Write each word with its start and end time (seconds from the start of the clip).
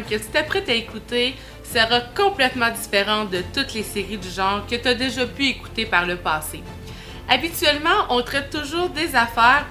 Que 0.00 0.14
tu 0.14 0.24
t'apprêtes 0.32 0.70
à 0.70 0.74
écouter 0.74 1.34
sera 1.64 2.00
complètement 2.00 2.70
différente 2.70 3.30
de 3.30 3.42
toutes 3.52 3.74
les 3.74 3.82
séries 3.82 4.16
du 4.16 4.30
genre 4.30 4.66
que 4.66 4.74
tu 4.74 4.88
as 4.88 4.94
déjà 4.94 5.26
pu 5.26 5.48
écouter 5.48 5.84
par 5.84 6.06
le 6.06 6.16
passé. 6.16 6.62
Habituellement, 7.28 8.06
on 8.08 8.22
traite 8.22 8.48
toujours 8.48 8.88
des 8.88 9.14
affaires 9.14 9.66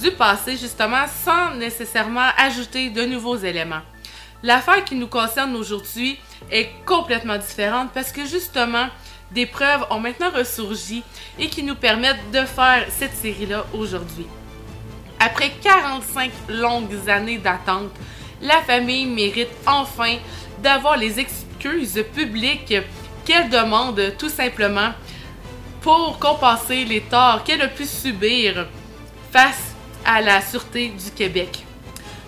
du 0.00 0.10
passé 0.10 0.58
justement 0.58 1.06
sans 1.24 1.54
nécessairement 1.54 2.28
ajouter 2.36 2.90
de 2.90 3.04
nouveaux 3.06 3.36
éléments. 3.36 3.80
L'affaire 4.42 4.84
qui 4.84 4.94
nous 4.94 5.06
concerne 5.06 5.56
aujourd'hui 5.56 6.18
est 6.50 6.68
complètement 6.84 7.38
différente 7.38 7.92
parce 7.94 8.12
que 8.12 8.26
justement, 8.26 8.88
des 9.30 9.46
preuves 9.46 9.86
ont 9.88 10.00
maintenant 10.00 10.30
ressurgi 10.30 11.02
et 11.38 11.48
qui 11.48 11.62
nous 11.62 11.76
permettent 11.76 12.30
de 12.30 12.44
faire 12.44 12.84
cette 12.90 13.14
série-là 13.14 13.64
aujourd'hui. 13.72 14.26
Après 15.18 15.50
45 15.62 16.30
longues 16.48 17.08
années 17.08 17.38
d'attente, 17.38 17.90
la 18.42 18.60
famille 18.62 19.06
mérite 19.06 19.48
enfin 19.66 20.16
d'avoir 20.62 20.96
les 20.96 21.18
excuses 21.18 22.04
publiques 22.14 22.74
qu'elle 23.24 23.48
demande 23.48 24.14
tout 24.18 24.28
simplement 24.28 24.92
pour 25.80 26.18
compenser 26.18 26.84
les 26.84 27.00
torts 27.00 27.44
qu'elle 27.44 27.62
a 27.62 27.68
pu 27.68 27.86
subir 27.86 28.66
face 29.30 29.74
à 30.04 30.20
la 30.20 30.40
Sûreté 30.40 30.88
du 30.88 31.10
Québec. 31.10 31.64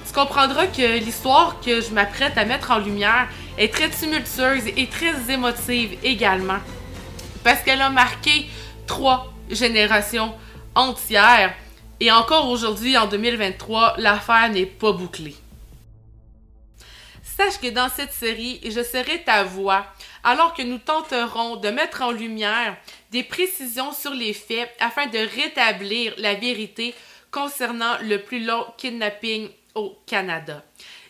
Tu 0.07 0.13
comprendras 0.13 0.67
que 0.67 0.99
l'histoire 0.99 1.61
que 1.61 1.81
je 1.81 1.91
m'apprête 1.91 2.39
à 2.39 2.45
mettre 2.45 2.71
en 2.71 2.79
lumière 2.79 3.29
est 3.59 3.73
très 3.73 3.91
tumultueuse 3.91 4.69
et 4.77 4.87
très 4.87 5.33
émotive 5.33 5.99
également, 6.03 6.59
parce 7.43 7.61
qu'elle 7.63 7.83
a 7.83 7.91
marqué 7.91 8.47
trois 8.87 9.33
générations 9.51 10.33
entières 10.75 11.53
et 12.01 12.11
encore 12.11 12.49
aujourd'hui, 12.49 12.97
en 12.99 13.07
2023, 13.07 13.95
l'affaire 13.99 14.51
n'est 14.51 14.67
pas 14.67 14.93
bouclée. 14.93 15.37
Sache 17.37 17.59
que 17.59 17.67
dans 17.67 17.89
cette 17.89 18.13
série, 18.13 18.61
je 18.63 18.81
serai 18.85 19.25
ta 19.25 19.43
voix 19.43 19.87
alors 20.23 20.55
que 20.55 20.63
nous 20.63 20.79
tenterons 20.79 21.57
de 21.57 21.69
mettre 21.69 22.03
en 22.03 22.13
lumière 22.13 22.77
des 23.11 23.25
précisions 23.25 23.93
sur 23.93 24.13
les 24.13 24.33
faits 24.33 24.73
afin 24.79 25.07
de 25.09 25.19
rétablir 25.19 26.15
la 26.19 26.35
vérité 26.35 26.95
concernant 27.33 27.99
le 28.03 28.23
plus 28.23 28.45
long 28.45 28.65
kidnapping 28.77 29.49
au 29.75 29.99
Canada. 30.07 30.63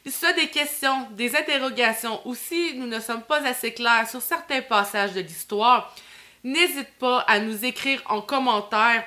A 0.06 0.33
des 0.33 0.48
questions, 0.48 1.08
des 1.11 1.36
interrogations 1.36 2.27
ou 2.27 2.34
si 2.34 2.72
nous 2.75 2.86
ne 2.86 3.00
sommes 3.00 3.22
pas 3.22 3.47
assez 3.47 3.75
clairs 3.75 4.08
sur 4.08 4.22
certains 4.22 4.62
passages 4.62 5.12
de 5.12 5.20
l'histoire, 5.20 5.95
n'hésite 6.42 6.92
pas 6.98 7.20
à 7.20 7.39
nous 7.39 7.67
écrire 7.67 8.02
en 8.06 8.22
commentaire 8.22 9.05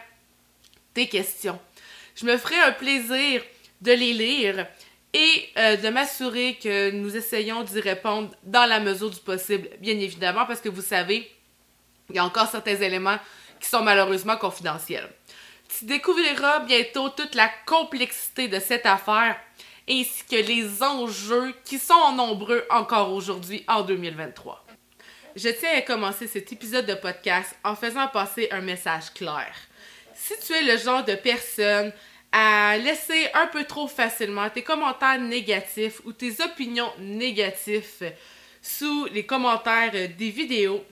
tes 0.94 1.08
questions. 1.08 1.60
Je 2.16 2.26
me 2.26 2.38
ferai 2.38 2.60
un 2.60 2.74
plaisir 2.74 3.42
de 3.82 3.92
les 3.92 4.14
lire 4.14 4.68
et 5.18 5.50
euh, 5.58 5.78
de 5.78 5.90
m'assurer 5.90 6.60
que 6.62 6.92
nous 6.92 7.18
essayons 7.18 7.64
d'y 7.64 7.80
répondre 7.80 8.30
dans 8.44 8.68
la 8.68 8.80
mesure 8.80 9.10
du 9.10 9.20
possible, 9.20 9.68
bien 9.80 9.98
évidemment, 9.98 10.46
parce 10.46 10.62
que 10.62 10.70
vous 10.70 10.84
savez, 10.84 11.32
il 12.12 12.16
y 12.16 12.20
a 12.20 12.24
encore 12.24 12.48
certains 12.48 12.76
éléments 12.76 13.18
qui 13.60 13.68
sont 13.68 13.82
malheureusement 13.82 14.38
confidentiels. 14.38 15.10
Tu 15.76 15.86
découvriras 15.86 16.60
bientôt 16.60 17.10
toute 17.10 17.34
la 17.34 17.50
complexité 17.66 18.48
de 18.48 18.60
cette 18.60 18.86
affaire 18.86 19.36
ainsi 19.90 20.24
que 20.30 20.36
les 20.36 20.84
enjeux 20.84 21.52
qui 21.66 21.80
sont 21.80 22.12
nombreux 22.12 22.64
encore 22.70 23.12
aujourd'hui 23.12 23.64
en 23.68 23.82
2023. 23.82 24.66
Je 25.36 25.50
tiens 25.50 25.78
à 25.78 25.82
commencer 25.82 26.28
cet 26.28 26.52
épisode 26.54 26.86
de 26.86 26.94
podcast 26.94 27.56
en 27.64 27.76
faisant 27.76 28.08
passer 28.08 28.50
un 28.52 28.62
message 28.62 29.12
clair. 29.16 29.52
Si 30.14 30.34
tu 30.46 30.54
es 30.54 30.62
le 30.62 30.78
genre 30.78 31.04
de 31.04 31.16
personne 31.16 31.92
à 32.32 32.78
laisser 32.78 33.30
un 33.34 33.48
peu 33.48 33.64
trop 33.64 33.88
facilement 33.88 34.50
tes 34.50 34.64
commentaires 34.64 35.20
négatifs 35.20 36.02
ou 36.06 36.12
tes 36.12 36.42
opinions 36.44 36.92
négatives 37.00 38.14
sous 38.62 39.06
les 39.06 39.26
commentaires 39.26 39.92
des 39.92 40.30
vidéos, 40.30 40.84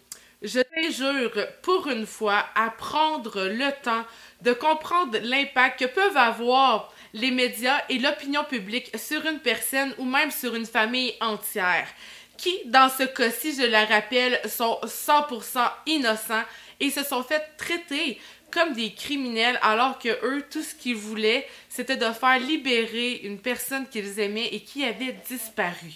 je 0.42 0.60
t'injure 0.60 1.32
pour 1.62 1.88
une 1.88 2.06
fois 2.06 2.46
à 2.56 2.70
prendre 2.70 3.46
le 3.46 3.72
temps 3.84 4.06
de 4.42 4.54
comprendre 4.54 5.18
l'impact 5.22 5.80
que 5.80 5.86
peuvent 5.86 6.18
avoir 6.18 6.94
les 7.14 7.32
médias 7.32 7.82
et 7.90 7.98
l'opinion 7.98 8.44
publique 8.44 8.92
sur 8.98 9.26
une 9.26 9.40
personne 9.40 9.94
ou 9.98 10.06
même 10.06 10.32
sur 10.32 10.56
une 10.56 10.66
famille 10.66 11.14
entière, 11.22 11.88
qui, 12.38 12.54
dans 12.66 12.90
ce 12.90 13.04
cas-ci, 13.04 13.56
je 13.56 13.66
le 13.66 13.94
rappelle, 13.94 14.40
sont 14.48 14.80
100% 14.84 15.70
innocents 15.86 16.44
et 16.80 16.90
se 16.90 17.04
sont 17.04 17.24
fait 17.24 17.44
traiter 17.58 18.20
comme 18.56 18.72
des 18.72 18.94
criminels 18.94 19.60
alors 19.62 20.00
que 20.00 20.18
eux, 20.26 20.42
tout 20.50 20.64
ce 20.64 20.74
qu'ils 20.74 20.96
voulaient, 20.96 21.46
c'était 21.68 21.98
de 21.98 22.10
faire 22.12 22.40
libérer 22.40 23.16
une 23.24 23.42
personne 23.42 23.86
qu'ils 23.90 24.18
aimaient 24.22 24.48
et 24.48 24.62
qui 24.62 24.86
avait 24.86 25.20
disparu. 25.28 25.92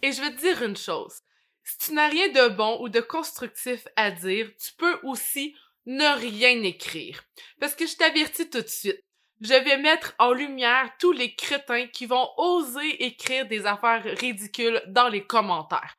Et 0.00 0.12
je 0.12 0.22
vais 0.22 0.30
dire 0.30 0.62
une 0.62 0.78
chose. 0.78 1.20
Si 1.62 1.76
tu 1.76 1.92
n'as 1.92 2.08
rien 2.08 2.28
de 2.28 2.48
bon 2.54 2.78
ou 2.80 2.88
de 2.88 3.00
constructif 3.00 3.86
à 3.96 4.10
dire, 4.10 4.50
tu 4.58 4.72
peux 4.78 4.98
aussi 5.02 5.54
ne 5.84 6.18
rien 6.18 6.62
écrire. 6.62 7.22
Parce 7.60 7.74
que 7.74 7.86
je 7.86 7.96
t'avertis 7.96 8.48
tout 8.48 8.62
de 8.62 8.66
suite. 8.66 9.04
Je 9.42 9.52
vais 9.52 9.76
mettre 9.76 10.14
en 10.18 10.32
lumière 10.32 10.90
tous 10.98 11.12
les 11.12 11.34
crétins 11.34 11.86
qui 11.88 12.06
vont 12.06 12.30
oser 12.38 13.04
écrire 13.04 13.46
des 13.46 13.66
affaires 13.66 14.04
ridicules 14.04 14.82
dans 14.86 15.08
les 15.08 15.26
commentaires. 15.26 15.96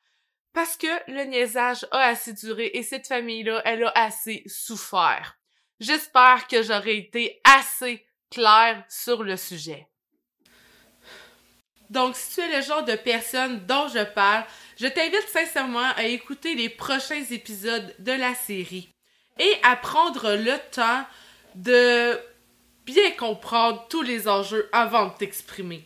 Parce 0.57 0.75
que 0.75 1.12
le 1.12 1.23
niaisage 1.25 1.85
a 1.91 2.00
assez 2.00 2.34
duré 2.34 2.72
et 2.73 2.81
cette 2.81 3.06
famille-là, 3.06 3.62
elle 3.63 3.84
a 3.84 3.91
assez 3.94 4.41
souffert. 4.47 5.38
J'espère 5.79 6.47
que 6.47 6.63
j'aurai 6.63 6.97
été 6.97 7.40
assez 7.44 8.03
claire 8.31 8.84
sur 8.90 9.22
le 9.22 9.38
sujet. 9.38 9.88
Donc, 11.91 12.16
si 12.16 12.34
tu 12.34 12.41
es 12.41 12.57
le 12.57 12.63
genre 12.63 12.84
de 12.84 12.96
personne 12.96 13.67
dont 13.67 13.88
je 13.88 14.03
parle, 14.03 14.46
je 14.79 14.88
t'invite 14.88 15.29
sincèrement 15.29 15.91
à 15.96 16.06
écouter 16.06 16.56
les 16.56 16.69
prochains 16.69 17.23
épisodes 17.29 17.94
de 18.00 18.13
la 18.13 18.34
série 18.34 18.90
et 19.38 19.53
à 19.62 19.75
prendre 19.75 20.34
le 20.34 20.57
temps 20.72 21.06
de 21.53 22.19
bien 22.84 23.12
comprendre 23.12 23.85
tous 23.90 24.01
les 24.01 24.28
enjeux 24.28 24.67
avant 24.72 25.09
de 25.09 25.17
t'exprimer. 25.17 25.85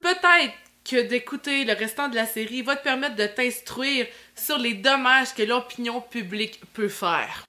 Peut-être 0.00 0.54
que 0.84 1.00
d'écouter 1.02 1.64
le 1.64 1.74
restant 1.74 2.08
de 2.08 2.16
la 2.16 2.26
série 2.26 2.62
va 2.62 2.76
te 2.76 2.84
permettre 2.84 3.16
de 3.16 3.26
t'instruire 3.26 4.06
sur 4.34 4.58
les 4.58 4.74
dommages 4.74 5.34
que 5.34 5.42
l'opinion 5.42 6.00
publique 6.00 6.60
peut 6.72 6.88
faire. 6.88 7.44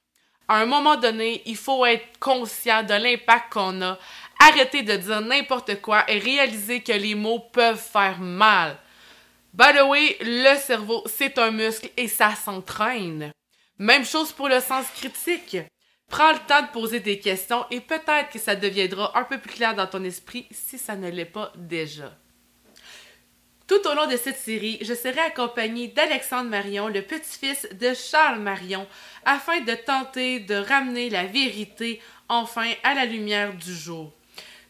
À 0.47 0.57
un 0.57 0.66
moment 0.66 0.97
donné, 0.97 1.41
il 1.45 1.55
faut 1.55 1.85
être 1.85 2.19
conscient 2.19 2.83
de 2.83 2.94
l'impact 2.94 3.53
qu'on 3.53 3.81
a, 3.81 3.97
arrêter 4.39 4.83
de 4.83 4.95
dire 4.95 5.21
n'importe 5.21 5.81
quoi 5.81 6.03
et 6.09 6.19
réaliser 6.19 6.81
que 6.81 6.91
les 6.91 7.16
mots 7.16 7.39
peuvent 7.39 7.79
faire 7.79 8.19
mal. 8.19 8.77
By 9.53 9.73
the 9.73 9.83
way, 9.83 10.17
le 10.21 10.57
cerveau, 10.57 11.03
c'est 11.05 11.38
un 11.38 11.51
muscle 11.51 11.89
et 11.95 12.07
ça 12.07 12.35
s'entraîne. 12.35 13.31
Même 13.77 14.05
chose 14.05 14.31
pour 14.31 14.50
le 14.50 14.59
sens 14.59 14.85
critique. 14.95 15.57
Prends 16.09 16.33
le 16.33 16.39
temps 16.47 16.61
de 16.61 16.71
poser 16.71 17.00
des 17.00 17.19
questions 17.19 17.65
et 17.71 17.79
peut-être 17.79 18.29
que 18.31 18.39
ça 18.39 18.55
deviendra 18.55 19.17
un 19.17 19.23
peu 19.23 19.39
plus 19.39 19.51
clair 19.51 19.75
dans 19.75 19.88
ton 19.88 20.03
esprit 20.03 20.47
si 20.51 20.77
ça 20.77 20.95
ne 20.95 21.09
l'est 21.09 21.25
pas 21.25 21.51
déjà. 21.55 22.11
Tout 23.65 23.88
au 23.88 23.94
long 23.95 24.07
de 24.07 24.18
cette 24.18 24.38
série, 24.38 24.77
je 24.81 24.94
serai 24.94 25.21
accompagnée 25.21 25.88
d'Alexandre 25.88 26.50
Marion, 26.50 26.89
le 26.89 27.01
petit-fils 27.01 27.65
de 27.71 27.94
Charles 27.94 28.39
Marion, 28.39 28.86
afin 29.24 29.62
de 29.62 29.74
tenter 29.74 30.42
de 30.42 30.56
ramener 30.56 31.10
la 31.10 31.24
vérité 31.24 32.01
enfin 32.27 32.69
à 32.83 32.94
la 32.94 33.06
lumière 33.06 33.54
du 33.54 33.74
jour. 33.74 34.12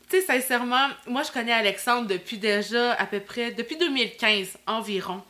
Tu 0.10 0.20
sais, 0.20 0.26
sincèrement, 0.26 0.90
moi 1.08 1.24
je 1.24 1.32
connais 1.32 1.54
Alexandre 1.54 2.08
depuis 2.08 2.38
déjà 2.38 2.94
à 2.94 3.08
peu 3.08 3.20
près, 3.20 3.52
depuis 3.52 3.78
2015 3.78 4.58
environ. 4.68 5.24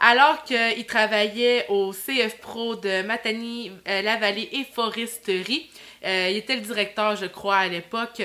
Alors 0.00 0.42
qu'il 0.42 0.84
travaillait 0.84 1.66
au 1.68 1.92
CF 1.92 2.38
Pro 2.40 2.74
de 2.74 3.02
Matani, 3.02 3.70
euh, 3.86 4.02
La 4.02 4.16
Vallée 4.16 4.48
et 4.50 4.64
Foresterie. 4.64 5.70
Euh, 6.04 6.30
il 6.30 6.36
était 6.36 6.56
le 6.56 6.62
directeur, 6.62 7.14
je 7.14 7.26
crois, 7.26 7.58
à 7.58 7.68
l'époque. 7.68 8.22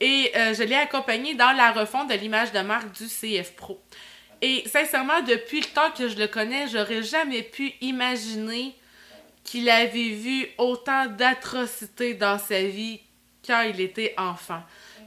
Et 0.00 0.32
euh, 0.34 0.52
je 0.52 0.64
l'ai 0.64 0.74
accompagné 0.74 1.34
dans 1.34 1.52
la 1.52 1.70
refonte 1.70 2.08
de 2.08 2.14
l'image 2.14 2.50
de 2.50 2.58
marque 2.60 2.90
du 2.92 3.06
CF 3.06 3.52
Pro. 3.54 3.80
Et 4.42 4.64
sincèrement, 4.68 5.22
depuis 5.22 5.60
le 5.60 5.66
temps 5.66 5.92
que 5.96 6.08
je 6.08 6.16
le 6.16 6.26
connais, 6.26 6.66
j'aurais 6.66 7.04
jamais 7.04 7.44
pu 7.44 7.72
imaginer 7.80 8.74
qu'il 9.44 9.70
avait 9.70 10.10
vu 10.10 10.48
autant 10.58 11.06
d'atrocités 11.06 12.14
dans 12.14 12.38
sa 12.38 12.60
vie 12.62 13.00
quand 13.46 13.62
il 13.62 13.80
était 13.80 14.14
enfant. 14.18 14.60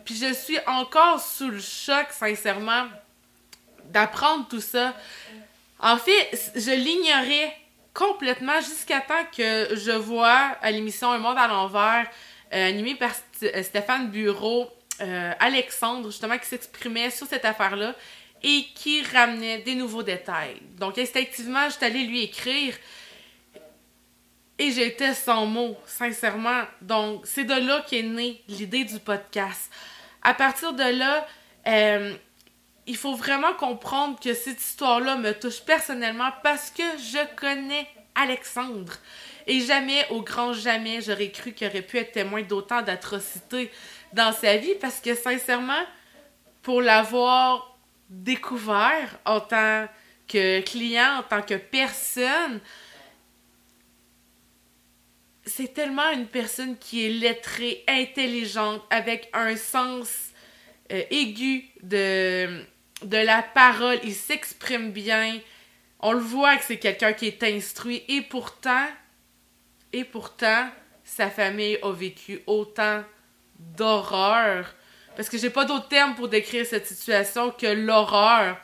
Puis 0.05 0.15
je 0.15 0.33
suis 0.33 0.57
encore 0.67 1.19
sous 1.19 1.49
le 1.49 1.59
choc, 1.59 2.07
sincèrement, 2.11 2.85
d'apprendre 3.85 4.47
tout 4.47 4.61
ça. 4.61 4.95
En 5.79 5.97
fait, 5.97 6.51
je 6.55 6.71
l'ignorais 6.71 7.57
complètement 7.93 8.59
jusqu'à 8.61 9.01
temps 9.01 9.25
que 9.35 9.75
je 9.75 9.91
vois 9.91 10.55
à 10.61 10.71
l'émission 10.71 11.11
Un 11.11 11.17
monde 11.17 11.37
à 11.37 11.47
l'envers, 11.47 12.07
euh, 12.53 12.69
animée 12.69 12.95
par 12.95 13.11
Stéphane 13.63 14.09
Bureau, 14.09 14.69
euh, 15.01 15.33
Alexandre, 15.39 16.09
justement, 16.09 16.37
qui 16.37 16.45
s'exprimait 16.45 17.09
sur 17.09 17.27
cette 17.27 17.43
affaire-là 17.43 17.95
et 18.43 18.65
qui 18.75 19.01
ramenait 19.03 19.59
des 19.59 19.75
nouveaux 19.75 20.03
détails. 20.03 20.61
Donc, 20.77 20.97
instinctivement, 20.97 21.69
j'étais 21.69 21.87
allée 21.87 22.05
lui 22.05 22.23
écrire 22.23 22.75
et 24.57 24.71
j'étais 24.71 25.13
sans 25.13 25.45
mots, 25.45 25.77
sincèrement. 25.85 26.63
Donc, 26.81 27.25
c'est 27.25 27.43
de 27.43 27.53
là 27.53 27.83
qu'est 27.89 28.03
née 28.03 28.41
l'idée 28.47 28.85
du 28.85 28.99
podcast. 28.99 29.71
À 30.21 30.33
partir 30.33 30.73
de 30.73 30.83
là, 30.83 31.27
euh, 31.67 32.15
il 32.87 32.97
faut 32.97 33.15
vraiment 33.15 33.53
comprendre 33.53 34.19
que 34.19 34.33
cette 34.33 34.61
histoire-là 34.61 35.17
me 35.17 35.33
touche 35.33 35.61
personnellement 35.61 36.29
parce 36.43 36.69
que 36.69 36.83
je 36.97 37.35
connais 37.35 37.87
Alexandre. 38.13 38.93
Et 39.47 39.59
jamais, 39.59 40.07
au 40.09 40.21
grand 40.21 40.53
jamais, 40.53 41.01
j'aurais 41.01 41.29
cru 41.29 41.53
qu'il 41.53 41.67
aurait 41.67 41.81
pu 41.81 41.97
être 41.97 42.13
témoin 42.13 42.41
d'autant 42.41 42.81
d'atrocités 42.81 43.71
dans 44.13 44.31
sa 44.31 44.57
vie 44.57 44.73
parce 44.79 44.99
que 44.99 45.13
sincèrement, 45.13 45.83
pour 46.61 46.81
l'avoir 46.81 47.74
découvert 48.09 49.19
en 49.25 49.39
tant 49.39 49.87
que 50.27 50.61
client, 50.61 51.19
en 51.19 51.23
tant 51.23 51.41
que 51.41 51.55
personne, 51.55 52.59
c'est 55.45 55.73
tellement 55.73 56.09
une 56.11 56.27
personne 56.27 56.77
qui 56.77 57.05
est 57.05 57.09
lettrée, 57.09 57.83
intelligente, 57.87 58.81
avec 58.89 59.29
un 59.33 59.55
sens 59.55 60.31
euh, 60.91 61.03
aigu 61.11 61.65
de, 61.83 62.63
de 63.03 63.17
la 63.17 63.43
parole. 63.43 63.99
Il 64.03 64.13
s'exprime 64.13 64.91
bien. 64.91 65.39
On 65.99 66.13
le 66.13 66.19
voit 66.19 66.57
que 66.57 66.63
c'est 66.63 66.79
quelqu'un 66.79 67.13
qui 67.13 67.27
est 67.27 67.43
instruit. 67.43 68.03
Et 68.07 68.21
pourtant, 68.21 68.87
et 69.93 70.03
pourtant, 70.03 70.69
sa 71.03 71.29
famille 71.29 71.77
a 71.83 71.91
vécu 71.91 72.41
autant 72.47 73.03
d'horreur. 73.59 74.73
Parce 75.15 75.29
que 75.29 75.37
j'ai 75.37 75.49
pas 75.49 75.65
d'autre 75.65 75.87
terme 75.87 76.15
pour 76.15 76.27
décrire 76.27 76.65
cette 76.65 76.87
situation 76.87 77.51
que 77.51 77.67
l'horreur 77.67 78.57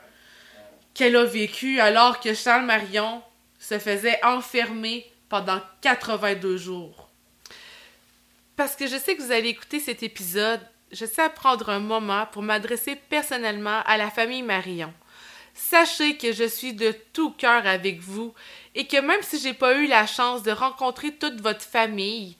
qu'elle 0.93 1.15
a 1.15 1.23
vécue 1.23 1.79
alors 1.79 2.19
que 2.19 2.33
Charles 2.33 2.65
Marion 2.65 3.21
se 3.59 3.79
faisait 3.79 4.19
enfermer 4.23 5.09
pendant 5.29 5.61
82 5.81 6.57
jours. 6.57 7.09
Parce 8.57 8.75
que 8.75 8.87
je 8.87 8.97
sais 8.97 9.15
que 9.15 9.21
vous 9.21 9.31
allez 9.31 9.49
écouter 9.49 9.79
cet 9.79 10.03
épisode, 10.03 10.59
je 10.91 11.05
sais 11.05 11.29
prendre 11.29 11.69
un 11.69 11.79
moment 11.79 12.25
pour 12.31 12.41
m'adresser 12.41 12.95
personnellement 12.95 13.81
à 13.85 13.97
la 13.97 14.11
famille 14.11 14.43
Marion. 14.43 14.93
Sachez 15.53 16.17
que 16.17 16.31
je 16.33 16.43
suis 16.43 16.73
de 16.73 16.93
tout 17.13 17.31
cœur 17.31 17.65
avec 17.65 17.99
vous 17.99 18.33
et 18.75 18.87
que 18.87 18.97
même 18.97 19.21
si 19.21 19.39
j'ai 19.39 19.53
pas 19.53 19.75
eu 19.75 19.87
la 19.87 20.05
chance 20.05 20.43
de 20.43 20.51
rencontrer 20.51 21.13
toute 21.13 21.41
votre 21.41 21.61
famille, 21.61 22.35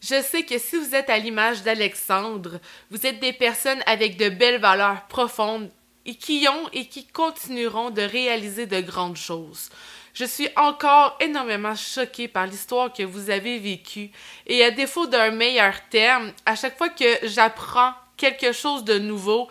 je 0.00 0.22
sais 0.22 0.44
que 0.44 0.58
si 0.58 0.76
vous 0.76 0.94
êtes 0.94 1.10
à 1.10 1.18
l'image 1.18 1.62
d'Alexandre, 1.62 2.60
vous 2.90 3.06
êtes 3.06 3.20
des 3.20 3.32
personnes 3.32 3.82
avec 3.86 4.16
de 4.16 4.28
belles 4.28 4.60
valeurs 4.60 5.06
profondes 5.08 5.70
et 6.06 6.14
qui 6.14 6.46
ont 6.48 6.68
et 6.72 6.86
qui 6.86 7.06
continueront 7.06 7.90
de 7.90 8.02
réaliser 8.02 8.66
de 8.66 8.80
grandes 8.80 9.16
choses. 9.16 9.70
Je 10.14 10.24
suis 10.24 10.48
encore 10.56 11.16
énormément 11.20 11.74
choquée 11.74 12.28
par 12.28 12.46
l'histoire 12.46 12.92
que 12.92 13.02
vous 13.02 13.30
avez 13.30 13.58
vécue 13.58 14.10
et 14.46 14.64
à 14.64 14.70
défaut 14.70 15.06
d'un 15.06 15.30
meilleur 15.30 15.74
terme, 15.90 16.32
à 16.46 16.56
chaque 16.56 16.78
fois 16.78 16.88
que 16.88 17.18
j'apprends 17.24 17.92
quelque 18.16 18.52
chose 18.52 18.84
de 18.84 18.98
nouveau, 18.98 19.48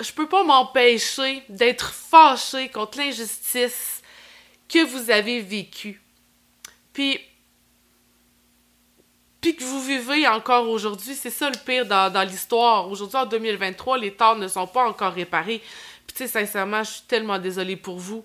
je 0.00 0.12
peux 0.12 0.28
pas 0.28 0.44
m'empêcher 0.44 1.42
d'être 1.48 1.92
fâchée 1.92 2.68
contre 2.68 2.98
l'injustice 2.98 4.02
que 4.68 4.84
vous 4.84 5.10
avez 5.10 5.40
vécue. 5.40 6.00
Puis, 6.92 7.20
puis 9.42 9.56
que 9.56 9.64
vous 9.64 9.82
vivez 9.82 10.26
encore 10.28 10.70
aujourd'hui, 10.70 11.14
c'est 11.14 11.28
ça 11.28 11.50
le 11.50 11.56
pire 11.66 11.84
dans, 11.84 12.10
dans 12.10 12.22
l'histoire. 12.22 12.88
Aujourd'hui, 12.88 13.18
en 13.18 13.26
2023, 13.26 13.98
les 13.98 14.12
torts 14.12 14.36
ne 14.36 14.46
sont 14.46 14.68
pas 14.68 14.84
encore 14.84 15.12
réparés. 15.12 15.60
Puis, 16.06 16.16
tu 16.16 16.18
sais, 16.18 16.28
sincèrement, 16.28 16.84
je 16.84 16.92
suis 16.92 17.02
tellement 17.02 17.38
désolée 17.38 17.76
pour 17.76 17.98
vous. 17.98 18.24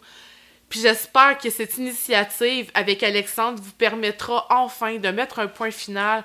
Puis 0.70 0.82
j'espère 0.82 1.38
que 1.38 1.50
cette 1.50 1.78
initiative 1.78 2.70
avec 2.74 3.02
Alexandre 3.02 3.62
vous 3.62 3.72
permettra 3.72 4.46
enfin 4.50 4.98
de 4.98 5.10
mettre 5.10 5.40
un 5.40 5.48
point 5.48 5.72
final 5.72 6.24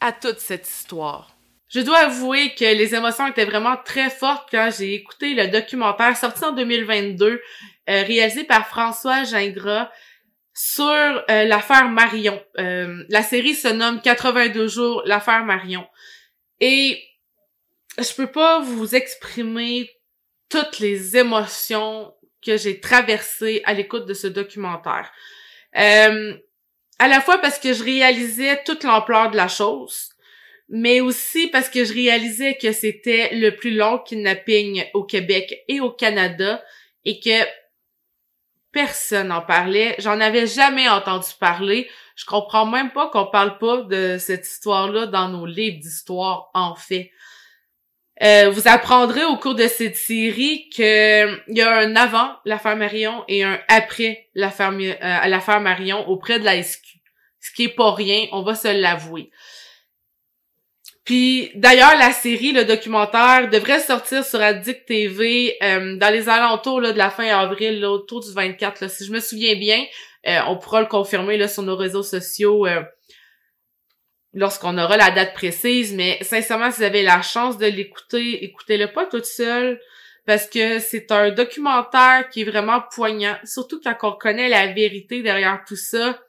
à 0.00 0.12
toute 0.12 0.38
cette 0.38 0.68
histoire. 0.68 1.30
Je 1.68 1.80
dois 1.80 1.98
avouer 1.98 2.54
que 2.54 2.64
les 2.64 2.94
émotions 2.94 3.26
étaient 3.26 3.44
vraiment 3.44 3.76
très 3.76 4.10
fortes 4.10 4.48
quand 4.50 4.70
j'ai 4.78 4.94
écouté 4.94 5.34
le 5.34 5.48
documentaire 5.48 6.16
sorti 6.16 6.44
en 6.44 6.52
2022, 6.52 7.26
euh, 7.90 8.02
réalisé 8.04 8.44
par 8.44 8.68
François 8.68 9.24
Gingras 9.24 9.90
sur 10.54 10.84
euh, 10.84 11.44
l'affaire 11.44 11.88
Marion. 11.88 12.40
Euh, 12.58 13.04
la 13.08 13.22
série 13.22 13.54
se 13.54 13.68
nomme 13.68 14.00
82 14.00 14.68
jours, 14.68 15.02
l'affaire 15.04 15.44
Marion. 15.44 15.86
Et 16.60 17.02
je 17.98 18.14
peux 18.14 18.30
pas 18.30 18.60
vous 18.60 18.94
exprimer 18.94 19.90
toutes 20.48 20.78
les 20.78 21.16
émotions 21.16 22.14
que 22.44 22.56
j'ai 22.56 22.78
traversé 22.78 23.62
à 23.64 23.74
l'écoute 23.74 24.06
de 24.06 24.14
ce 24.14 24.28
documentaire. 24.28 25.10
Euh, 25.76 26.34
à 27.00 27.08
la 27.08 27.20
fois 27.20 27.38
parce 27.38 27.58
que 27.58 27.72
je 27.72 27.82
réalisais 27.82 28.62
toute 28.64 28.84
l'ampleur 28.84 29.32
de 29.32 29.36
la 29.36 29.48
chose, 29.48 30.10
mais 30.68 31.00
aussi 31.00 31.48
parce 31.48 31.68
que 31.68 31.84
je 31.84 31.92
réalisais 31.92 32.56
que 32.56 32.72
c'était 32.72 33.34
le 33.34 33.56
plus 33.56 33.72
long 33.72 33.98
kidnapping 33.98 34.84
au 34.94 35.04
Québec 35.04 35.64
et 35.66 35.80
au 35.80 35.90
Canada 35.90 36.62
et 37.04 37.18
que 37.18 37.44
personne 38.74 39.28
n'en 39.28 39.40
parlait. 39.40 39.94
J'en 39.98 40.20
avais 40.20 40.46
jamais 40.46 40.88
entendu 40.88 41.28
parler. 41.40 41.88
Je 42.16 42.26
comprends 42.26 42.66
même 42.66 42.90
pas 42.90 43.08
qu'on 43.08 43.26
parle 43.26 43.56
pas 43.56 43.78
de 43.82 44.18
cette 44.18 44.46
histoire-là 44.46 45.06
dans 45.06 45.28
nos 45.28 45.46
livres 45.46 45.80
d'histoire, 45.80 46.50
en 46.52 46.74
fait. 46.74 47.10
Euh, 48.22 48.50
vous 48.50 48.68
apprendrez 48.68 49.24
au 49.24 49.36
cours 49.36 49.56
de 49.56 49.66
cette 49.66 49.96
série 49.96 50.68
que 50.68 51.50
il 51.50 51.56
y 51.56 51.62
a 51.62 51.78
un 51.78 51.96
avant 51.96 52.36
l'affaire 52.44 52.76
Marion 52.76 53.24
et 53.26 53.42
un 53.42 53.58
après 53.68 54.28
l'affaire 54.34 54.72
euh, 54.72 55.60
Marion 55.60 56.08
auprès 56.08 56.38
de 56.38 56.44
la 56.44 56.62
SQ. 56.62 57.00
Ce 57.40 57.52
qui 57.52 57.64
est 57.64 57.74
pas 57.74 57.92
rien, 57.92 58.26
on 58.32 58.42
va 58.42 58.54
se 58.54 58.68
l'avouer. 58.68 59.30
Puis 61.04 61.50
d'ailleurs 61.54 61.96
la 61.98 62.12
série, 62.12 62.52
le 62.52 62.64
documentaire 62.64 63.50
devrait 63.50 63.80
sortir 63.80 64.24
sur 64.24 64.40
Addict 64.40 64.86
TV 64.86 65.56
euh, 65.62 65.96
dans 65.96 66.10
les 66.10 66.28
alentours 66.28 66.80
là, 66.80 66.92
de 66.92 66.98
la 66.98 67.10
fin 67.10 67.26
avril, 67.26 67.84
autour 67.84 68.20
du 68.20 68.32
24 68.32 68.80
là, 68.80 68.88
si 68.88 69.04
je 69.04 69.12
me 69.12 69.20
souviens 69.20 69.54
bien. 69.56 69.84
on 70.46 70.56
pourra 70.56 70.80
le 70.80 70.86
confirmer 70.86 71.36
là 71.36 71.48
sur 71.48 71.62
nos 71.62 71.76
réseaux 71.76 72.02
sociaux 72.02 72.66
lorsqu'on 74.34 74.76
aura 74.78 74.96
la 74.96 75.10
date 75.10 75.32
précise, 75.34 75.94
mais 75.94 76.18
sincèrement, 76.22 76.70
si 76.70 76.78
vous 76.78 76.84
avez 76.84 77.02
la 77.02 77.22
chance 77.22 77.56
de 77.56 77.66
l'écouter, 77.66 78.44
écoutez-le 78.44 78.92
pas 78.92 79.06
toute 79.06 79.24
seule, 79.24 79.80
parce 80.26 80.48
que 80.48 80.80
c'est 80.80 81.10
un 81.12 81.30
documentaire 81.30 82.28
qui 82.30 82.42
est 82.42 82.50
vraiment 82.50 82.82
poignant, 82.94 83.36
surtout 83.44 83.80
quand 83.82 83.96
on 84.02 84.12
connaît 84.12 84.48
la 84.48 84.72
vérité 84.72 85.22
derrière 85.22 85.62
tout 85.66 85.76
ça. 85.76 86.20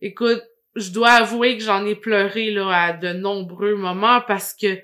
Écoute, 0.00 0.42
je 0.76 0.90
dois 0.90 1.10
avouer 1.10 1.56
que 1.56 1.64
j'en 1.64 1.84
ai 1.84 1.94
pleuré 1.94 2.50
là 2.50 2.68
à 2.70 2.92
de 2.92 3.12
nombreux 3.12 3.76
moments 3.76 4.20
parce 4.20 4.54
que 4.54 4.80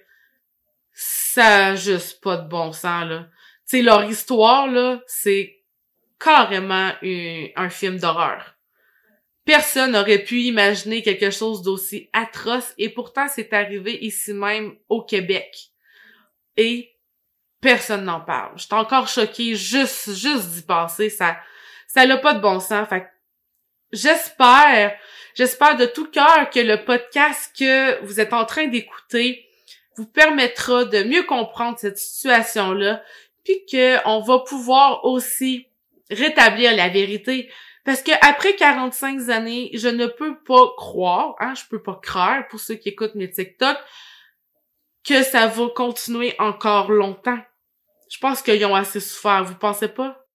ça 0.93 1.67
a 1.69 1.75
juste 1.75 2.23
pas 2.23 2.37
de 2.37 2.49
bon 2.49 2.73
sens 2.73 3.05
là. 3.07 3.29
Tu 3.69 3.83
leur 3.83 4.05
histoire 4.05 4.69
là, 4.69 5.01
c'est 5.07 5.57
carrément 6.19 6.93
un 7.03 7.69
film 7.69 7.99
d'horreur. 7.99 8.57
Personne 9.45 9.93
n'aurait 9.93 10.25
pu 10.25 10.41
imaginer 10.41 11.03
quelque 11.03 11.31
chose 11.31 11.63
d'aussi 11.63 12.09
atroce 12.13 12.75
et 12.79 12.89
pourtant 12.89 13.27
c'est 13.29 13.53
arrivé 13.53 14.05
ici 14.05 14.33
même 14.33 14.75
au 14.89 15.03
Québec. 15.03 15.71
Et 16.57 16.97
personne 17.61 18.05
n'en 18.05 18.21
parle. 18.21 18.53
J'étais 18.57 18.75
encore 18.75 19.09
choquée 19.09 19.55
juste, 19.55 20.15
juste 20.15 20.49
d'y 20.51 20.63
passer. 20.63 21.11
Ça, 21.11 21.37
ça 21.87 22.07
n'a 22.07 22.17
pas 22.17 22.35
de 22.35 22.41
bon 22.41 22.59
sens. 22.61 22.89
J'espère, 23.93 24.97
j'espère 25.35 25.77
de 25.77 25.87
tout 25.87 26.11
cœur 26.11 26.51
que 26.51 26.61
le 26.61 26.85
podcast 26.85 27.53
que 27.59 28.03
vous 28.05 28.21
êtes 28.21 28.33
en 28.33 28.45
train 28.45 28.67
d'écouter 28.67 29.47
vous 29.97 30.07
permettra 30.07 30.85
de 30.85 31.03
mieux 31.05 31.23
comprendre 31.23 31.79
cette 31.79 31.99
situation-là, 31.99 33.03
puis 33.45 33.65
qu'on 33.71 34.21
va 34.21 34.39
pouvoir 34.41 35.05
aussi 35.05 35.69
rétablir 36.11 36.77
la 36.77 36.89
vérité. 36.89 37.51
Parce 37.85 38.03
que 38.03 38.13
après 38.21 38.57
45 38.57 39.29
années, 39.31 39.71
je 39.75 39.89
ne 39.89 40.07
peux 40.07 40.39
pas 40.43 40.73
croire, 40.77 41.37
hein, 41.39 41.55
je 41.55 41.63
peux 41.71 41.83
pas 41.83 41.99
croire 42.03 42.47
pour 42.49 42.61
ceux 42.61 42.75
qui 42.75 42.91
écoutent 42.91 43.15
mes 43.15 43.31
TikTok, 43.31 43.77
que 45.05 45.23
ça 45.23 45.47
va 45.47 45.69
continuer 45.69 46.35
encore 46.39 46.91
longtemps. 46.91 47.39
Je 48.11 48.19
pense 48.19 48.43
qu'ils 48.43 48.65
ont 48.67 48.75
assez 48.75 49.01
souffert, 49.01 49.45
vous 49.45 49.55
pensez 49.55 49.89
pas? 49.89 50.26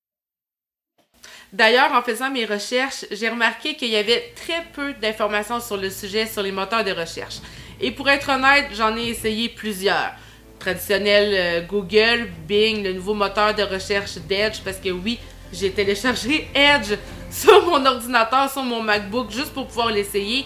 D'ailleurs, 1.54 1.92
en 1.92 2.02
faisant 2.02 2.32
mes 2.32 2.46
recherches, 2.46 3.06
j'ai 3.12 3.28
remarqué 3.28 3.76
qu'il 3.76 3.90
y 3.90 3.98
avait 3.98 4.32
très 4.36 4.64
peu 4.74 4.94
d'informations 4.94 5.60
sur 5.60 5.76
le 5.76 5.90
sujet 5.90 6.26
sur 6.26 6.42
les 6.42 6.52
moteurs 6.52 6.86
de 6.86 6.92
recherche. 6.92 7.40
Et 7.82 7.92
pour 7.92 8.10
être 8.10 8.30
honnête, 8.30 8.68
j'en 8.74 8.96
ai 8.96 9.08
essayé 9.08 9.50
plusieurs. 9.50 10.14
Traditionnel 10.60 11.34
euh, 11.34 11.62
Google, 11.68 12.30
Bing, 12.48 12.84
le 12.84 12.94
nouveau 12.94 13.16
moteur 13.16 13.54
de 13.54 13.64
recherche 13.64 14.16
d'Edge, 14.30 14.62
parce 14.64 14.78
que 14.78 14.90
oui, 14.90 15.20
j'ai 15.52 15.72
téléchargé 15.72 16.48
Edge 16.56 16.98
sur 17.30 17.66
mon 17.66 17.86
ordinateur, 17.86 18.50
sur 18.50 18.64
mon 18.64 18.82
MacBook, 18.82 19.30
juste 19.32 19.54
pour 19.54 19.68
pouvoir 19.68 19.92
l'essayer. 19.92 20.46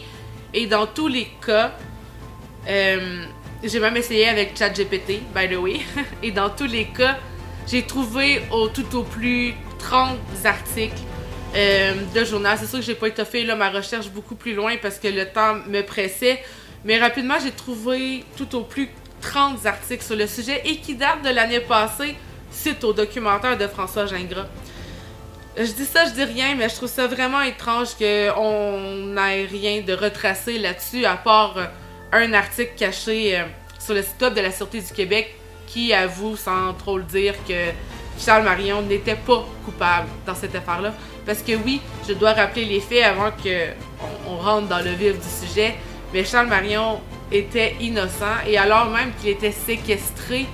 Et 0.55 0.65
dans 0.65 0.87
tous 0.87 1.07
les 1.07 1.27
cas, 1.45 1.75
euh, 2.67 3.25
j'ai 3.63 3.79
même 3.79 3.97
essayé 3.97 4.27
avec 4.27 4.57
ChatGPT, 4.57 5.21
by 5.35 5.47
the 5.49 5.57
way. 5.57 5.81
Et 6.23 6.31
dans 6.31 6.49
tous 6.49 6.65
les 6.65 6.85
cas, 6.85 7.17
j'ai 7.67 7.83
trouvé 7.83 8.41
au 8.49 8.69
tout 8.69 8.95
au 8.95 9.03
plus 9.03 9.53
30 9.85 10.17
articles 10.45 11.01
euh, 11.55 11.93
de 12.13 12.25
journal. 12.25 12.57
C'est 12.59 12.65
sûr 12.65 12.79
que 12.79 12.85
j'ai 12.85 12.95
pas 12.95 13.07
étoffé 13.07 13.43
là, 13.43 13.55
ma 13.55 13.69
recherche 13.69 14.09
beaucoup 14.09 14.35
plus 14.35 14.55
loin 14.55 14.75
parce 14.81 14.97
que 14.97 15.07
le 15.07 15.25
temps 15.25 15.55
me 15.67 15.81
pressait. 15.81 16.43
Mais 16.83 16.97
rapidement, 16.97 17.35
j'ai 17.41 17.51
trouvé 17.51 18.23
tout 18.35 18.55
au 18.55 18.61
plus 18.61 18.89
30 19.21 19.63
articles 19.65 20.03
sur 20.03 20.15
le 20.15 20.25
sujet 20.27 20.61
et 20.65 20.77
qui 20.77 20.95
datent 20.95 21.23
de 21.23 21.29
l'année 21.29 21.59
passée. 21.59 22.15
suite 22.51 22.83
au 22.83 22.93
documentaire 22.93 23.57
de 23.57 23.67
François 23.67 24.05
Gingras. 24.05 24.47
Je 25.57 25.71
dis 25.71 25.85
ça, 25.85 26.05
je 26.05 26.11
dis 26.11 26.23
rien, 26.23 26.55
mais 26.55 26.67
je 26.69 26.75
trouve 26.75 26.89
ça 26.89 27.05
vraiment 27.05 27.41
étrange 27.41 27.89
qu'on 27.95 29.13
n'ait 29.13 29.45
rien 29.45 29.81
de 29.81 29.93
retracé 29.93 30.57
là-dessus, 30.57 31.05
à 31.05 31.15
part 31.15 31.57
euh, 31.57 31.65
un 32.11 32.33
article 32.33 32.73
caché 32.75 33.37
euh, 33.37 33.43
sur 33.79 33.93
le 33.93 34.01
site 34.01 34.21
web 34.21 34.33
de 34.33 34.41
la 34.41 34.51
Sûreté 34.51 34.81
du 34.81 34.91
Québec 34.93 35.35
qui 35.67 35.93
avoue, 35.93 36.35
sans 36.35 36.73
trop 36.73 36.97
le 36.97 37.03
dire, 37.03 37.35
que 37.47 37.71
Charles 38.19 38.43
Marion 38.43 38.81
n'était 38.81 39.15
pas 39.15 39.45
coupable 39.63 40.07
dans 40.25 40.35
cette 40.35 40.55
affaire-là. 40.55 40.93
Parce 41.25 41.39
que 41.39 41.53
oui, 41.53 41.81
je 42.07 42.13
dois 42.13 42.33
rappeler 42.33 42.65
les 42.65 42.79
faits 42.79 43.03
avant 43.03 43.31
qu'on 43.31 44.31
on 44.31 44.37
rentre 44.37 44.67
dans 44.67 44.83
le 44.83 44.91
vif 44.91 45.13
du 45.13 45.47
sujet, 45.47 45.75
mais 46.13 46.23
Charles 46.23 46.47
Marion 46.47 47.01
était 47.31 47.75
innocent 47.79 48.37
et 48.47 48.57
alors 48.57 48.89
même 48.89 49.11
qu'il 49.19 49.29
était 49.31 49.51
séquestré, 49.51 50.45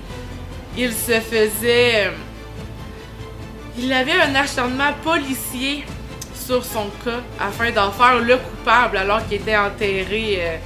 il 0.76 0.92
se 0.92 1.20
faisait... 1.20 2.06
Euh, 2.06 2.10
il 3.78 3.92
avait 3.92 4.20
un 4.20 4.34
acharnement 4.34 4.92
policier 5.02 5.84
sur 6.34 6.64
son 6.64 6.90
cas 7.04 7.20
afin 7.40 7.70
d'en 7.70 7.90
faire 7.90 8.18
le 8.18 8.36
coupable 8.36 8.98
alors 8.98 9.26
qu'il 9.26 9.40
était 9.40 9.56
enterré 9.56 10.38
euh, 10.40 10.56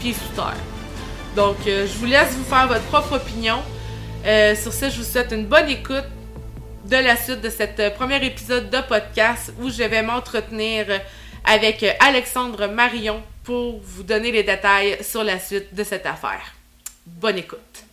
pieds 0.00 0.14
sous 0.14 0.34
terre. 0.34 0.56
Donc, 1.36 1.56
euh, 1.66 1.86
je 1.86 1.98
vous 1.98 2.06
laisse 2.06 2.32
vous 2.32 2.44
faire 2.44 2.66
votre 2.66 2.82
propre 2.84 3.16
opinion. 3.16 3.58
Euh, 4.26 4.54
sur 4.54 4.72
ce, 4.72 4.90
je 4.90 4.98
vous 4.98 5.04
souhaite 5.04 5.32
une 5.32 5.46
bonne 5.46 5.68
écoute 5.68 6.04
de 6.90 6.96
la 6.96 7.14
suite 7.14 7.40
de 7.40 7.50
cet 7.50 7.78
euh, 7.78 7.90
premier 7.90 8.16
épisode 8.26 8.68
de 8.68 8.80
podcast 8.80 9.52
où 9.60 9.70
je 9.70 9.84
vais 9.84 10.02
m'entretenir 10.02 10.86
avec 11.44 11.86
Alexandre 12.00 12.66
Marion 12.66 13.22
pour 13.44 13.78
vous 13.78 14.02
donner 14.02 14.32
les 14.32 14.42
détails 14.42 14.98
sur 15.04 15.22
la 15.22 15.38
suite 15.38 15.72
de 15.72 15.84
cette 15.84 16.04
affaire. 16.04 16.52
Bonne 17.06 17.38
écoute. 17.38 17.84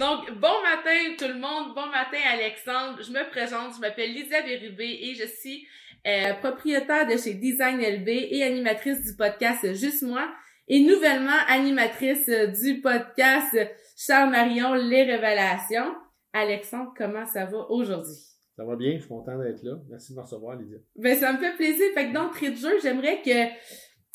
Donc, 0.00 0.28
bon 0.32 0.60
matin 0.64 1.14
tout 1.16 1.28
le 1.28 1.38
monde, 1.38 1.72
bon 1.72 1.86
matin 1.86 2.18
Alexandre. 2.32 2.98
Je 3.00 3.12
me 3.12 3.30
présente, 3.30 3.76
je 3.76 3.80
m'appelle 3.80 4.12
Lisa 4.12 4.42
Bérubé 4.42 4.98
et 5.02 5.14
je 5.14 5.28
suis 5.28 5.68
euh, 6.04 6.34
propriétaire 6.34 7.06
de 7.06 7.16
chez 7.16 7.34
Design 7.34 7.78
LB 7.80 8.08
et 8.08 8.42
animatrice 8.42 9.04
du 9.04 9.14
podcast 9.14 9.72
Juste 9.72 10.02
moi 10.02 10.28
et 10.66 10.80
nouvellement 10.80 11.38
animatrice 11.46 12.28
du 12.60 12.80
podcast 12.80 13.56
Charles 13.96 14.30
Marion 14.30 14.74
Les 14.74 15.04
Révélations. 15.04 15.94
Alexandre, 16.34 16.92
comment 16.96 17.24
ça 17.24 17.46
va 17.46 17.70
aujourd'hui? 17.70 18.16
Ça 18.56 18.64
va 18.64 18.76
bien, 18.76 18.94
je 18.94 18.98
suis 18.98 19.08
content 19.08 19.38
d'être 19.38 19.62
là. 19.62 19.78
Merci 19.88 20.12
de 20.12 20.18
me 20.18 20.22
recevoir, 20.22 20.56
Lydia. 20.56 20.78
Ben, 20.96 21.16
ça 21.16 21.32
me 21.32 21.38
fait 21.38 21.56
plaisir. 21.56 21.86
Fait 21.94 22.08
que 22.08 22.12
d'entrée 22.12 22.50
de 22.50 22.56
jeu, 22.56 22.72
j'aimerais 22.82 23.22
que 23.22 23.48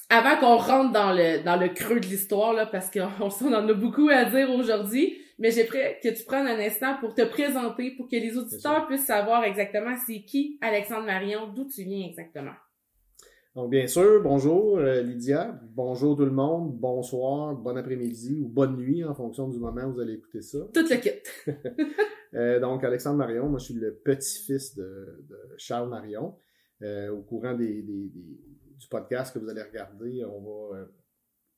avant 0.09 0.37
qu'on 0.37 0.57
rentre 0.57 0.91
dans 0.91 1.13
le, 1.13 1.43
dans 1.43 1.55
le 1.55 1.69
creux 1.69 1.99
de 1.99 2.05
l'histoire, 2.05 2.53
là, 2.53 2.65
parce 2.65 2.89
qu'on 2.91 3.09
on 3.19 3.53
en 3.53 3.67
a 3.67 3.73
beaucoup 3.73 4.09
à 4.09 4.25
dire 4.25 4.49
aujourd'hui, 4.51 5.17
mais 5.39 5.51
j'ai 5.51 5.63
prêt 5.63 5.99
que 6.03 6.09
tu 6.09 6.23
prennes 6.25 6.47
un 6.47 6.59
instant 6.59 6.97
pour 6.99 7.15
te 7.15 7.21
présenter, 7.21 7.91
pour 7.91 8.07
que 8.07 8.15
les 8.15 8.37
auditeurs 8.37 8.87
puissent 8.87 9.05
savoir 9.05 9.43
exactement 9.43 9.95
c'est 10.05 10.21
qui 10.23 10.57
Alexandre 10.61 11.05
Marion, 11.05 11.47
d'où 11.47 11.65
tu 11.65 11.83
viens 11.83 12.05
exactement. 12.07 12.53
Donc, 13.59 13.71
bien 13.71 13.87
sûr, 13.87 14.23
bonjour 14.23 14.77
euh, 14.77 15.01
Lydia, 15.01 15.59
bonjour 15.75 16.15
tout 16.15 16.23
le 16.23 16.31
monde, 16.31 16.79
bonsoir, 16.79 17.53
bon 17.57 17.75
après-midi 17.75 18.39
ou 18.41 18.47
bonne 18.47 18.77
nuit 18.77 19.03
en 19.03 19.13
fonction 19.13 19.49
du 19.49 19.59
moment 19.59 19.83
où 19.83 19.95
vous 19.95 19.99
allez 19.99 20.13
écouter 20.13 20.41
ça. 20.41 20.59
Tout 20.73 20.85
le 20.89 20.95
kit. 20.95 21.09
euh, 22.35 22.61
donc, 22.61 22.85
Alexandre 22.85 23.17
Marion, 23.17 23.49
moi 23.49 23.59
je 23.59 23.65
suis 23.65 23.73
le 23.73 23.95
petit-fils 23.95 24.77
de, 24.77 25.25
de, 25.27 25.37
Charles 25.57 25.89
Marion. 25.89 26.37
Euh, 26.83 27.09
au 27.09 27.21
courant 27.21 27.53
des, 27.53 27.81
des, 27.81 28.07
des 28.07 28.39
du 28.77 28.87
podcast 28.89 29.33
que 29.33 29.39
vous 29.39 29.49
allez 29.49 29.63
regarder, 29.63 30.23
on 30.23 30.39
va 30.39 30.77
euh, 30.77 30.85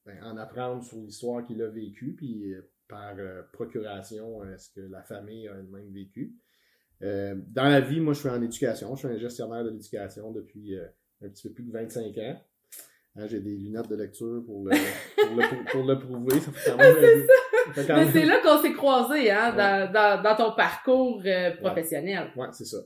ben, 0.08 0.24
en 0.24 0.38
apprendre 0.38 0.84
sur 0.84 0.98
l'histoire 0.98 1.46
qu'il 1.46 1.62
a 1.62 1.68
vécue, 1.68 2.16
puis 2.16 2.56
par 2.90 3.14
procuration, 3.54 4.42
ce 4.58 4.72
que 4.74 4.82
la 4.88 5.04
famille 5.04 5.48
a 5.48 5.54
elle-même 5.54 5.94
vécu. 5.94 6.36
dans 7.00 7.70
la 7.70 7.80
vie, 7.80 8.00
moi, 8.00 8.14
je 8.14 8.22
suis 8.22 8.30
en 8.30 8.42
éducation. 8.42 8.96
Je 8.96 9.06
suis 9.06 9.16
un 9.16 9.20
gestionnaire 9.20 9.64
de 9.64 9.70
l'éducation 9.70 10.32
depuis 10.32 10.76
un 11.24 11.30
petit 11.30 11.48
peu 11.48 11.54
plus 11.54 11.64
de 11.64 11.72
25 11.72 12.18
ans. 12.18 12.42
Hein, 13.18 13.28
j'ai 13.28 13.42
des 13.42 13.58
lunettes 13.58 13.90
de 13.90 13.96
lecture 13.96 14.42
pour 14.46 14.66
le, 14.66 14.72
pour 15.72 15.84
le, 15.84 16.00
prouver. 16.00 16.40
c'est 18.14 18.26
là 18.26 18.40
qu'on 18.42 18.62
s'est 18.62 18.72
croisés, 18.72 19.30
hein, 19.30 19.54
dans, 19.54 19.92
dans, 19.92 20.24
dans, 20.24 20.36
ton 20.36 20.56
parcours 20.56 21.22
professionnel. 21.62 22.32
Ouais, 22.38 22.48
c'est 22.54 22.66
ça. 22.66 22.78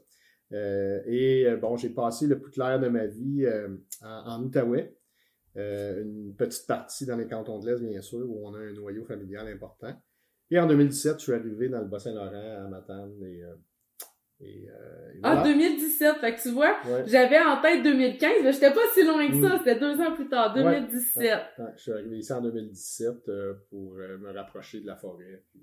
Euh, 0.54 1.01
et 1.06 1.46
euh, 1.46 1.58
bon, 1.58 1.75
j'ai 1.75 1.89
passé 1.89 2.27
le 2.27 2.39
plus 2.39 2.51
clair 2.51 2.80
de 2.80 2.88
ma 2.88 3.06
vie 3.08 3.46
euh, 3.46 3.68
en, 4.01 4.38
en, 4.38 4.44
Outaouais. 4.44 4.96
une 5.56 6.36
petite 6.38 6.68
partie 6.68 7.06
dans 7.06 7.18
les 7.18 7.27
cantons 7.27 7.60
de 7.60 7.70
l'Est, 7.70 7.82
bien 7.82 8.01
sûr, 8.01 8.25
où 8.30 8.48
on 8.48 8.54
a 8.54 8.60
un 8.60 8.74
noyau 8.74 9.06
familial 9.06 9.48
important. 9.48 9.94
Et 10.51 10.60
en 10.60 10.68
2017, 10.68 11.18
je 11.18 11.24
suis 11.24 11.34
arrivé 11.34 11.70
dans 11.70 11.82
le 11.82 11.88
Bas-Saint-Laurent 11.88 12.65
à 12.65 12.68
Matane 12.68 13.22
et 13.24 13.42
et, 14.42 14.68
Ah, 15.24 15.44
2017, 15.44 16.18
fait 16.18 16.36
que 16.36 16.42
tu 16.42 16.50
vois, 16.50 16.77
j'avais 17.06 17.39
en 17.39 17.62
tête 17.62 17.84
2015, 17.84 18.32
mais 18.44 18.51
j'étais 18.51 18.72
pas 18.72 18.82
si 18.94 19.04
loin 19.04 19.27
que 19.27 19.42
ça, 19.42 19.56
mm. 19.56 19.58
c'était 19.60 19.80
deux 19.80 20.00
ans 20.01 20.13
plus 20.13 20.27
tard, 20.27 20.54
2017. 20.54 21.39
je 21.75 21.82
suis 21.82 21.92
arrivé 21.92 22.18
ici 22.18 22.34
en 22.34 22.42
2017 22.42 23.13
pour 23.70 23.94
me 23.94 24.34
rapprocher 24.34 24.82
de 24.82 24.88
la 24.88 24.96
forêt. 24.96 25.44
Puis, 25.51 25.62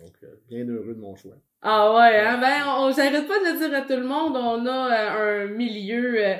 donc, 0.00 0.12
bien 0.48 0.66
heureux 0.68 0.94
de 0.94 1.00
mon 1.00 1.16
choix. 1.16 1.36
Ah 1.62 1.92
ouais, 1.94 2.20
hein? 2.20 2.38
ben 2.38 2.64
on, 2.78 2.92
j'arrête 2.92 3.26
pas 3.26 3.40
de 3.40 3.52
le 3.52 3.58
dire 3.58 3.76
à 3.76 3.82
tout 3.82 3.96
le 3.96 4.06
monde, 4.06 4.36
on 4.36 4.66
a 4.66 5.16
euh, 5.18 5.46
un 5.46 5.46
milieu 5.48 6.24
euh, 6.24 6.36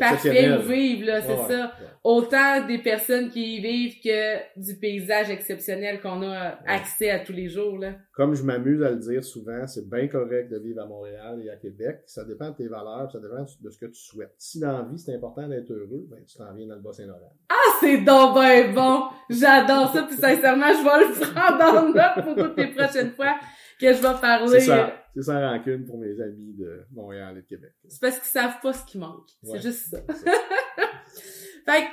parfait 0.00 0.50
où 0.56 0.68
vivre, 0.68 1.06
là, 1.06 1.20
c'est 1.20 1.54
ça. 1.54 1.72
Autant 2.02 2.66
des 2.66 2.78
personnes 2.78 3.28
qui 3.28 3.56
y 3.56 3.60
vivent 3.60 4.00
que 4.02 4.58
du 4.58 4.74
paysage 4.76 5.30
exceptionnel 5.30 6.00
qu'on 6.00 6.22
a 6.22 6.58
accès 6.66 7.10
à 7.10 7.20
tous 7.20 7.32
les 7.32 7.48
jours, 7.48 7.78
là. 7.78 7.92
Comme 8.14 8.34
je 8.34 8.42
m'amuse 8.42 8.82
à 8.82 8.90
le 8.90 8.96
dire 8.96 9.22
souvent, 9.22 9.66
c'est 9.66 9.88
bien 9.88 10.08
correct 10.08 10.50
de 10.50 10.58
vivre 10.58 10.82
à 10.82 10.86
Montréal 10.86 11.40
et 11.44 11.50
à 11.50 11.56
Québec. 11.56 12.00
Ça 12.06 12.24
dépend 12.24 12.50
de 12.50 12.56
tes 12.56 12.68
valeurs, 12.68 13.10
ça 13.12 13.18
dépend 13.18 13.42
de 13.42 13.70
ce 13.70 13.78
que 13.78 13.86
tu 13.86 14.00
souhaites. 14.00 14.34
Si 14.38 14.60
dans 14.60 14.72
la 14.72 14.82
vie, 14.84 14.98
c'est 14.98 15.14
important 15.14 15.46
d'être 15.46 15.70
heureux, 15.70 16.06
ben, 16.10 16.18
tu 16.26 16.36
t'en 16.38 16.52
viens 16.54 16.66
dans 16.66 16.76
le 16.76 16.80
Bas-Saint-Laurent. 16.80 17.36
Ah, 17.50 17.76
c'est 17.80 17.98
donc 17.98 18.34
ben 18.34 18.74
bon! 18.74 19.04
J'adore 19.28 19.92
ça, 19.92 20.02
puis 20.04 20.16
sincèrement, 20.16 20.72
je 20.72 20.82
vais 20.82 21.06
le 21.06 21.32
prendre 21.32 21.78
en 21.78 21.88
note 21.92 22.24
pour 22.24 22.44
toutes 22.46 22.56
les 22.56 22.68
prochaines 22.68 23.12
fois 23.12 23.36
que 23.80 23.92
je 23.92 24.00
vais 24.00 24.20
parler. 24.20 24.60
C'est 24.60 24.66
ça. 24.66 24.96
C'est 25.14 25.22
ça 25.22 25.50
rancune 25.50 25.84
pour 25.84 25.98
mes 25.98 26.20
amis 26.20 26.54
de 26.54 26.84
Montréal 26.92 27.36
et 27.38 27.42
de 27.42 27.46
Québec. 27.46 27.72
C'est 27.88 28.00
parce 28.00 28.18
qu'ils 28.18 28.28
savent 28.28 28.60
pas 28.62 28.72
ce 28.72 28.84
qui 28.84 28.98
manque. 28.98 29.28
C'est 29.42 29.60
juste 29.60 29.88
ça. 29.90 29.98
fait 31.66 31.88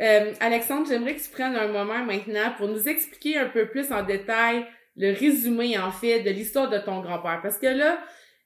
euh, 0.00 0.32
Alexandre, 0.40 0.86
j'aimerais 0.88 1.16
que 1.16 1.22
tu 1.22 1.30
prennes 1.30 1.56
un 1.56 1.68
moment 1.68 2.04
maintenant 2.04 2.52
pour 2.56 2.68
nous 2.68 2.86
expliquer 2.86 3.38
un 3.38 3.48
peu 3.48 3.66
plus 3.66 3.90
en 3.90 4.02
détail 4.02 4.66
le 4.96 5.12
résumé, 5.12 5.78
en 5.78 5.90
fait, 5.90 6.22
de 6.22 6.30
l'histoire 6.30 6.68
de 6.68 6.78
ton 6.78 7.00
grand-père. 7.00 7.40
Parce 7.42 7.58
que 7.58 7.66
là, 7.66 7.98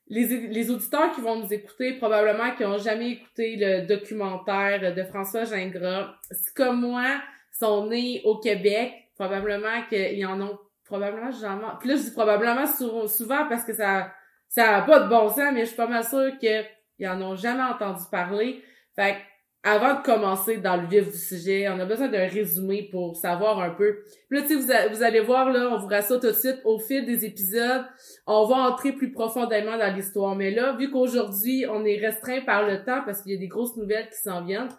les, 0.07 0.47
les 0.47 0.71
auditeurs 0.71 1.11
qui 1.13 1.21
vont 1.21 1.35
nous 1.35 1.53
écouter, 1.53 1.93
probablement 1.93 2.55
qui 2.55 2.63
ont 2.63 2.77
jamais 2.77 3.11
écouté 3.11 3.55
le 3.57 3.87
documentaire 3.87 4.93
de 4.95 5.03
François 5.03 5.45
Gingras, 5.45 6.15
comme 6.55 6.81
moi, 6.81 7.21
sont 7.51 7.87
nés 7.87 8.21
au 8.23 8.39
Québec, 8.39 8.93
probablement 9.15 9.83
qu'ils 9.89 10.25
en 10.25 10.41
ont 10.41 10.59
probablement 10.93 11.31
jamais. 11.31 11.65
Puis 11.79 11.89
là, 11.89 11.95
je 11.95 12.01
dis 12.03 12.11
probablement 12.11 12.67
souvent 12.67 13.47
parce 13.49 13.65
que 13.65 13.73
ça 13.73 14.11
ça 14.47 14.77
a 14.77 14.81
pas 14.83 14.99
de 14.99 15.09
bon 15.09 15.29
sens, 15.29 15.51
mais 15.51 15.61
je 15.61 15.65
suis 15.65 15.75
pas 15.75 15.87
mal 15.87 16.03
sûre 16.03 16.37
qu'ils 16.39 17.07
en 17.07 17.19
ont 17.23 17.35
jamais 17.35 17.63
entendu 17.63 18.03
parler. 18.11 18.63
Fait 18.95 19.17
avant 19.63 19.95
de 19.95 20.03
commencer 20.03 20.57
dans 20.57 20.75
le 20.75 20.85
vif 20.85 21.09
du 21.09 21.17
sujet, 21.17 21.67
on 21.69 21.79
a 21.79 21.85
besoin 21.85 22.09
d'un 22.09 22.27
résumé 22.27 22.89
pour 22.91 23.15
savoir 23.15 23.59
un 23.59 23.71
peu. 23.71 24.03
Puis 24.29 24.39
là, 24.39 24.41
tu 24.45 24.49
sais, 24.49 24.55
vous, 24.55 24.95
vous, 24.95 25.01
allez 25.01 25.21
voir, 25.21 25.49
là, 25.49 25.69
on 25.71 25.77
vous 25.79 25.87
rassure 25.87 26.19
tout 26.19 26.27
de 26.27 26.33
suite, 26.33 26.59
au 26.65 26.77
fil 26.77 27.05
des 27.05 27.25
épisodes, 27.25 27.85
on 28.27 28.45
va 28.45 28.55
entrer 28.57 28.91
plus 28.91 29.11
profondément 29.11 29.77
dans 29.77 29.95
l'histoire. 29.95 30.35
Mais 30.35 30.51
là, 30.51 30.73
vu 30.73 30.91
qu'aujourd'hui, 30.91 31.65
on 31.67 31.83
est 31.85 31.97
restreint 31.97 32.41
par 32.41 32.67
le 32.67 32.83
temps 32.83 33.01
parce 33.05 33.23
qu'il 33.23 33.31
y 33.31 33.35
a 33.35 33.39
des 33.39 33.47
grosses 33.47 33.77
nouvelles 33.77 34.09
qui 34.09 34.21
s'en 34.21 34.43
viennent, 34.43 34.69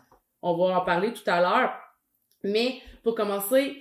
on 0.42 0.56
va 0.56 0.78
en 0.78 0.84
parler 0.84 1.12
tout 1.12 1.28
à 1.28 1.40
l'heure. 1.40 1.72
Mais 2.44 2.76
pour 3.02 3.14
commencer, 3.16 3.80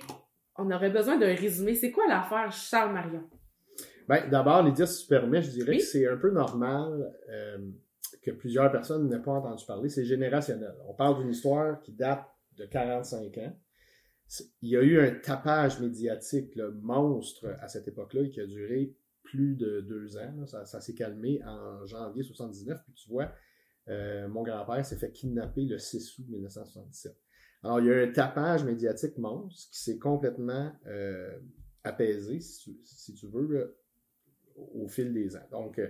on 0.56 0.70
aurait 0.70 0.90
besoin 0.90 1.18
d'un 1.18 1.34
résumé. 1.34 1.74
C'est 1.74 1.90
quoi 1.90 2.06
l'affaire 2.08 2.50
Charles 2.52 2.92
Marion? 2.92 3.24
Ben, 4.08 4.28
d'abord, 4.28 4.62
Lydia, 4.62 4.86
si 4.86 5.02
tu 5.02 5.08
permets, 5.08 5.42
je 5.42 5.50
dirais 5.50 5.78
que 5.78 5.82
c'est 5.82 6.06
un 6.06 6.16
peu 6.16 6.30
normal 6.30 7.12
euh, 7.30 7.58
que 8.22 8.30
plusieurs 8.30 8.70
personnes 8.70 9.08
n'aient 9.08 9.22
pas 9.22 9.32
entendu 9.32 9.64
parler. 9.64 9.88
C'est 9.88 10.04
générationnel. 10.04 10.74
On 10.86 10.94
parle 10.94 11.20
d'une 11.20 11.30
histoire 11.30 11.80
qui 11.80 11.92
date 11.92 12.24
de 12.56 12.66
45 12.66 13.38
ans. 13.38 13.56
Il 14.62 14.70
y 14.70 14.76
a 14.76 14.82
eu 14.82 15.00
un 15.00 15.10
tapage 15.10 15.80
médiatique 15.80 16.54
le 16.54 16.72
monstre 16.72 17.54
à 17.60 17.68
cette 17.68 17.88
époque-là 17.88 18.28
qui 18.28 18.40
a 18.40 18.46
duré 18.46 18.94
plus 19.22 19.56
de 19.56 19.80
deux 19.80 20.16
ans. 20.16 20.46
Ça, 20.46 20.80
s'est 20.80 20.94
calmé 20.94 21.40
en 21.44 21.84
janvier 21.86 22.22
79. 22.22 22.80
Puis 22.84 22.94
tu 22.94 23.08
vois, 23.08 23.32
euh, 23.88 24.28
mon 24.28 24.42
grand-père 24.42 24.84
s'est 24.84 24.96
fait 24.96 25.12
kidnapper 25.12 25.64
le 25.64 25.78
6 25.78 26.18
août 26.18 26.26
1977. 26.28 27.16
Alors, 27.64 27.80
il 27.80 27.86
y 27.86 27.90
a 27.90 27.96
un 27.96 28.12
tapage 28.12 28.62
médiatique 28.62 29.16
monstre 29.16 29.70
qui 29.72 29.80
s'est 29.82 29.98
complètement 29.98 30.70
euh, 30.86 31.38
apaisé, 31.82 32.38
si 32.40 33.14
tu, 33.14 33.26
veux, 33.26 33.78
au 34.54 34.86
fil 34.86 35.14
des 35.14 35.34
ans. 35.34 35.46
Donc, 35.50 35.78
euh, 35.78 35.88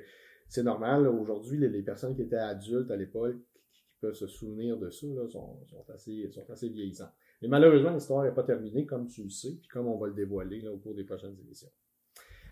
c'est 0.49 0.63
normal. 0.63 1.09
Aujourd'hui, 1.09 1.59
les, 1.59 1.83
personnes 1.83 2.15
qui 2.15 2.23
étaient 2.23 2.37
adultes 2.37 2.93
à 2.93 2.97
l'époque, 2.97 3.35
qui, 3.73 3.83
peuvent 4.01 4.15
se 4.15 4.29
souvenir 4.29 4.79
de 4.79 4.89
ça, 4.91 5.07
sont, 5.29 5.59
assez, 5.93 6.31
sont 6.31 6.49
assez 6.49 6.69
vieillissantes. 6.69 7.13
Mais 7.43 7.49
malheureusement, 7.49 7.93
l'histoire 7.93 8.23
n'est 8.23 8.35
pas 8.35 8.45
terminée, 8.45 8.87
comme 8.87 9.09
tu 9.09 9.25
le 9.25 9.31
sais, 9.31 9.57
puis 9.61 9.69
comme 9.69 9.89
on 9.89 9.99
va 9.99 10.07
le 10.07 10.15
dévoiler 10.15 10.69
au 10.69 10.77
cours 10.77 10.95
des 10.95 11.05
prochaines 11.05 11.37
émissions. 11.41 11.71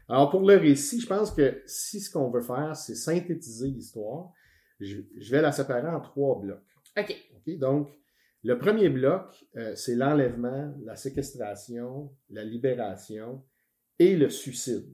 Alors, 0.09 0.31
pour 0.31 0.41
le 0.41 0.57
récit, 0.57 1.00
je 1.00 1.07
pense 1.07 1.31
que 1.31 1.62
si 1.64 2.00
ce 2.00 2.11
qu'on 2.11 2.29
veut 2.31 2.43
faire, 2.43 2.75
c'est 2.75 2.97
synthétiser 2.97 3.69
l'histoire, 3.69 4.33
je, 4.81 4.99
vais 5.31 5.41
la 5.41 5.52
séparer 5.52 5.88
en 5.88 6.00
trois 6.00 6.41
blocs. 6.41 6.59
OK? 6.99 7.59
Donc, 7.59 7.88
le 8.44 8.58
premier 8.58 8.88
bloc, 8.88 9.44
euh, 9.56 9.75
c'est 9.76 9.94
l'enlèvement, 9.94 10.75
la 10.84 10.96
séquestration, 10.96 12.14
la 12.30 12.44
libération 12.44 13.44
et 13.99 14.16
le 14.16 14.30
suicide. 14.30 14.88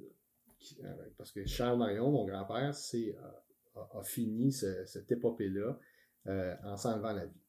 Euh, 0.84 0.92
parce 1.16 1.32
que 1.32 1.46
Charles 1.46 1.78
Marion, 1.78 2.10
mon 2.10 2.26
grand-père, 2.26 2.74
a, 2.74 4.02
fini 4.02 4.52
cette 4.52 5.10
épopée-là 5.12 5.78
en 6.64 6.76
s'enlevant 6.76 7.12
la 7.12 7.26
vie. 7.26 7.40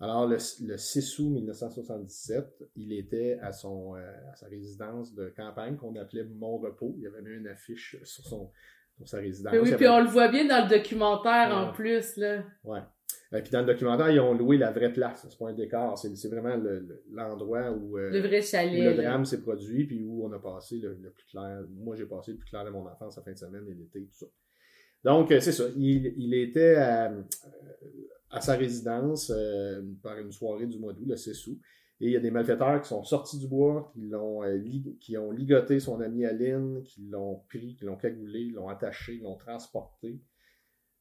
Alors, 0.00 0.28
le, 0.28 0.38
6 0.38 1.18
août 1.18 1.30
1977, 1.30 2.64
il 2.76 2.92
était 2.92 3.38
à, 3.42 3.52
son, 3.52 3.96
euh, 3.96 4.12
à 4.32 4.36
sa 4.36 4.46
résidence 4.46 5.12
de 5.12 5.28
campagne 5.36 5.76
qu'on 5.76 5.96
appelait 5.96 6.24
Mon 6.24 6.58
Repos. 6.58 6.94
Il 6.98 7.02
y 7.02 7.06
avait 7.08 7.20
mis 7.20 7.34
une 7.34 7.48
affiche 7.48 7.96
sur, 8.04 8.24
son, 8.24 8.52
sur 8.96 9.08
sa 9.08 9.18
résidence. 9.18 9.52
oui, 9.60 9.74
puis 9.74 9.88
on 9.88 10.00
le 10.00 10.06
voit 10.06 10.28
bien 10.28 10.46
dans 10.46 10.64
le 10.64 10.70
documentaire 10.70 11.50
en 11.52 11.72
plus. 11.72 12.16
Là. 12.16 12.44
Ouais. 12.62 12.80
Et 13.30 13.36
euh, 13.36 13.40
puis 13.42 13.50
dans 13.50 13.60
le 13.60 13.66
documentaire, 13.66 14.10
ils 14.10 14.20
ont 14.20 14.32
loué 14.32 14.56
la 14.56 14.70
vraie 14.70 14.92
place. 14.92 15.26
C'est 15.28 15.38
pas 15.38 15.50
un 15.50 15.52
décor. 15.52 15.98
C'est 15.98 16.28
vraiment 16.28 16.56
l'endroit 17.10 17.70
où, 17.72 17.98
euh, 17.98 18.10
le 18.10 18.20
vrai 18.20 18.40
chalet, 18.40 18.80
où 18.80 18.96
le 18.96 19.02
drame 19.02 19.24
s'est 19.24 19.42
produit, 19.42 19.86
puis 19.86 20.02
où 20.02 20.24
on 20.24 20.32
a 20.32 20.38
passé 20.38 20.78
le, 20.78 20.94
plus 20.94 21.26
clair. 21.30 21.62
Moi, 21.70 21.94
j'ai 21.96 22.06
passé 22.06 22.32
le 22.32 22.38
plus 22.38 22.48
clair 22.48 22.64
de 22.64 22.70
mon 22.70 22.86
enfance 22.86 23.16
la 23.16 23.22
fin 23.22 23.32
de 23.32 23.38
semaine 23.38 23.66
et 23.68 23.74
l'été, 23.74 24.00
tout 24.06 24.14
ça. 24.14 24.26
Donc, 25.04 25.28
c'est 25.28 25.52
ça. 25.52 25.64
Il, 25.76 26.14
il 26.16 26.34
était 26.34 26.74
à, 26.76 27.12
à 28.30 28.40
sa 28.40 28.56
résidence 28.56 29.32
euh, 29.34 29.82
par 30.02 30.18
une 30.18 30.32
soirée 30.32 30.66
du 30.66 30.78
mois 30.78 30.92
d'août, 30.92 31.06
le 31.06 31.16
6 31.16 31.46
août. 31.46 31.58
Et 32.00 32.06
il 32.06 32.12
y 32.12 32.16
a 32.16 32.20
des 32.20 32.30
malfaiteurs 32.30 32.80
qui 32.80 32.88
sont 32.88 33.02
sortis 33.02 33.38
du 33.38 33.48
bois, 33.48 33.90
qui, 33.92 34.02
l'ont, 34.02 34.44
euh, 34.44 34.62
qui 35.00 35.16
ont 35.16 35.32
ligoté 35.32 35.80
son 35.80 36.00
ami 36.00 36.24
Aline, 36.24 36.82
qui 36.84 37.02
l'ont 37.08 37.42
pris, 37.48 37.74
qui 37.74 37.84
l'ont 37.84 37.96
cagoulé, 37.96 38.50
l'ont 38.50 38.68
attaché, 38.68 39.18
l'ont 39.18 39.36
transporté, 39.36 40.20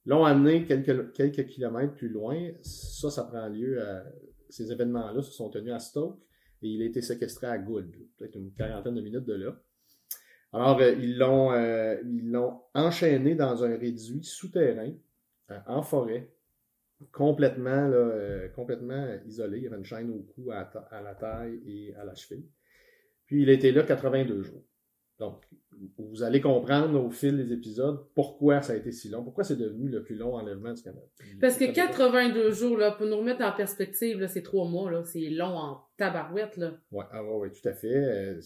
l'ont 0.07 0.25
amené 0.25 0.65
quelques, 0.65 1.13
quelques 1.13 1.45
kilomètres 1.47 1.93
plus 1.93 2.09
loin. 2.09 2.51
Ça, 2.61 3.09
ça 3.09 3.23
prend 3.23 3.47
lieu 3.47 3.81
à... 3.81 4.03
Ces 4.49 4.71
événements-là 4.71 5.21
se 5.21 5.31
sont 5.31 5.49
tenus 5.49 5.73
à 5.73 5.79
Stoke 5.79 6.19
et 6.61 6.69
il 6.69 6.81
a 6.81 6.85
été 6.85 7.01
séquestré 7.01 7.47
à 7.47 7.57
Gould, 7.57 7.93
peut-être 8.17 8.35
une 8.35 8.53
quarantaine 8.53 8.95
de 8.95 9.01
minutes 9.01 9.25
de 9.25 9.33
là. 9.33 9.61
Alors, 10.53 10.79
euh, 10.79 10.93
ils, 10.93 11.17
l'ont, 11.17 11.53
ils 12.05 12.31
l'ont 12.31 12.61
enchaîné 12.73 13.35
dans 13.35 13.65
un 13.65 13.77
réduit 13.77 14.23
souterrain, 14.23 14.93
en 15.67 15.83
forêt, 15.83 16.31
euh, 17.01 18.49
complètement 18.49 19.17
isolé. 19.25 19.57
Il 19.57 19.63
y 19.63 19.67
avait 19.67 19.77
une 19.77 19.85
chaîne 19.85 20.09
au 20.09 20.23
cou, 20.33 20.51
à, 20.51 21.01
la 21.01 21.15
taille 21.15 21.61
et 21.65 21.95
à 21.95 22.03
la 22.03 22.15
cheville. 22.15 22.45
Puis 23.25 23.43
il 23.43 23.49
était 23.49 23.71
là 23.71 23.83
82 23.83 24.41
jours. 24.41 24.63
Donc, 25.19 25.43
vous 25.97 26.23
allez 26.23 26.41
comprendre 26.41 26.99
au 26.99 27.09
fil 27.09 27.37
des 27.37 27.53
épisodes 27.53 28.05
pourquoi 28.15 28.61
ça 28.61 28.73
a 28.73 28.75
été 28.75 28.91
si 28.91 29.09
long, 29.09 29.23
pourquoi 29.23 29.43
c'est 29.43 29.55
devenu 29.55 29.89
le 29.89 30.03
plus 30.03 30.15
long 30.15 30.35
enlèvement 30.35 30.73
du 30.73 30.81
Canada. 30.81 31.05
Parce 31.39 31.57
que 31.57 31.71
82 31.71 32.51
jours, 32.51 32.77
là, 32.77 32.91
pour 32.91 33.05
nous 33.05 33.17
remettre 33.17 33.43
en 33.43 33.51
perspective, 33.51 34.19
là, 34.19 34.27
c'est 34.27 34.41
trois 34.41 34.67
mois, 34.67 34.89
là, 34.91 35.03
c'est 35.03 35.29
long 35.29 35.55
en 35.55 35.81
tabarouette. 35.97 36.57
Là. 36.57 36.73
Ouais, 36.91 37.05
ah 37.11 37.23
ouais, 37.23 37.51
tout 37.51 37.67
à 37.67 37.73
fait. 37.73 37.87
Euh, 37.95 38.41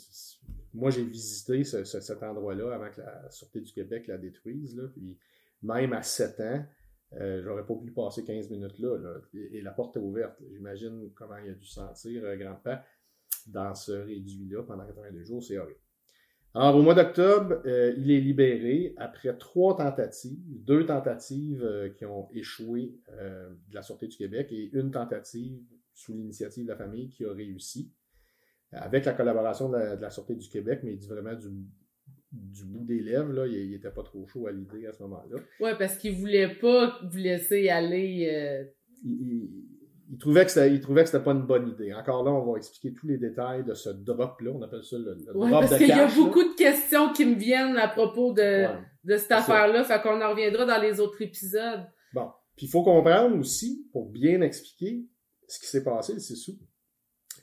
moi, 0.74 0.90
j'ai 0.90 1.04
visité 1.04 1.64
cet 1.64 2.24
endroit-là 2.24 2.74
avant 2.74 2.90
que 2.90 3.02
la 3.02 3.30
Sûreté 3.30 3.62
du 3.62 3.72
Québec 3.72 4.08
la 4.08 4.18
détruise. 4.18 4.76
Là, 4.76 4.88
puis 4.94 5.18
même 5.62 5.94
à 5.94 6.02
7 6.02 6.40
ans, 6.42 6.66
euh, 7.14 7.42
j'aurais 7.44 7.66
pas 7.66 7.76
pu 7.76 7.92
passer 7.92 8.24
15 8.24 8.50
minutes 8.50 8.80
là, 8.80 8.98
et, 9.34 9.62
la 9.62 9.72
porte 9.72 9.98
est 9.98 10.00
ouverte. 10.00 10.42
J'imagine 10.50 11.12
comment 11.14 11.38
il 11.38 11.52
a 11.52 11.54
dû 11.54 11.66
sentir 11.66 12.24
euh, 12.24 12.38
grand-père 12.38 12.84
dans 13.48 13.76
ce 13.76 13.92
réduit-là 13.92 14.64
pendant 14.64 14.86
82 14.86 15.24
jours, 15.24 15.44
c'est 15.44 15.58
horrible. 15.58 15.80
Alors, 16.54 16.76
au 16.76 16.82
mois 16.82 16.94
d'octobre, 16.94 17.62
euh, 17.66 17.94
il 17.98 18.12
est 18.12 18.20
libéré 18.20 18.94
après 18.98 19.38
trois 19.38 19.78
tentatives, 19.78 20.40
deux 20.66 20.86
tentatives 20.86 21.94
qui 21.98 22.06
ont 22.06 22.28
échoué 22.34 22.94
de 23.10 23.74
la 23.76 23.82
Sûreté 23.82 24.08
du 24.08 24.18
Québec 24.18 24.50
et 24.52 24.70
une 24.74 24.92
tentative 24.92 25.60
sous 25.94 26.14
l'initiative 26.14 26.66
de 26.66 26.70
la 26.70 26.76
famille 26.76 27.10
qui 27.10 27.26
a 27.26 27.34
réussi, 27.34 27.92
avec 28.72 29.06
la 29.06 29.14
collaboration 29.14 29.70
de 29.70 29.78
la, 29.78 29.96
de 29.96 30.02
la 30.02 30.10
Sûreté 30.10 30.36
du 30.36 30.50
Québec, 30.50 30.82
mais 30.84 30.94
il 30.94 30.98
dit 30.98 31.08
vraiment 31.08 31.36
du 31.36 31.50
du 32.32 32.64
bout 32.64 32.86
des 32.86 33.02
lèvres, 33.02 33.34
là, 33.34 33.46
il, 33.46 33.74
était 33.74 33.92
pas 33.92 34.04
trop 34.04 34.26
chaud 34.28 34.48
à 34.48 34.52
l'idée 34.52 34.86
à 34.88 34.94
ce 34.94 35.04
moment-là. 35.04 35.38
Ouais, 35.60 35.78
parce 35.78 35.98
qu'il 35.98 36.16
voulait 36.16 36.56
pas 36.56 37.00
vous 37.04 37.18
laisser 37.18 37.70
aller. 37.70 38.30
Euh, 38.32 38.64
il, 39.04 39.71
trouvait 40.18 40.46
que 40.46 40.52
c'était, 40.52 40.74
il 40.74 40.82
trouvait 40.82 41.04
que 41.04 41.10
c'était 41.10 41.24
pas 41.24 41.32
une 41.32 41.46
bonne 41.46 41.70
idée. 41.70 41.94
Encore 41.94 42.24
là, 42.24 42.32
on 42.32 42.52
va 42.52 42.58
expliquer 42.58 42.94
tous 42.94 43.08
les 43.08 43.18
détails 43.18 43.64
de 43.64 43.74
ce 43.74 43.90
drop-là. 43.90 44.52
On 44.54 44.62
appelle 44.62 44.84
ça 44.84 44.98
le, 44.98 45.18
le 45.26 45.38
ouais, 45.38 45.52
parce 45.52 45.78
qu'il 45.78 45.88
y 45.88 45.92
a 45.94 46.08
beaucoup 46.14 46.44
de 46.44 46.56
questions 46.56 47.14
qui 47.14 47.26
me 47.26 47.36
viennent 47.36 47.78
à 47.78 47.88
propos 47.88 48.34
de, 48.34 48.68
de 49.04 49.18
cette 49.18 49.32
affaire-là. 49.32 49.84
Fait 49.84 50.02
qu'on 50.02 50.22
en 50.22 50.32
reviendra 50.32 50.66
dans 50.66 50.82
les 50.82 51.00
autres 51.00 51.22
épisodes. 51.22 51.86
Bon. 52.14 52.30
Puis 52.56 52.66
il 52.66 52.70
faut 52.70 52.84
comprendre 52.84 53.38
aussi, 53.38 53.88
pour 53.92 54.10
bien 54.10 54.42
expliquer 54.42 55.06
ce 55.48 55.60
qui 55.60 55.68
s'est 55.68 55.84
passé 55.84 56.20
6 56.20 56.48
août. 56.50 56.60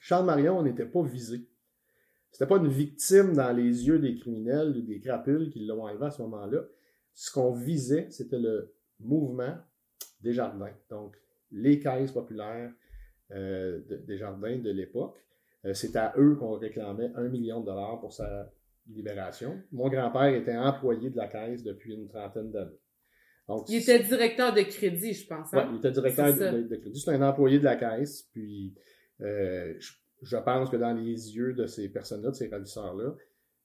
Charles 0.01 0.27
Marion, 0.27 0.63
n'était 0.63 0.87
pas 0.87 1.03
visé. 1.03 1.49
C'était 2.31 2.47
pas 2.47 2.59
une 2.59 2.69
victime 2.69 3.35
dans 3.35 3.53
les 3.53 3.87
yeux 3.87 3.99
des 3.99 4.15
criminels 4.15 4.77
ou 4.77 4.83
des 4.83 5.01
crapules 5.01 5.51
qui 5.51 5.65
l'ont 5.65 5.85
enlevé 5.85 6.07
à 6.07 6.11
ce 6.11 6.23
moment-là. 6.23 6.61
Ce 7.15 7.33
qu'on 7.33 7.53
visait, 7.53 8.09
c'était 8.11 8.39
le 8.39 8.75
mouvement 9.01 9.57
des 10.21 10.33
jardins. 10.33 10.73
Donc, 10.91 11.17
les 11.53 11.79
caisses 11.79 12.13
populaires 12.13 12.73
euh, 13.31 13.81
des 14.07 14.17
jardins 14.19 14.59
de 14.59 14.71
l'époque. 14.71 15.17
Euh, 15.65 15.75
c'est 15.75 15.97
à 15.97 16.15
eux 16.17 16.37
qu'on 16.37 16.57
réclamait 16.57 17.11
un 17.15 17.29
million 17.29 17.61
de 17.61 17.67
dollars 17.67 18.01
pour 18.01 18.13
sa 18.13 18.51
libération. 18.89 19.61
Mon 19.73 19.89
grand-père 19.89 20.35
était 20.35 20.57
employé 20.57 21.11
de 21.11 21.17
la 21.17 21.29
caisse 21.29 21.63
depuis 21.63 21.95
une 21.95 22.09
trentaine 22.09 22.51
d'années. 22.51 22.81
Donc, 23.49 23.69
il 23.69 23.77
était 23.77 24.01
directeur 24.01 24.53
de 24.53 24.61
crédit, 24.63 25.15
je 25.15 25.27
pense. 25.27 25.53
Hein? 25.55 25.69
il 25.73 25.79
était 25.79 25.91
directeur 25.91 26.35
de, 26.35 26.77
crédit. 26.77 27.01
C'est 27.01 27.11
un 27.13 27.23
employé 27.23 27.59
de 27.59 27.65
la 27.65 27.77
caisse. 27.77 28.29
Puis, 28.33 28.75
euh, 29.23 29.75
je 30.23 30.37
pense 30.37 30.69
que 30.69 30.77
dans 30.77 30.93
les 30.93 31.37
yeux 31.37 31.55
de 31.55 31.67
ces 31.67 31.89
personnes-là, 31.89 32.31
de 32.31 32.35
ces 32.35 32.49
ravisseurs-là, 32.49 33.15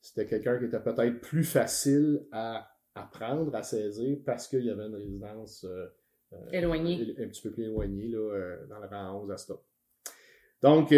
c'était 0.01 0.25
quelqu'un 0.25 0.57
qui 0.57 0.65
était 0.65 0.79
peut-être 0.79 1.19
plus 1.19 1.43
facile 1.43 2.25
à 2.31 2.69
apprendre, 2.95 3.53
à 3.55 3.63
saisir, 3.63 4.17
parce 4.25 4.47
qu'il 4.47 4.63
y 4.63 4.69
avait 4.69 4.87
une 4.87 4.95
résidence 4.95 5.65
euh, 5.65 5.87
euh. 6.33 7.23
Un 7.23 7.27
petit 7.27 7.41
peu 7.41 7.51
plus 7.51 7.63
éloignée, 7.63 8.07
là, 8.07 8.17
euh, 8.17 8.65
dans 8.67 8.79
le 8.79 8.87
rang 8.87 9.21
11 9.23 9.31
à 9.31 9.37
Stop. 9.37 9.63
Donc, 10.61 10.93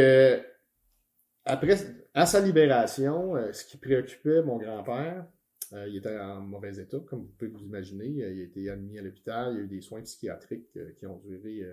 après, 1.44 1.76
à 2.14 2.26
sa 2.26 2.40
libération, 2.40 3.34
ce 3.52 3.66
qui 3.66 3.78
préoccupait 3.78 4.44
mon 4.44 4.58
grand-père, 4.58 5.26
il 5.88 5.98
était 5.98 6.20
en 6.20 6.42
mauvais 6.42 6.78
état, 6.78 7.00
comme 7.08 7.24
vous 7.24 7.34
pouvez 7.38 7.50
vous 7.50 7.64
imaginer. 7.64 8.08
il 8.08 8.24
a 8.24 8.44
été 8.44 8.70
admis 8.70 9.00
à 9.00 9.02
l'hôpital, 9.02 9.54
il 9.54 9.58
y 9.58 9.60
a 9.62 9.64
eu 9.64 9.68
des 9.68 9.82
soins 9.82 10.02
psychiatriques 10.04 10.70
qui 10.98 11.08
ont 11.08 11.18
duré 11.18 11.64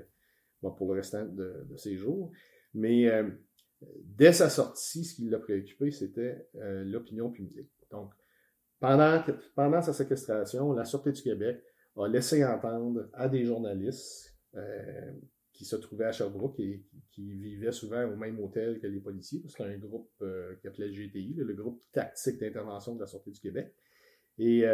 pour 0.62 0.88
le 0.88 1.00
restant 1.00 1.26
de, 1.26 1.66
de 1.68 1.76
ses 1.76 1.96
jours. 1.96 2.32
Mais 2.72 3.10
dès 4.04 4.32
sa 4.32 4.50
sortie, 4.50 5.04
ce 5.04 5.14
qui 5.14 5.28
l'a 5.28 5.38
préoccupé, 5.38 5.90
c'était 5.90 6.48
euh, 6.56 6.84
l'opinion 6.84 7.30
publique. 7.30 7.70
Donc, 7.90 8.12
pendant, 8.80 9.22
pendant 9.54 9.80
sa 9.80 9.92
séquestration, 9.92 10.72
la 10.72 10.84
Sûreté 10.84 11.12
du 11.12 11.22
Québec 11.22 11.62
a 11.96 12.08
laissé 12.08 12.44
entendre 12.44 13.08
à 13.12 13.28
des 13.28 13.44
journalistes 13.44 14.34
euh, 14.54 15.12
qui 15.52 15.64
se 15.64 15.76
trouvaient 15.76 16.06
à 16.06 16.12
Sherbrooke 16.12 16.58
et 16.60 16.84
qui 17.10 17.34
vivaient 17.34 17.72
souvent 17.72 18.04
au 18.04 18.16
même 18.16 18.40
hôtel 18.40 18.80
que 18.80 18.86
les 18.86 19.00
policiers, 19.00 19.42
c'est 19.46 19.62
un 19.62 19.76
groupe 19.76 20.10
euh, 20.22 20.54
qui 20.60 20.68
appelait 20.68 20.88
le 20.88 20.92
GTI, 20.92 21.34
le 21.36 21.54
groupe 21.54 21.82
tactique 21.92 22.38
d'intervention 22.38 22.94
de 22.94 23.00
la 23.00 23.06
Sûreté 23.06 23.30
du 23.30 23.40
Québec. 23.40 23.74
Et 24.38 24.64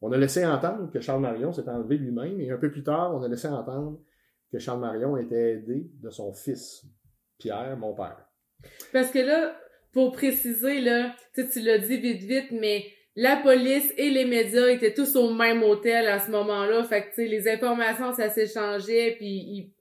on 0.00 0.12
a 0.12 0.18
laissé 0.18 0.44
entendre 0.44 0.90
que 0.90 1.00
Charles 1.00 1.22
Marion 1.22 1.52
s'était 1.52 1.70
enlevé 1.70 1.96
lui-même, 1.96 2.40
et 2.40 2.50
un 2.50 2.58
peu 2.58 2.70
plus 2.70 2.82
tard, 2.82 3.14
on 3.14 3.22
a 3.22 3.28
laissé 3.28 3.48
entendre 3.48 4.02
que 4.50 4.58
Charles 4.58 4.80
Marion 4.80 5.16
était 5.16 5.54
aidé 5.54 5.90
de 6.02 6.10
son 6.10 6.32
fils, 6.32 6.84
Pierre, 7.38 7.76
mon 7.76 7.94
père. 7.94 8.28
Parce 8.92 9.10
que 9.10 9.18
là, 9.18 9.56
pour 9.92 10.12
préciser, 10.12 10.80
là, 10.80 11.14
tu 11.34 11.60
l'as 11.60 11.78
dit 11.78 11.98
vite 11.98 12.22
vite, 12.22 12.50
mais 12.52 12.84
la 13.16 13.36
police 13.36 13.92
et 13.96 14.10
les 14.10 14.26
médias 14.26 14.68
étaient 14.68 14.92
tous 14.92 15.16
au 15.16 15.32
même 15.32 15.62
hôtel 15.62 16.06
à 16.06 16.18
ce 16.18 16.30
moment-là. 16.30 16.84
Fait 16.84 17.02
que, 17.02 17.08
tu 17.08 17.14
sais, 17.14 17.26
les 17.26 17.48
informations, 17.48 18.12
ça 18.12 18.28
s'échangeait, 18.28 19.16
puis 19.16 19.72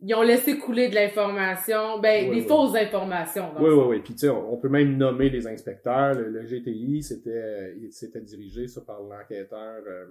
ils, 0.00 0.14
ont 0.14 0.22
laissé 0.22 0.58
couler 0.58 0.88
de 0.88 0.94
l'information, 0.94 1.98
ben, 2.00 2.30
des 2.30 2.42
fausses 2.42 2.76
informations. 2.76 3.50
Oui, 3.58 3.70
oui, 3.70 3.84
oui. 3.88 4.00
Puis, 4.00 4.14
tu 4.14 4.20
sais, 4.20 4.28
on, 4.28 4.56
peut 4.58 4.68
même 4.68 4.96
nommer 4.96 5.30
les 5.30 5.46
inspecteurs. 5.46 6.14
Le, 6.14 6.44
GTI, 6.44 7.02
c'était, 7.02 7.74
c'était 7.90 8.20
dirigé 8.20 8.68
ça, 8.68 8.82
par 8.82 9.00
l'enquêteur 9.00 9.82
euh, 9.86 10.04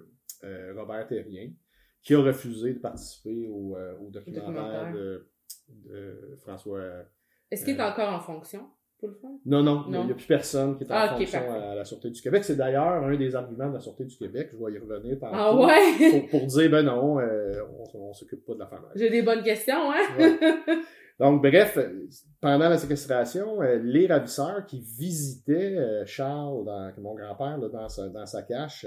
euh, 0.43 0.73
Robert 0.75 1.07
Terrien, 1.07 1.51
qui 2.01 2.15
a 2.15 2.21
refusé 2.21 2.73
de 2.73 2.79
participer 2.79 3.47
au, 3.47 3.77
euh, 3.77 3.93
documentaire, 4.09 4.91
De, 4.91 5.27
de 5.85 6.35
François 6.37 6.79
est-ce 7.51 7.65
qu'il 7.65 7.75
est 7.75 7.81
encore 7.81 8.13
en 8.13 8.19
fonction? 8.21 8.69
Pour 9.01 9.09
le 9.09 9.17
Non, 9.47 9.63
non, 9.63 9.85
il 9.87 10.05
n'y 10.05 10.11
a 10.11 10.13
plus 10.13 10.27
personne 10.27 10.77
qui 10.77 10.83
est 10.83 10.91
en 10.91 10.95
ah, 10.95 11.09
fonction 11.09 11.39
à 11.39 11.73
la 11.73 11.83
Sûreté 11.83 12.11
du 12.11 12.21
Québec. 12.21 12.43
C'est 12.43 12.55
d'ailleurs 12.55 13.03
un 13.03 13.17
des 13.17 13.35
arguments 13.35 13.69
de 13.69 13.73
la 13.73 13.79
Sûreté 13.79 14.05
du 14.05 14.15
Québec, 14.15 14.51
je 14.53 14.63
vais 14.63 14.73
y 14.73 14.77
revenir 14.77 15.17
ah 15.23 15.55
ouais? 15.55 16.27
pour, 16.29 16.45
dire, 16.45 16.69
ben 16.69 16.83
non, 16.83 17.19
euh, 17.19 17.63
on, 17.95 18.09
ne 18.09 18.13
s'occupe 18.13 18.45
pas 18.45 18.53
de 18.53 18.59
la 18.59 18.67
femme. 18.67 18.85
J'ai 18.93 19.09
des 19.09 19.23
bonnes 19.23 19.41
questions, 19.41 19.91
hein? 19.91 20.23
Donc, 21.19 21.41
bref, 21.41 21.79
pendant 22.39 22.69
la 22.69 22.77
séquestration, 22.77 23.61
euh, 23.63 23.79
les 23.83 24.05
ravisseurs 24.05 24.65
qui 24.67 24.81
visitaient 24.81 25.77
euh, 25.77 26.05
Charles, 26.05 26.63
dans, 26.63 26.91
mon 26.99 27.15
grand-père, 27.15 27.57
dans 27.57 27.89
sa, 27.89 28.07
dans 28.09 28.25
sa 28.27 28.43
cache 28.43 28.85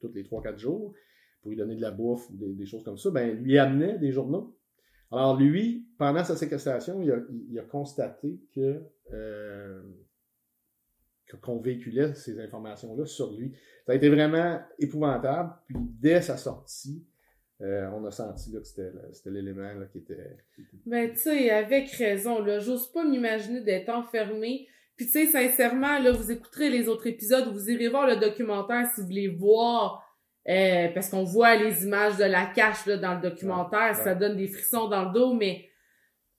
tous 0.00 0.10
les 0.14 0.22
3-4 0.22 0.58
jours, 0.58 0.94
pour 1.42 1.50
lui 1.50 1.58
donner 1.58 1.76
de 1.76 1.82
la 1.82 1.90
bouffe 1.90 2.30
ou 2.30 2.54
des, 2.54 2.64
choses 2.64 2.82
comme 2.82 2.96
ça, 2.96 3.10
ben, 3.10 3.36
lui 3.42 3.58
amenaient 3.58 3.98
des 3.98 4.10
journaux. 4.10 4.56
Alors, 5.10 5.36
lui, 5.38 5.88
pendant 5.98 6.24
sa 6.24 6.36
séquestration, 6.36 7.02
il 7.02 7.10
a, 7.10 7.18
il 7.50 7.58
a 7.58 7.62
constaté 7.62 8.40
que 8.54 8.82
qu'on 11.38 11.60
véhiculait 11.60 12.14
ces 12.14 12.40
informations-là 12.40 13.06
sur 13.06 13.32
lui. 13.32 13.52
Ça 13.86 13.92
a 13.92 13.94
été 13.94 14.08
vraiment 14.08 14.60
épouvantable. 14.78 15.52
Puis 15.66 15.76
dès 15.78 16.22
sa 16.22 16.36
sortie, 16.36 17.06
euh, 17.60 17.88
on 17.92 18.04
a 18.06 18.10
senti 18.10 18.52
que 18.52 18.62
c'était 18.62 18.90
l'élément 19.26 19.70
qui 19.92 19.98
était. 19.98 20.38
Ben, 20.86 21.10
tu 21.10 21.18
sais, 21.18 21.50
avec 21.50 21.90
raison, 21.90 22.42
là. 22.42 22.58
J'ose 22.58 22.90
pas 22.90 23.04
m'imaginer 23.04 23.60
d'être 23.60 23.90
enfermé. 23.90 24.66
Puis, 24.96 25.06
tu 25.06 25.12
sais, 25.12 25.26
sincèrement, 25.26 25.98
là, 25.98 26.12
vous 26.12 26.30
écouterez 26.30 26.70
les 26.70 26.88
autres 26.88 27.06
épisodes, 27.06 27.52
vous 27.52 27.70
irez 27.70 27.88
voir 27.88 28.06
le 28.06 28.16
documentaire 28.16 28.86
si 28.94 29.00
vous 29.00 29.06
voulez 29.06 29.28
voir. 29.28 30.06
Euh, 30.48 30.88
parce 30.94 31.10
qu'on 31.10 31.22
voit 31.22 31.54
les 31.56 31.84
images 31.84 32.16
de 32.16 32.24
la 32.24 32.46
cache 32.46 32.86
là, 32.86 32.96
dans 32.96 33.14
le 33.14 33.20
documentaire, 33.20 33.94
ça 33.94 34.14
donne 34.14 34.36
des 34.36 34.48
frissons 34.48 34.88
dans 34.88 35.04
le 35.04 35.12
dos, 35.12 35.34
mais 35.34 35.66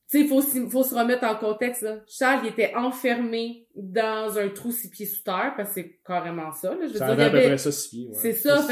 tu 0.10 0.18
sais, 0.18 0.24
il 0.24 0.28
faut, 0.28 0.42
faut 0.42 0.84
se 0.84 0.96
remettre 0.96 1.24
en 1.24 1.36
contexte. 1.36 1.84
Là. 1.84 2.00
Charles 2.08 2.42
il 2.44 2.50
était 2.50 2.74
enfermé 2.76 3.68
dans 3.76 4.38
un 4.38 4.50
trou 4.50 4.72
six 4.72 4.90
pieds 4.90 5.06
sous 5.06 5.24
terre, 5.24 5.54
parce 5.56 5.70
que 5.70 5.76
c'est 5.76 6.00
carrément 6.06 6.52
ça. 6.52 6.74
Là. 6.74 6.88
Je 6.88 6.98
ça 6.98 7.06
dire, 7.06 7.14
avait 7.14 7.24
à 7.26 7.30
peu 7.30 7.38
près 7.48 7.58
ça 7.58 7.72
six 7.72 7.90
pieds. 7.90 8.10
C'est 8.14 8.34
ça, 8.34 8.68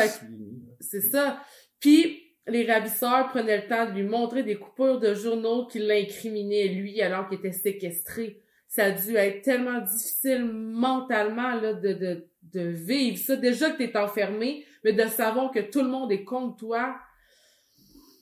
c'est 0.79 1.01
ça. 1.01 1.39
Puis 1.79 2.23
les 2.47 2.65
ravisseurs 2.65 3.29
prenaient 3.29 3.61
le 3.61 3.67
temps 3.67 3.85
de 3.85 3.91
lui 3.91 4.03
montrer 4.03 4.41
des 4.41 4.55
coupures 4.55 4.99
de 4.99 5.13
journaux 5.13 5.67
qui 5.67 5.77
l'incriminaient 5.77 6.69
lui 6.69 7.01
alors 7.01 7.29
qu'il 7.29 7.37
était 7.37 7.51
séquestré. 7.51 8.41
Ça 8.67 8.85
a 8.85 8.91
dû 8.91 9.15
être 9.15 9.43
tellement 9.43 9.79
difficile 9.79 10.43
mentalement 10.45 11.55
là, 11.55 11.73
de, 11.73 11.93
de, 11.93 12.27
de 12.53 12.61
vivre 12.61 13.17
ça. 13.17 13.35
Déjà 13.35 13.69
que 13.69 13.77
tu 13.77 13.83
es 13.83 13.95
enfermé, 13.95 14.65
mais 14.83 14.93
de 14.93 15.07
savoir 15.07 15.51
que 15.51 15.69
tout 15.69 15.81
le 15.81 15.89
monde 15.89 16.11
est 16.11 16.23
contre 16.23 16.57
toi. 16.57 16.95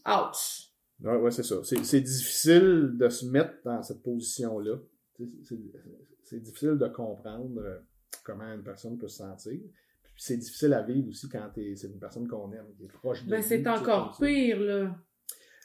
Ouch. 0.06 0.72
Ouais, 1.02 1.18
ouais 1.18 1.32
c'est 1.32 1.44
ça. 1.44 1.58
C'est 1.64 2.02
difficile 2.02 2.94
de 2.96 3.10
se 3.10 3.26
mettre 3.26 3.54
dans 3.64 3.82
cette 3.84 4.02
position-là. 4.02 4.78
C'est 6.24 6.42
difficile 6.42 6.78
de 6.78 6.88
comprendre 6.88 7.60
euh, 7.60 7.80
comment 8.24 8.54
une 8.54 8.64
personne 8.64 8.98
peut 8.98 9.08
se 9.08 9.18
sentir 9.18 9.60
c'est 10.18 10.38
difficile 10.38 10.74
à 10.74 10.82
vivre 10.82 11.08
aussi 11.10 11.30
quand 11.30 11.50
c'est 11.54 11.84
une 11.84 12.00
personne 12.00 12.28
qu'on 12.28 12.52
aime, 12.52 12.66
qui 12.76 12.86
est 12.86 12.92
proche 12.92 13.24
de 13.24 13.30
ben, 13.30 13.42
c'est 13.42 13.66
encore 13.68 14.18
pire, 14.20 14.60
là. 14.60 14.96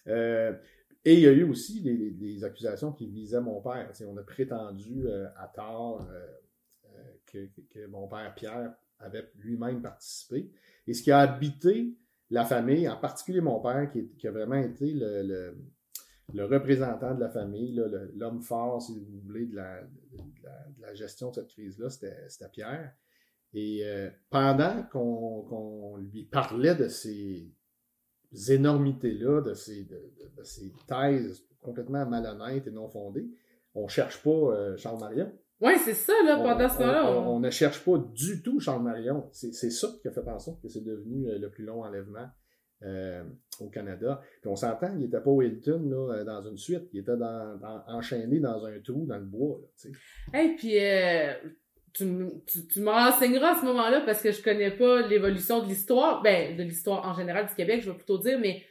Euh, 0.09 0.53
et 1.05 1.15
il 1.15 1.21
y 1.21 1.27
a 1.27 1.33
eu 1.33 1.45
aussi 1.45 1.81
des, 1.81 2.45
accusations 2.45 2.93
qui 2.93 3.09
visaient 3.09 3.41
mon 3.41 3.61
père. 3.61 3.91
on 4.07 4.17
a 4.17 4.23
prétendu 4.23 5.07
euh, 5.07 5.27
à 5.37 5.49
tort 5.49 6.07
euh, 6.11 7.07
que, 7.27 7.87
mon 7.87 8.07
père 8.09 8.35
Pierre 8.35 8.75
avait 9.03 9.31
lui-même 9.39 9.83
participé. 9.83 10.51
Et 10.87 10.95
ce 10.95 11.03
qui 11.03 11.11
a 11.11 11.19
habité 11.19 11.97
la 12.31 12.45
famille, 12.45 12.89
en 12.89 12.97
particulier 12.97 13.41
mon 13.41 13.61
père, 13.61 13.91
qui, 13.91 14.27
a 14.27 14.31
vraiment 14.31 14.57
été 14.57 14.93
le, 14.95 15.55
représentant 16.35 17.15
de 17.15 17.21
la 17.21 17.29
famille, 17.29 17.81
l'homme 18.15 18.41
fort, 18.41 18.81
si 18.81 18.99
vous 18.99 19.21
voulez, 19.21 19.47
de 19.47 19.57
la, 19.57 20.95
gestion 20.95 21.31
de 21.31 21.37
cette 21.37 21.49
crise-là, 21.49 21.91
c'était 21.91 22.49
Pierre. 22.51 22.95
Et 23.55 23.81
euh, 23.85 24.09
pendant 24.31 24.83
qu'on 24.85 25.99
lui 25.99 26.25
parlait 26.25 26.75
de 26.75 26.89
ces 26.89 27.53
énormités-là, 28.49 29.43
de 29.43 29.53
ces, 29.53 29.85
de, 29.85 30.43
ces 30.43 30.73
thèses 30.87 31.45
complètement 31.61 32.07
malhonnêtes 32.07 32.67
et 32.67 32.71
non 32.71 32.89
fondées, 32.89 33.29
on 33.75 33.85
ne 33.85 33.89
cherche 33.89 34.23
pas 34.23 34.31
euh, 34.31 34.77
Charles 34.77 35.01
Marion. 35.01 35.33
Oui, 35.63 35.73
c'est 35.85 35.95
ça, 35.95 36.13
là, 36.25 36.37
pendant 36.37 36.69
ce 36.69 36.79
temps-là. 36.79 37.11
On, 37.11 37.41
ne 37.41 37.51
cherche 37.51 37.85
pas 37.85 37.97
du 37.99 38.43
tout 38.43 38.61
Charles 38.61 38.83
Marion. 38.83 39.29
C'est 39.33 39.53
ça 39.53 39.89
qui 40.01 40.09
a 40.09 40.11
fait 40.11 40.29
en 40.29 40.39
sorte 40.39 40.61
que 40.61 40.69
c'est 40.69 40.85
devenu 40.85 41.29
euh, 41.29 41.39
le 41.39 41.51
plus 41.51 41.65
long 41.65 41.85
enlèvement 41.85 42.29
au 43.61 43.69
Canada. 43.69 44.21
Puis 44.41 44.51
on 44.51 44.57
s'entend, 44.57 44.89
il 44.95 45.05
n'était 45.05 45.21
pas 45.21 45.31
au 45.31 45.41
Hilton 45.41 45.89
là, 45.89 46.25
dans 46.25 46.43
une 46.51 46.57
suite, 46.57 46.89
il 46.93 46.99
était 46.99 47.17
dans, 47.17 47.57
enchaîné 47.87 48.41
dans 48.41 48.65
un 48.65 48.81
trou 48.81 49.07
dans 49.07 49.19
le 49.19 49.25
bois. 49.25 49.61
Et 50.35 50.57
puis 50.57 50.79
tu, 51.93 52.05
tu, 52.47 52.67
tu 52.67 52.81
m'enseigneras 52.81 53.57
à 53.57 53.61
ce 53.61 53.65
moment-là 53.67 54.01
parce 54.01 54.23
que 54.23 54.33
je 54.33 54.43
connais 54.43 54.71
pas 54.71 55.07
l'évolution 55.07 55.63
de 55.63 55.69
l'histoire, 55.69 56.23
ben, 56.23 56.57
de 56.57 56.63
l'histoire 56.63 57.07
en 57.07 57.15
général 57.15 57.47
du 57.47 57.55
Québec, 57.55 57.83
je 57.83 57.91
vais 57.91 57.97
plutôt 57.97 58.19
dire, 58.19 58.39
mais 58.39 58.65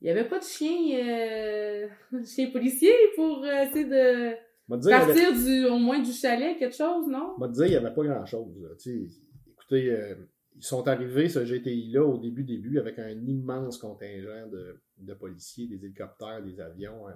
il 0.00 0.08
y 0.08 0.10
avait 0.10 0.28
pas 0.28 0.38
de 0.38 0.44
chien, 0.44 0.98
euh, 0.98 1.88
chien 2.24 2.50
policier 2.50 2.92
pour 3.16 3.44
euh, 3.44 3.64
essayer 3.64 3.84
de 3.84 4.34
partir 4.68 5.32
du, 5.32 5.66
au 5.66 5.78
moins 5.78 6.00
du 6.00 6.12
chalet, 6.12 6.58
quelque 6.58 6.76
chose, 6.76 7.06
non? 7.08 7.34
Je 7.40 7.46
dire, 7.48 7.66
il 7.66 7.72
y 7.72 7.76
avait 7.76 7.94
pas 7.94 8.04
grand-chose. 8.04 8.52
Écoutez, 8.86 9.90
euh, 9.90 10.14
ils 10.56 10.64
sont 10.64 10.86
arrivés, 10.88 11.28
ce 11.28 11.44
GTI-là, 11.44 12.04
au 12.04 12.18
début, 12.18 12.44
début, 12.44 12.78
avec 12.78 12.98
un 12.98 13.10
immense 13.10 13.78
contingent 13.78 14.46
de, 14.50 14.80
de 14.98 15.14
policiers, 15.14 15.66
des 15.66 15.84
hélicoptères, 15.84 16.42
des 16.42 16.60
avions, 16.60 17.08
euh, 17.08 17.12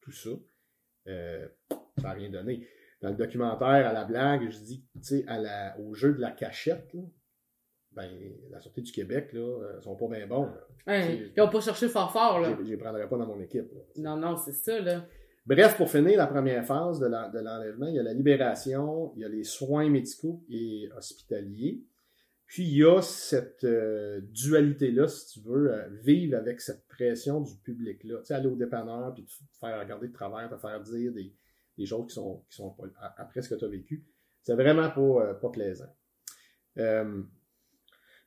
tout 0.00 0.12
ça. 0.12 0.30
ça 1.06 2.02
n'a 2.02 2.12
rien 2.12 2.30
donné 2.30 2.68
dans 3.02 3.10
le 3.10 3.16
documentaire, 3.16 3.86
à 3.86 3.92
la 3.92 4.04
blague, 4.04 4.50
je 4.50 4.58
dis, 4.58 4.84
tu 4.94 5.02
sais, 5.02 5.26
au 5.78 5.94
jeu 5.94 6.14
de 6.14 6.20
la 6.20 6.30
cachette, 6.30 6.96
ben, 7.92 8.10
la 8.50 8.60
Sûreté 8.60 8.82
du 8.82 8.92
Québec, 8.92 9.32
là, 9.32 9.40
euh, 9.40 9.80
sont 9.80 9.96
pas 9.96 10.08
bien 10.08 10.26
bons. 10.26 10.50
ils 10.86 11.32
n'ont 11.36 11.48
pas 11.48 11.60
cherché 11.60 11.88
fort 11.88 12.12
fort, 12.12 12.40
là. 12.40 12.56
Je 12.58 12.64
les 12.64 12.76
prendrais 12.76 13.08
pas 13.08 13.16
dans 13.16 13.26
mon 13.26 13.40
équipe. 13.40 13.70
non, 13.96 14.16
non, 14.16 14.36
c'est 14.36 14.52
ça, 14.52 14.80
là. 14.80 15.06
Bref, 15.46 15.76
pour 15.76 15.88
finir 15.88 16.18
la 16.18 16.26
première 16.26 16.64
phase 16.64 16.98
de 16.98 17.06
l'enlèvement, 17.06 17.86
il 17.86 17.94
y 17.94 17.98
a 18.00 18.02
la 18.02 18.12
libération, 18.12 19.12
il 19.14 19.22
y 19.22 19.24
a 19.24 19.28
les 19.28 19.44
soins 19.44 19.88
médicaux 19.88 20.42
et 20.48 20.88
hospitaliers. 20.96 21.84
Puis 22.46 22.64
il 22.64 22.78
y 22.78 22.84
a 22.84 23.00
cette 23.00 23.64
euh, 23.64 24.20
dualité-là, 24.22 25.08
si 25.08 25.32
tu 25.32 25.48
veux, 25.48 25.72
euh, 25.72 25.88
vivre 26.02 26.36
avec 26.36 26.60
cette 26.60 26.86
pression 26.86 27.40
du 27.40 27.56
public-là. 27.58 28.18
Tu 28.18 28.26
sais, 28.26 28.34
aller 28.34 28.46
au 28.46 28.56
dépanneur, 28.56 29.14
puis 29.14 29.24
te 29.24 29.32
faire 29.60 29.80
regarder 29.80 30.08
de 30.08 30.12
travers, 30.12 30.48
te 30.48 30.56
faire 30.56 30.80
dire 30.80 31.12
des, 31.12 31.86
choses 31.86 32.06
qui 32.08 32.14
sont, 32.14 32.44
qui 32.48 32.56
sont 32.56 32.76
après 32.98 33.42
ce 33.42 33.48
que 33.48 33.54
tu 33.56 33.64
as 33.64 33.68
vécu. 33.68 34.04
C'est 34.42 34.54
vraiment 34.54 34.90
pas, 34.90 35.00
euh, 35.00 35.34
pas 35.34 35.50
plaisant. 35.50 35.92
Euh, 36.78 37.22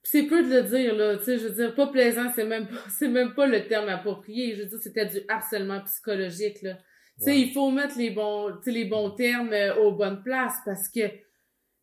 c'est 0.03 0.23
peu 0.23 0.43
de 0.43 0.49
le 0.49 0.63
dire, 0.63 0.95
là. 0.95 1.17
Tu 1.17 1.23
sais, 1.23 1.37
je 1.37 1.47
veux 1.47 1.55
dire, 1.55 1.75
pas 1.75 1.87
plaisant, 1.87 2.29
c'est 2.33 2.45
même 2.45 2.67
pas, 2.67 2.83
c'est 2.89 3.07
même 3.07 3.33
pas 3.33 3.47
le 3.47 3.67
terme 3.67 3.89
approprié. 3.89 4.55
Je 4.55 4.63
veux 4.63 4.69
dire, 4.69 4.79
c'était 4.81 5.05
du 5.05 5.19
harcèlement 5.27 5.81
psychologique, 5.83 6.61
là. 6.61 6.77
Tu 7.19 7.25
sais, 7.25 7.39
il 7.39 7.51
faut 7.51 7.69
mettre 7.69 7.97
les 7.97 8.11
bons, 8.11 8.53
les 8.65 8.85
bons 8.85 9.11
termes 9.11 9.51
euh, 9.51 9.75
aux 9.75 9.91
bonnes 9.91 10.23
places 10.23 10.57
parce 10.65 10.87
que, 10.87 11.07
tu 11.07 11.17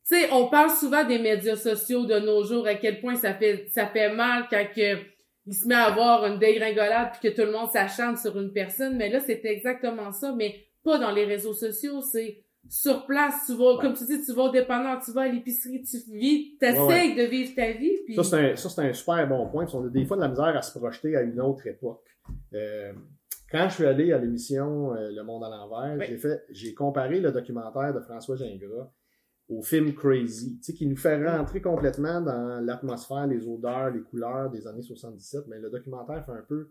sais, 0.05 0.33
on 0.33 0.49
parle 0.49 0.71
souvent 0.71 1.05
des 1.05 1.19
médias 1.19 1.57
sociaux 1.57 2.07
de 2.07 2.19
nos 2.19 2.43
jours, 2.45 2.67
à 2.67 2.75
quel 2.75 3.01
point 3.01 3.17
ça 3.17 3.35
fait, 3.35 3.67
ça 3.69 3.87
fait 3.87 4.15
mal 4.15 4.47
quand 4.49 4.65
que, 4.75 4.97
il 5.49 5.55
se 5.55 5.69
met 5.69 5.75
à 5.75 5.85
avoir 5.85 6.25
une 6.27 6.39
dégringolade 6.39 7.13
puis 7.13 7.29
que 7.29 7.37
tout 7.37 7.47
le 7.47 7.53
monde 7.53 7.71
s'acharne 7.71 8.17
sur 8.17 8.39
une 8.41 8.53
personne. 8.53 8.97
Mais 8.97 9.09
là, 9.09 9.21
c'était 9.21 9.53
exactement 9.53 10.11
ça. 10.11 10.35
Mais 10.37 10.57
pas 10.83 10.99
dans 10.99 11.13
les 11.13 11.25
réseaux 11.25 11.55
sociaux, 11.55 12.01
c'est 12.01 12.43
sur 12.69 13.07
place, 13.07 13.45
tu 13.47 13.55
vas, 13.55 13.79
comme 13.81 13.95
tu 13.95 14.05
dis, 14.05 14.25
tu 14.25 14.33
vas 14.33 14.45
au 14.45 14.51
dépanneur, 14.51 15.01
tu 15.05 15.13
vas 15.13 15.23
à 15.23 15.29
l'épicerie, 15.29 15.83
tu 15.83 15.99
vis, 16.11 16.57
t'essayes 16.59 17.15
de 17.15 17.23
vivre 17.23 17.55
ta 17.55 17.73
vie. 17.73 17.99
Puis... 18.05 18.15
Ça, 18.17 18.25
c'est 18.25 18.37
un, 18.37 18.57
ça, 18.57 18.69
c'est 18.69 18.81
un 18.81 18.93
super 18.93 19.29
bon 19.29 19.47
point. 19.49 19.67
On 19.73 19.87
a 19.87 19.89
des 19.89 20.05
fois 20.05 20.17
de 20.17 20.23
la 20.23 20.29
misère 20.29 20.57
à 20.57 20.63
se 20.63 20.77
projeter 20.77 21.17
à 21.17 21.23
une 21.23 21.41
autre 21.41 21.67
époque. 21.67 22.05
Euh, 22.55 22.93
quand 23.57 23.69
je 23.71 23.75
suis 23.75 23.87
allé 23.87 24.13
à 24.13 24.19
l'émission 24.19 24.95
euh, 24.95 25.11
Le 25.11 25.23
Monde 25.23 25.45
à 25.45 25.49
l'envers, 25.49 25.99
j'ai 26.07 26.19
fait, 26.19 26.45
j'ai 26.51 26.75
comparé 26.75 27.21
le 27.21 27.33
documentaire 27.33 27.95
de 27.95 28.01
François 28.01 28.37
Gingras 28.37 28.93
au 29.49 29.63
film 29.63 29.95
Crazy, 29.95 30.59
tu 30.59 30.65
sais, 30.65 30.73
qui 30.75 30.87
nous 30.87 30.97
fait 30.97 31.25
rentrer 31.25 31.63
complètement 31.63 32.21
dans 32.21 32.63
l'atmosphère, 32.63 33.27
les 33.29 33.47
odeurs, 33.47 33.91
les 33.91 34.03
couleurs 34.03 34.51
des 34.51 34.67
années 34.67 34.83
77. 34.83 35.45
Mais 35.47 35.59
le 35.59 35.71
documentaire 35.71 36.23
fait 36.25 36.33
un 36.33 36.45
peu, 36.47 36.71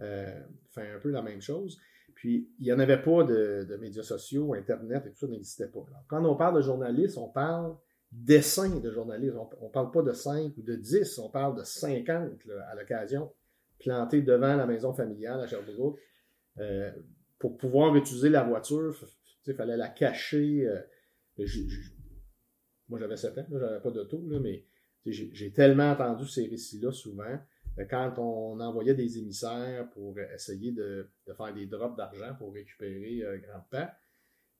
euh, 0.00 0.40
fait 0.74 0.90
un 0.90 0.98
peu 0.98 1.10
la 1.10 1.22
même 1.22 1.40
chose. 1.40 1.78
Puis, 2.14 2.50
il 2.58 2.64
n'y 2.64 2.72
en 2.72 2.80
avait 2.80 3.00
pas 3.00 3.24
de, 3.24 3.78
médias 3.80 4.02
sociaux, 4.02 4.54
Internet 4.54 5.06
et 5.06 5.10
tout 5.10 5.18
ça 5.18 5.28
n'existait 5.28 5.68
pas. 5.68 5.86
quand 6.08 6.22
on 6.24 6.36
parle 6.36 6.56
de 6.56 6.62
journalistes, 6.62 7.16
on 7.16 7.28
parle 7.28 7.76
d'essais 8.10 8.80
de 8.80 8.90
journalistes. 8.90 9.36
On 9.60 9.68
ne 9.68 9.72
parle 9.72 9.90
pas 9.90 10.02
de 10.02 10.12
5 10.12 10.52
ou 10.56 10.62
de 10.62 10.74
10, 10.74 11.18
on 11.20 11.30
parle 11.30 11.56
de 11.56 11.62
50 11.62 12.32
à 12.70 12.74
l'occasion, 12.74 13.32
plantés 13.78 14.22
devant 14.22 14.56
la 14.56 14.66
maison 14.66 14.92
familiale 14.92 15.40
à 15.40 15.46
Sherbrooke. 15.46 15.98
Euh, 16.58 16.90
pour 17.38 17.56
pouvoir 17.56 17.94
utiliser 17.96 18.28
la 18.28 18.42
voiture, 18.42 18.94
il 19.46 19.54
fallait 19.54 19.76
la 19.76 19.88
cacher. 19.88 20.66
Euh, 20.66 21.44
moi, 22.88 22.98
j'avais 22.98 23.16
7 23.16 23.38
ans, 23.38 23.46
j'avais 23.50 23.80
pas 23.80 23.90
d'auto, 23.90 24.18
mais 24.22 24.64
j'ai 25.04 25.52
tellement 25.52 25.90
entendu 25.90 26.26
ces 26.26 26.46
récits-là 26.46 26.92
souvent. 26.92 27.38
Quand 27.90 28.14
on 28.18 28.58
envoyait 28.58 28.94
des 28.94 29.18
émissaires 29.18 29.90
pour 29.90 30.18
essayer 30.18 30.72
de, 30.72 31.10
faire 31.36 31.52
des 31.52 31.66
drops 31.66 31.96
d'argent 31.96 32.34
pour 32.38 32.54
récupérer 32.54 33.22
euh, 33.22 33.38
grand-père, 33.38 33.94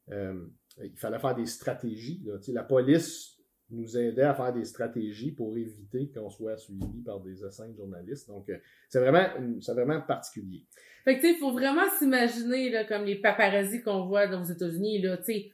il 0.09 0.97
fallait 0.97 1.19
faire 1.19 1.35
des 1.35 1.47
stratégies. 1.47 2.25
La 2.49 2.63
police 2.63 3.37
nous 3.71 3.97
aidait 3.97 4.23
à 4.23 4.35
faire 4.35 4.53
des 4.53 4.65
stratégies 4.65 5.33
pour 5.33 5.57
éviter 5.57 6.11
qu'on 6.13 6.31
soit 6.31 6.57
suivi 6.57 7.03
par 7.05 7.21
des 7.21 7.45
essais 7.45 7.75
journalistes. 7.75 8.29
Donc, 8.29 8.51
c'est 8.89 9.01
vraiment, 9.01 9.27
c'est 9.61 9.73
vraiment 9.73 10.01
particulier. 10.03 10.65
Fait 11.07 11.17
que, 11.17 11.21
tu 11.21 11.29
sais, 11.29 11.35
il 11.35 11.39
faut 11.39 11.53
vraiment 11.53 11.89
s'imaginer, 11.99 12.69
là, 12.69 12.85
comme 12.85 13.05
les 13.05 13.15
paparazzis 13.15 13.81
qu'on 13.81 14.07
voit 14.07 14.27
dans 14.27 14.41
les 14.41 14.51
États-Unis, 14.51 15.01
là, 15.03 15.17
tu 15.19 15.25
sais, 15.25 15.53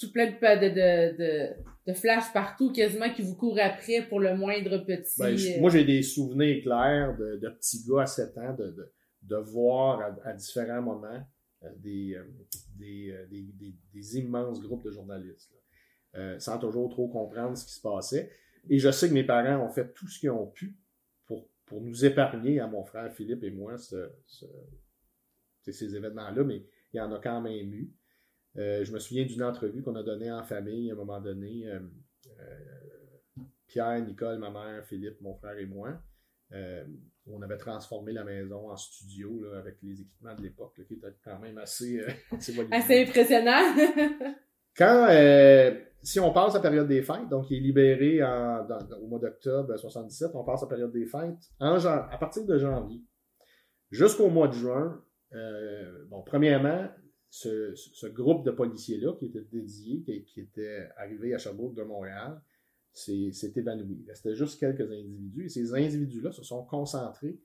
tout 0.00 0.12
plein 0.12 0.26
de, 0.26 0.32
de, 0.32 1.16
de, 1.16 1.48
de, 1.86 1.92
flash 1.94 2.30
partout, 2.34 2.70
quasiment, 2.70 3.10
qui 3.10 3.22
vous 3.22 3.36
courent 3.36 3.58
après 3.58 4.02
pour 4.06 4.20
le 4.20 4.36
moindre 4.36 4.84
petit. 4.84 5.18
Ben, 5.18 5.60
moi, 5.60 5.70
j'ai 5.70 5.84
des 5.84 6.02
souvenirs 6.02 6.62
clairs 6.62 7.16
de, 7.16 7.36
de 7.36 7.48
petits 7.48 7.82
gars 7.88 8.02
à 8.02 8.06
7 8.06 8.36
ans 8.36 8.54
de, 8.54 8.66
de, 8.66 8.92
de 9.22 9.36
voir 9.36 10.14
à, 10.24 10.32
différents 10.34 10.82
moments 10.82 11.26
euh, 11.62 11.68
des, 11.78 12.18
des, 12.78 13.14
des, 13.30 13.42
des, 13.58 13.74
des, 13.94 14.18
immenses 14.18 14.60
groupes 14.60 14.84
de 14.84 14.90
journalistes. 14.90 15.50
Euh, 16.16 16.38
sans 16.38 16.58
toujours 16.58 16.90
trop 16.90 17.08
comprendre 17.08 17.56
ce 17.56 17.64
qui 17.64 17.72
se 17.72 17.80
passait. 17.80 18.30
Et 18.68 18.78
je 18.78 18.90
sais 18.90 19.08
que 19.08 19.14
mes 19.14 19.24
parents 19.24 19.64
ont 19.64 19.70
fait 19.70 19.92
tout 19.94 20.06
ce 20.08 20.18
qu'ils 20.18 20.30
ont 20.30 20.48
pu 20.48 20.76
pour, 21.70 21.80
nous 21.80 22.04
épargner, 22.04 22.60
à 22.60 22.66
mon 22.66 22.82
frère 22.82 23.12
Philippe 23.12 23.44
et 23.44 23.50
moi, 23.50 23.78
ce, 23.78 24.10
ces 25.62 25.96
événements-là, 25.96 26.44
mais 26.44 26.66
il 26.92 26.96
y 26.96 27.00
en 27.00 27.12
a 27.12 27.20
quand 27.20 27.40
même 27.40 27.72
eu. 27.72 27.92
Euh, 28.56 28.84
je 28.84 28.92
me 28.92 28.98
souviens 28.98 29.24
d'une 29.24 29.44
entrevue 29.44 29.82
qu'on 29.82 29.94
a 29.94 30.02
donnée 30.02 30.32
en 30.32 30.42
famille 30.42 30.90
à 30.90 30.94
un 30.94 30.96
moment 30.96 31.20
donné. 31.20 31.66
Euh, 31.66 31.78
Pierre, 33.68 34.04
Nicole, 34.04 34.38
ma 34.38 34.50
mère, 34.50 34.84
Philippe, 34.84 35.20
mon 35.20 35.34
frère 35.34 35.56
et 35.56 35.66
moi. 35.66 36.02
on 37.26 37.42
avait 37.42 37.56
transformé 37.56 38.12
la 38.12 38.24
maison 38.24 38.68
en 38.70 38.76
studio 38.76 39.40
là, 39.44 39.60
avec 39.60 39.76
les 39.82 40.00
équipements 40.00 40.34
de 40.34 40.42
l'époque, 40.42 40.74
qui 40.86 40.94
étaient 40.94 41.14
quand 41.22 41.38
même 41.38 41.58
assez, 41.58 42.04
assez 42.32 43.02
impressionnant. 43.02 43.62
Quand, 44.80 45.08
euh, 45.10 45.78
si 46.02 46.18
on 46.20 46.32
passe 46.32 46.54
à 46.54 46.58
la 46.58 46.62
période 46.62 46.88
des 46.88 47.02
fêtes, 47.02 47.28
donc 47.28 47.50
il 47.50 47.58
est 47.58 47.60
libéré 47.60 48.24
en, 48.24 48.66
au 49.02 49.06
mois 49.08 49.18
d'octobre 49.18 49.76
77, 49.76 50.30
on 50.32 50.42
passe 50.42 50.62
à 50.62 50.64
la 50.64 50.70
période 50.70 50.92
des 50.92 51.04
fêtes, 51.04 51.50
en, 51.60 51.76
à 51.84 52.16
partir 52.18 52.46
de 52.46 52.56
janvier 52.56 53.02
jusqu'au 53.90 54.30
mois 54.30 54.48
de 54.48 54.54
juin, 54.54 55.04
euh, 55.34 56.06
bon, 56.08 56.22
premièrement, 56.22 56.88
ce, 57.28 57.74
ce, 57.74 58.06
groupe 58.06 58.44
de 58.44 58.50
policiers-là 58.50 59.12
qui 59.18 59.26
était 59.26 59.44
dédié, 59.52 60.00
qui, 60.02 60.24
qui, 60.24 60.40
était 60.40 60.88
arrivé 60.96 61.34
à 61.34 61.38
Sherbrooke 61.38 61.76
de 61.76 61.82
Montréal, 61.82 62.40
s'est 62.92 63.52
évanoui. 63.54 64.04
Restait 64.08 64.34
juste 64.34 64.58
quelques 64.58 64.90
individus 64.90 65.44
et 65.44 65.48
ces 65.48 65.74
individus-là 65.74 66.32
se 66.32 66.42
sont 66.42 66.64
concentrés 66.64 67.38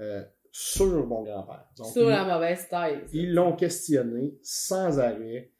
euh, 0.00 0.22
sur 0.50 1.06
mon 1.06 1.22
grand-père. 1.22 1.64
Sur 1.86 2.08
la 2.08 2.24
mauvaise 2.24 2.68
taille. 2.68 3.04
Ils 3.12 3.32
l'ont 3.32 3.56
questionné 3.56 4.36
sans 4.42 4.98
arrêt 4.98 5.52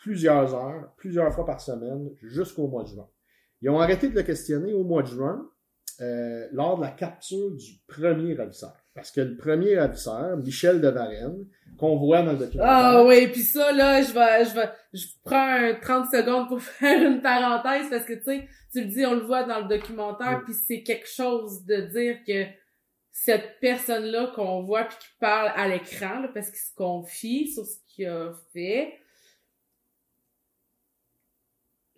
plusieurs 0.00 0.54
heures, 0.54 0.92
plusieurs 0.96 1.32
fois 1.32 1.44
par 1.46 1.60
semaine, 1.60 2.10
jusqu'au 2.22 2.66
mois 2.68 2.82
de 2.82 2.88
juin. 2.88 3.08
Ils 3.62 3.70
ont 3.70 3.80
arrêté 3.80 4.08
de 4.08 4.14
le 4.14 4.22
questionner 4.22 4.72
au 4.72 4.84
mois 4.84 5.02
de 5.02 5.08
juin, 5.08 5.46
euh, 6.00 6.48
lors 6.52 6.78
de 6.78 6.82
la 6.82 6.90
capture 6.90 7.50
du 7.50 7.72
premier 7.86 8.34
ravisseur. 8.34 8.74
Parce 8.94 9.10
que 9.10 9.20
le 9.20 9.36
premier 9.36 9.78
ravisseur, 9.78 10.36
Michel 10.38 10.80
de 10.80 10.88
Varenne, 10.88 11.46
qu'on 11.78 11.96
voit 11.98 12.22
dans 12.22 12.32
le 12.32 12.38
documentaire. 12.38 12.72
Ah 12.74 13.04
oui, 13.04 13.28
puis 13.28 13.42
ça, 13.42 13.70
là, 13.72 14.02
je 14.02 14.12
vais, 14.12 14.44
je 14.46 14.54
vais, 14.54 14.70
je 14.94 15.06
prends 15.22 15.74
30 15.80 16.06
secondes 16.10 16.48
pour 16.48 16.60
faire 16.62 17.06
une 17.06 17.20
parenthèse 17.20 17.88
parce 17.90 18.04
que, 18.04 18.14
tu 18.14 18.24
sais, 18.24 18.48
tu 18.72 18.80
le 18.80 18.86
dis, 18.86 19.04
on 19.04 19.14
le 19.14 19.26
voit 19.26 19.44
dans 19.44 19.60
le 19.60 19.68
documentaire, 19.68 20.42
puis 20.44 20.54
c'est 20.66 20.82
quelque 20.82 21.08
chose 21.08 21.64
de 21.66 21.82
dire 21.82 22.16
que 22.26 22.50
cette 23.12 23.60
personne-là 23.60 24.32
qu'on 24.34 24.62
voit 24.62 24.84
puis 24.84 24.96
qui 24.98 25.08
parle 25.20 25.52
à 25.54 25.68
l'écran, 25.68 26.22
parce 26.32 26.48
qu'il 26.48 26.58
se 26.58 26.74
confie 26.74 27.52
sur 27.52 27.64
ce 27.64 27.76
qu'il 27.88 28.06
a 28.06 28.32
fait, 28.54 28.94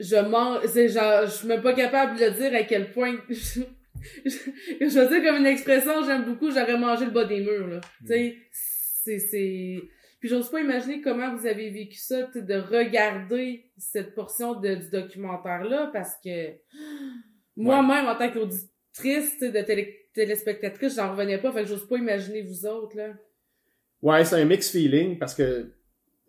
je 0.03 0.17
mens, 0.17 0.61
c'est 0.67 0.89
genre, 0.89 1.27
je 1.27 1.31
suis 1.31 1.49
même 1.49 1.63
pas 1.63 1.75
capable 1.75 2.19
de 2.19 2.25
le 2.25 2.31
dire 2.33 2.55
à 2.55 2.65
quel 2.65 2.91
point, 2.91 3.17
je, 3.29 3.61
je, 4.25 4.99
veux 4.99 5.09
dire 5.09 5.23
comme 5.23 5.41
une 5.41 5.47
expression, 5.47 6.05
j'aime 6.05 6.25
beaucoup, 6.25 6.51
j'aurais 6.51 6.79
mangé 6.79 7.05
le 7.05 7.11
bas 7.11 7.25
des 7.25 7.41
murs, 7.41 7.69
là. 7.69 7.81
Tu 8.01 8.07
sais, 8.07 8.37
c'est, 8.51 9.19
c'est, 9.19 9.83
puis 10.21 10.29
j'ose 10.29 10.51
pas 10.51 10.61
imaginer 10.61 11.01
comment 11.01 11.35
vous 11.35 11.47
avez 11.47 11.71
vécu 11.71 11.99
ça, 11.99 12.23
de 12.35 12.55
regarder 12.55 13.71
cette 13.77 14.15
portion 14.15 14.61
de, 14.61 14.75
du 14.75 14.91
documentaire-là, 14.91 15.91
parce 15.93 16.15
que 16.23 16.51
moi-même, 17.57 18.07
en 18.07 18.17
tant 18.17 18.31
qu'auditrice, 18.31 19.39
de 19.41 19.63
télé, 19.63 20.09
téléspectatrice, 20.15 20.97
j'en 20.97 21.13
revenais 21.13 21.39
pas, 21.39 21.53
fait 21.53 21.63
que 21.63 21.69
j'ose 21.69 21.87
pas 21.89 21.97
imaginer 21.97 22.43
vous 22.43 22.67
autres, 22.67 22.97
là. 22.97 23.15
Ouais, 24.03 24.25
c'est 24.25 24.35
un 24.35 24.45
mix 24.45 24.71
feeling, 24.71 25.17
parce 25.17 25.35
que, 25.35 25.73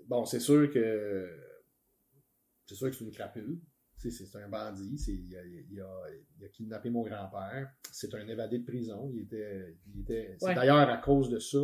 bon, 0.07 0.25
c'est 0.25 0.39
sûr 0.39 0.71
que 0.71 1.27
c'est 2.65 2.75
sûr 2.75 2.89
que 2.89 2.95
c'est 2.95 3.05
une 3.05 3.11
crapule. 3.11 3.59
C'est 3.97 4.35
un 4.35 4.49
bandit. 4.49 4.95
Il 5.07 5.37
a, 5.37 5.45
il, 5.45 5.79
a, 5.79 6.05
il 6.37 6.45
a, 6.45 6.49
kidnappé 6.49 6.89
mon 6.89 7.03
grand-père. 7.03 7.71
C'est 7.91 8.13
un 8.15 8.27
évadé 8.27 8.59
de 8.59 8.65
prison. 8.65 9.09
Il 9.13 9.21
était, 9.21 9.77
il 9.93 10.01
était, 10.01 10.35
C'est 10.39 10.55
d'ailleurs 10.55 10.89
à 10.89 10.97
cause 10.97 11.29
de 11.29 11.39
ça 11.39 11.61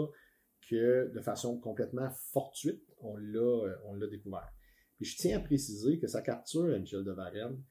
que, 0.70 1.12
de 1.14 1.20
façon 1.22 1.60
complètement 1.60 2.10
fortuite, 2.10 2.84
on 3.02 3.18
l'a 3.18 4.08
découvert. 4.10 4.54
Puis 4.96 5.06
je 5.06 5.18
tiens 5.18 5.38
à 5.38 5.40
préciser 5.42 5.98
que 5.98 6.08
sa 6.08 6.22
capture 6.22 6.74
à 6.74 6.78
Michel 6.78 7.04
de 7.04 7.12
Varenne 7.12 7.62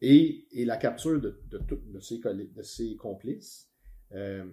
et, 0.00 0.46
et 0.52 0.64
la 0.64 0.76
capture 0.76 1.20
de, 1.20 1.40
de, 1.46 1.58
de, 1.58 2.00
ses, 2.00 2.18
de 2.18 2.62
ses 2.62 2.96
complices, 2.96 3.70
euh, 4.12 4.44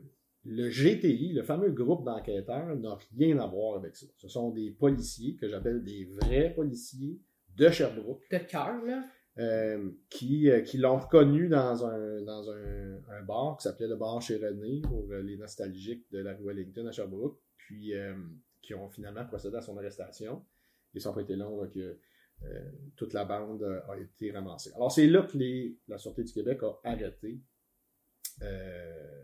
le 0.43 0.69
GTI, 0.69 1.33
le 1.33 1.43
fameux 1.43 1.71
groupe 1.71 2.05
d'enquêteurs, 2.05 2.75
n'a 2.75 2.97
rien 3.17 3.39
à 3.39 3.47
voir 3.47 3.77
avec 3.77 3.95
ça. 3.95 4.05
Ce 4.17 4.27
sont 4.27 4.51
des 4.51 4.71
policiers 4.71 5.35
que 5.35 5.47
j'appelle 5.47 5.83
des 5.83 6.05
vrais 6.05 6.53
policiers 6.53 7.19
de 7.55 7.69
Sherbrooke. 7.69 8.23
De 8.31 8.37
cœur, 8.37 8.83
là. 8.85 9.03
Euh, 9.37 9.91
qui, 10.09 10.49
euh, 10.49 10.61
qui 10.61 10.77
l'ont 10.77 10.97
reconnu 10.97 11.49
dans 11.49 11.85
un, 11.85 12.21
dans 12.21 12.49
un, 12.49 13.01
un 13.09 13.21
bar 13.23 13.57
qui 13.57 13.63
s'appelait 13.63 13.89
le 13.89 13.97
bar 13.97 14.21
chez 14.21 14.37
René 14.37 14.79
pour 14.79 15.11
euh, 15.11 15.21
les 15.21 15.35
nostalgiques 15.35 16.09
de 16.09 16.19
la 16.19 16.35
rue 16.35 16.45
Wellington 16.45 16.87
à 16.87 16.93
Sherbrooke, 16.93 17.37
puis 17.57 17.91
qui 18.61 18.73
ont 18.73 18.89
finalement 18.89 19.25
procédé 19.25 19.57
à 19.57 19.61
son 19.61 19.77
arrestation. 19.77 20.45
Et 20.93 21.01
ça 21.01 21.09
n'a 21.09 21.15
pas 21.15 21.21
été 21.21 21.35
long 21.35 21.67
que 21.67 21.97
toute 22.95 23.11
la 23.11 23.25
bande 23.25 23.63
a 23.63 23.97
été 23.97 24.31
ramassée. 24.31 24.71
Alors 24.75 24.91
c'est 24.91 25.07
là 25.07 25.23
que 25.23 25.37
les, 25.37 25.77
la 25.87 25.97
Sûreté 25.97 26.23
du 26.23 26.31
Québec 26.31 26.61
a 26.63 26.79
arrêté 26.83 27.41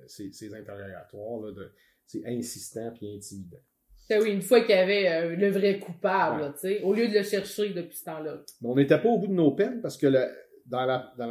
ces, 0.08 0.34
ces 0.34 0.54
interrogatoires. 0.54 1.40
Là, 1.42 1.52
de, 1.52 1.72
c'est 2.06 2.26
insistant 2.26 2.92
puis 2.92 3.16
intimidant. 3.16 3.62
Ben 4.10 4.22
oui, 4.22 4.32
une 4.32 4.42
fois 4.42 4.62
qu'il 4.62 4.76
y 4.76 4.80
avait 4.80 5.10
euh, 5.10 5.36
le 5.36 5.50
vrai 5.50 5.80
coupable, 5.80 6.54
tu 6.54 6.68
sais, 6.68 6.82
au 6.82 6.94
lieu 6.94 7.08
de 7.08 7.14
le 7.14 7.24
chercher 7.24 7.70
depuis 7.70 7.98
ce 7.98 8.06
temps-là. 8.06 8.42
Mais 8.62 8.70
on 8.70 8.76
n'était 8.76 9.00
pas 9.00 9.10
au 9.10 9.18
bout 9.18 9.28
de 9.28 9.34
nos 9.34 9.52
peines 9.52 9.82
parce 9.82 9.98
que 9.98 10.08
dans, 10.66 10.86
la, 10.86 11.14
dans 11.18 11.28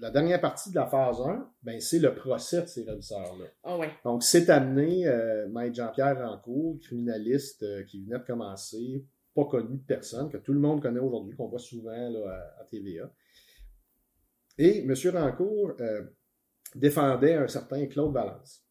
la, 0.00 0.10
dernière 0.10 0.40
partie 0.40 0.70
de 0.70 0.74
la 0.74 0.86
phase 0.86 1.20
1, 1.20 1.50
ben, 1.62 1.80
c'est 1.80 1.98
le 1.98 2.14
procès 2.14 2.62
de 2.62 2.66
ces 2.66 2.84
ravisseurs-là. 2.84 3.46
Ah 3.64 3.78
ouais. 3.78 3.90
Donc, 4.04 4.22
c'est 4.22 4.50
amené 4.50 5.06
euh, 5.06 5.48
Maître 5.48 5.76
Jean-Pierre 5.76 6.18
Rancourt, 6.18 6.78
criminaliste 6.82 7.62
euh, 7.62 7.82
qui 7.84 8.04
venait 8.04 8.18
de 8.18 8.24
commencer, 8.24 9.06
pas 9.34 9.44
connu 9.46 9.78
de 9.78 9.84
personne, 9.86 10.30
que 10.30 10.36
tout 10.36 10.52
le 10.52 10.60
monde 10.60 10.82
connaît 10.82 11.00
aujourd'hui, 11.00 11.34
qu'on 11.34 11.48
voit 11.48 11.58
souvent 11.58 12.10
là, 12.10 12.44
à, 12.60 12.64
TVA. 12.64 13.10
Et 14.58 14.80
M. 14.80 14.94
Rancourt 15.14 15.76
défendait 16.74 17.34
un 17.34 17.46
certain 17.46 17.86
Claude 17.86 18.12
Valence. 18.12 18.67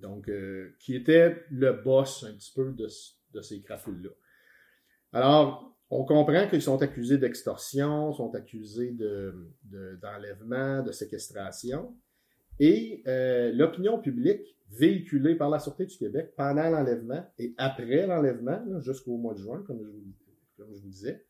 Donc, 0.00 0.28
euh, 0.28 0.74
qui 0.78 0.94
était 0.94 1.44
le 1.50 1.72
boss 1.72 2.24
un 2.24 2.34
petit 2.34 2.52
peu 2.54 2.72
de, 2.72 2.88
ces 3.42 3.62
crafules-là. 3.62 4.10
Alors, 5.12 5.76
on 5.90 6.04
comprend 6.04 6.48
qu'ils 6.48 6.62
sont 6.62 6.80
accusés 6.82 7.18
d'extorsion, 7.18 8.12
sont 8.12 8.34
accusés 8.34 8.96
d'enlèvement, 10.00 10.82
de, 10.82 10.92
séquestration. 10.92 11.96
Et 12.58 13.02
euh, 13.06 13.52
l'opinion 13.52 13.98
publique 13.98 14.56
véhiculée 14.70 15.34
par 15.34 15.50
la 15.50 15.58
Sûreté 15.58 15.86
du 15.86 15.96
Québec 15.96 16.34
pendant 16.36 16.68
l'enlèvement 16.68 17.24
et 17.38 17.54
après 17.58 18.06
l'enlèvement, 18.06 18.62
jusqu'au 18.80 19.16
mois 19.16 19.34
de 19.34 19.40
juin, 19.40 19.64
comme 19.66 19.82
je 19.82 19.88
vous, 19.88 20.04
comme 20.56 20.74
je 20.74 20.80
vous 20.80 20.88
disais, 20.88 21.24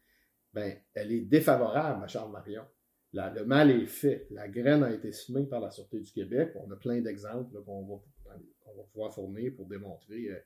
ben, 0.53 0.75
elle 0.95 1.13
est 1.13 1.21
défavorable 1.21 2.05
à 2.05 2.09
Charles 2.09 2.33
Marion. 2.33 2.65
le 3.13 3.45
mal 3.45 3.71
est 3.71 3.87
fait. 3.87 4.27
La 4.31 4.49
graine 4.49 4.83
a 4.83 4.93
été 4.93 5.13
semée 5.13 5.47
par 5.47 5.61
la 5.61 5.71
Sûreté 5.71 6.01
du 6.01 6.13
Québec. 6.13 6.53
On 6.57 6.71
a 6.71 6.77
plein 6.77 7.01
d'exemples 7.01 7.63
qu'on 7.65 7.87
va 7.87 8.03
on 8.67 8.77
va 8.77 8.83
pouvoir 8.93 9.15
fournir 9.15 9.53
pour 9.57 9.67
démontrer 9.67 10.29
euh, 10.29 10.39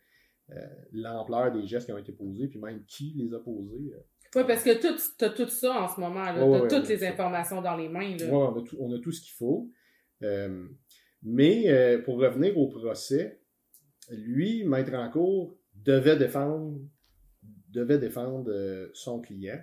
euh, 0.50 0.66
l'ampleur 0.92 1.52
des 1.52 1.66
gestes 1.66 1.86
qui 1.86 1.92
ont 1.92 1.98
été 1.98 2.12
posés, 2.12 2.48
puis 2.48 2.58
même 2.58 2.84
qui 2.86 3.14
les 3.16 3.32
a 3.34 3.38
posés. 3.38 3.92
Euh. 3.94 4.00
Oui, 4.36 4.42
parce 4.46 4.64
que 4.64 4.80
tu 4.80 5.24
as 5.24 5.30
tout 5.30 5.48
ça 5.48 5.82
en 5.82 5.88
ce 5.88 6.00
moment. 6.00 6.24
Tu 6.34 6.40
as 6.40 6.80
toutes 6.80 6.88
les 6.88 7.04
informations 7.04 7.62
dans 7.62 7.76
les 7.76 7.88
mains. 7.88 8.16
Oui, 8.18 8.64
on, 8.78 8.92
a 8.92 8.98
tout 8.98 9.12
ce 9.12 9.20
qu'il 9.20 9.32
faut. 9.32 9.70
mais 11.22 11.98
pour 12.04 12.18
revenir 12.18 12.58
au 12.58 12.66
procès, 12.68 13.40
lui, 14.10 14.64
Maître 14.64 14.92
en 14.94 15.08
cours, 15.08 15.56
devait 15.74 16.16
défendre, 16.16 16.80
devait 17.68 17.98
défendre 17.98 18.90
son 18.92 19.20
client 19.20 19.60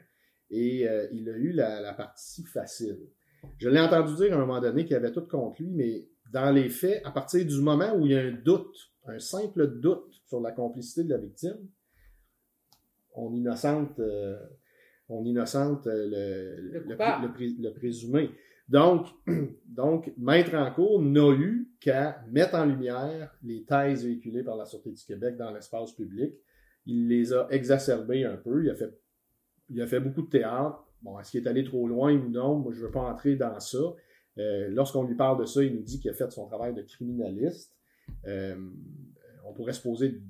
et 0.50 0.88
il 1.12 1.30
a 1.30 1.34
eu 1.36 1.52
la, 1.52 1.82
la 1.82 1.94
partie 1.94 2.46
facile. 2.46 3.10
Je 3.58 3.68
l'ai 3.68 3.80
entendu 3.80 4.16
dire 4.16 4.32
à 4.32 4.38
un 4.38 4.46
moment 4.46 4.62
donné 4.62 4.86
qu'il 4.86 4.96
avait 4.96 5.12
tout 5.12 5.28
contre 5.28 5.62
lui, 5.62 5.72
mais 5.72 6.08
dans 6.32 6.52
les 6.52 6.70
faits, 6.70 7.02
à 7.06 7.12
partir 7.12 7.46
du 7.46 7.60
moment 7.62 7.94
où 7.96 8.06
il 8.06 8.14
y 8.14 8.16
a 8.16 8.22
un 8.22 8.32
doute, 8.32 8.92
un 9.06 9.20
simple 9.20 9.80
doute 9.80 10.22
sur 10.26 10.40
la 10.40 10.52
complicité 10.52 11.04
de 11.04 11.10
la 11.10 11.18
victime, 11.18 11.68
on 13.14 13.34
innocente, 13.34 14.00
euh, 14.00 14.40
on 15.10 15.26
innocente 15.26 15.86
le, 15.86 16.84
le, 16.86 17.74
présumé. 17.74 18.32
Donc, 18.70 19.08
donc, 19.66 20.14
Maître 20.18 20.56
en 20.56 20.72
cours 20.72 21.02
n'a 21.02 21.32
eu 21.34 21.70
qu'à 21.82 22.24
mettre 22.30 22.56
en 22.56 22.66
lumière 22.66 23.36
les 23.44 23.66
thèses 23.66 24.06
véhiculées 24.06 24.44
par 24.44 24.56
la 24.56 24.66
Sûreté 24.66 24.92
du 24.92 25.04
Québec 25.04 25.36
dans 25.36 25.52
l'espace 25.52 25.92
public. 25.92 26.34
Il 26.86 27.08
les 27.08 27.34
a 27.34 27.48
exacerbées 27.50 28.24
un 28.24 28.38
peu. 28.38 28.64
Il 28.64 28.70
a 28.70 28.76
fait, 28.76 28.98
il 29.70 29.82
a 29.82 29.88
fait 29.88 30.00
beaucoup 30.00 30.22
de 30.22 30.30
théâtre. 30.30 30.88
Bon, 31.02 31.20
est-ce 31.20 31.32
qu'il 31.32 31.44
est 31.44 31.50
allé 31.50 31.64
trop 31.64 31.88
loin 31.88 32.14
ou 32.14 32.30
non? 32.30 32.56
Moi, 32.60 32.72
je 32.74 32.80
ne 32.80 32.86
veux 32.86 32.92
pas 32.92 33.02
entrer 33.02 33.36
dans 33.36 33.60
ça. 33.60 33.80
Euh, 34.38 34.68
lorsqu'on 34.70 35.04
lui 35.04 35.16
parle 35.16 35.40
de 35.40 35.46
ça, 35.46 35.64
il 35.64 35.74
nous 35.74 35.82
dit 35.82 36.00
qu'il 36.00 36.10
a 36.10 36.14
fait 36.14 36.30
son 36.32 36.48
travail 36.48 36.74
de 36.74 36.82
criminaliste. 36.82 37.76
Euh, 38.26 38.56
on 39.46 39.54
pourrait 39.54 39.74
se 39.74 39.82
poser 39.82 40.22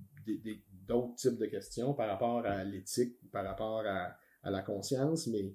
d'autres 0.87 1.15
types 1.15 1.37
de 1.37 1.45
questions 1.45 1.93
par 1.93 2.07
rapport 2.07 2.45
à 2.45 2.63
l'éthique, 2.63 3.15
par 3.31 3.45
rapport 3.45 3.83
à, 3.85 4.17
la 4.43 4.61
conscience, 4.63 5.27
mais 5.27 5.53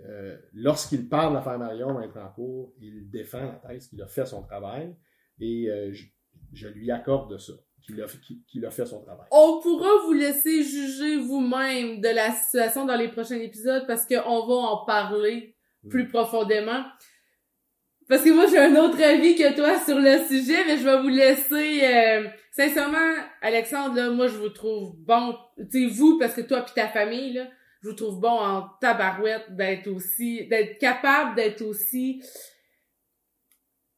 euh, 0.00 0.36
lorsqu'il 0.52 1.08
parle 1.08 1.30
de 1.30 1.34
l'affaire 1.36 1.58
Marion 1.60 1.96
il 2.80 3.08
défend 3.08 3.38
la 3.38 3.68
thèse 3.68 3.86
qu'il 3.86 4.02
a 4.02 4.08
fait 4.08 4.26
son 4.26 4.42
travail 4.42 4.96
et 5.38 5.68
je, 6.52 6.68
lui 6.68 6.90
accorde 6.90 7.38
ça, 7.38 7.52
qu'il 7.80 8.00
a, 8.02 8.70
fait 8.72 8.86
son 8.86 9.00
travail. 9.00 9.28
On 9.30 9.60
pourra 9.62 9.90
vous 10.06 10.12
laisser 10.12 10.64
juger 10.64 11.18
vous-même 11.18 12.00
de 12.00 12.08
la 12.08 12.32
situation 12.32 12.84
dans 12.84 12.96
les 12.96 13.08
prochains 13.08 13.38
épisodes 13.38 13.86
parce 13.86 14.04
qu'on 14.06 14.46
va 14.46 14.54
en 14.54 14.84
parler 14.84 15.54
plus 15.88 16.08
profondément. 16.08 16.84
Parce 18.08 18.24
que 18.24 18.30
moi, 18.30 18.46
j'ai 18.50 18.58
un 18.58 18.74
autre 18.76 19.02
avis 19.02 19.34
que 19.34 19.54
toi 19.54 19.78
sur 19.78 19.98
le 19.98 20.18
sujet, 20.26 20.64
mais 20.66 20.78
je 20.78 20.84
vais 20.84 21.00
vous 21.00 21.08
laisser... 21.08 21.80
Euh, 21.84 22.26
sincèrement, 22.52 23.14
Alexandre, 23.42 23.96
là, 23.96 24.10
moi, 24.10 24.28
je 24.28 24.36
vous 24.36 24.48
trouve 24.48 24.96
bon. 24.98 25.36
Tu 25.70 25.86
vous, 25.88 26.18
parce 26.18 26.34
que 26.34 26.40
toi 26.40 26.62
puis 26.62 26.72
ta 26.74 26.88
famille, 26.88 27.34
là, 27.34 27.48
je 27.82 27.88
vous 27.90 27.94
trouve 27.94 28.18
bon 28.18 28.30
en 28.30 28.66
tabarouette 28.80 29.54
d'être 29.54 29.88
aussi... 29.88 30.46
d'être 30.48 30.78
capable 30.78 31.36
d'être 31.36 31.60
aussi 31.62 32.22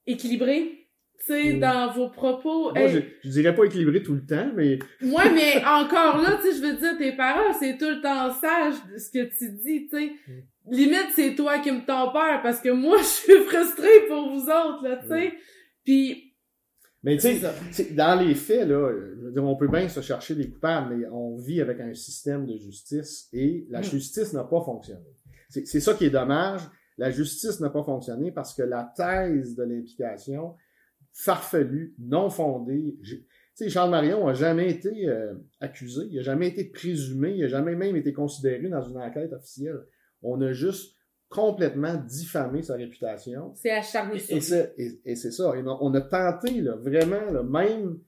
équilibré. 0.07 0.89
Tu 1.21 1.27
sais, 1.27 1.53
mm. 1.53 1.61
dans 1.61 1.93
vos 1.93 2.09
propos. 2.09 2.73
Moi, 2.73 2.89
je, 2.89 2.99
je, 3.23 3.29
dirais 3.29 3.55
pas 3.55 3.65
équilibré 3.65 4.03
tout 4.03 4.15
le 4.15 4.27
temps, 4.27 4.51
mais. 4.57 4.79
Ouais, 5.03 5.31
mais 5.33 5.63
encore 5.65 6.17
là, 6.17 6.39
tu 6.43 6.51
sais, 6.51 6.57
je 6.57 6.63
veux 6.63 6.77
dire, 6.77 6.97
tes 6.97 7.13
parents, 7.13 7.53
c'est 7.61 7.77
tout 7.77 7.91
le 7.91 8.01
temps 8.01 8.33
sage 8.33 8.75
ce 8.97 9.11
que 9.11 9.25
tu 9.37 9.51
dis, 9.53 9.87
tu 9.89 9.97
sais. 9.97 10.13
Mm 10.27 10.41
limite, 10.71 11.11
c'est 11.15 11.35
toi 11.35 11.59
qui 11.59 11.71
me 11.71 11.85
peur 11.85 12.43
parce 12.43 12.61
que 12.61 12.71
moi, 12.71 12.99
je 12.99 13.05
suis 13.05 13.45
frustrée 13.45 14.07
pour 14.09 14.31
vous 14.31 14.45
autres, 14.45 14.83
là, 14.83 14.97
tu 15.03 15.09
sais. 15.09 15.33
Puis. 15.85 16.27
Mais 17.03 17.17
tu 17.17 17.41
sais, 17.73 17.93
dans 17.93 18.21
les 18.21 18.35
faits, 18.35 18.69
là, 18.69 18.91
on 19.39 19.57
peut 19.57 19.69
bien 19.69 19.89
se 19.89 20.03
chercher 20.03 20.35
des 20.35 20.51
coupables, 20.51 20.95
mais 20.95 21.07
on 21.07 21.37
vit 21.37 21.63
avec 21.63 21.81
un 21.81 21.95
système 21.95 22.45
de 22.45 22.57
justice 22.59 23.29
et 23.33 23.67
la 23.71 23.81
mm. 23.81 23.85
justice 23.85 24.33
n'a 24.35 24.45
pas 24.45 24.61
fonctionné. 24.61 25.07
C'est 25.49 25.81
ça 25.81 25.95
qui 25.95 26.05
est 26.05 26.11
dommage. 26.11 26.61
La 26.99 27.11
justice 27.11 27.59
n'a 27.61 27.71
pas 27.71 27.83
fonctionné 27.83 28.31
parce 28.31 28.55
que 28.55 28.63
la 28.63 28.93
thèse 28.95 29.57
de 29.57 29.63
l'implication 29.63 30.55
farfelue, 31.13 31.95
non 31.99 32.29
fondée, 32.29 32.99
tu 33.03 33.27
sais, 33.55 33.71
Charles 33.71 33.91
Marion 33.91 34.27
n'a 34.27 34.35
jamais 34.35 34.71
été 34.71 35.09
euh, 35.09 35.35
accusé, 35.61 36.03
il 36.11 36.17
n'a 36.17 36.23
jamais 36.23 36.49
été 36.49 36.65
présumé, 36.65 37.33
il 37.33 37.41
n'a 37.41 37.49
jamais 37.49 37.75
même 37.75 37.97
été 37.97 38.13
considéré 38.13 38.69
dans 38.69 38.83
une 38.83 38.99
enquête 38.99 39.33
officielle. 39.33 39.81
On 40.23 40.41
a 40.41 40.53
juste 40.53 40.97
complètement 41.31 41.95
diffamé 41.95 42.63
sa 42.63 42.75
réputation. 42.75 43.55
C'est 43.55 43.71
acharné 43.71 44.19
sur 44.19 44.37
et, 44.37 45.01
et, 45.05 45.15
c'est 45.15 45.31
ça. 45.31 45.53
on 45.55 45.95
a 45.95 46.01
tenté, 46.01 46.61
là, 46.61 46.75
vraiment, 46.75 47.31
là, 47.31 47.43
même, 47.43 47.99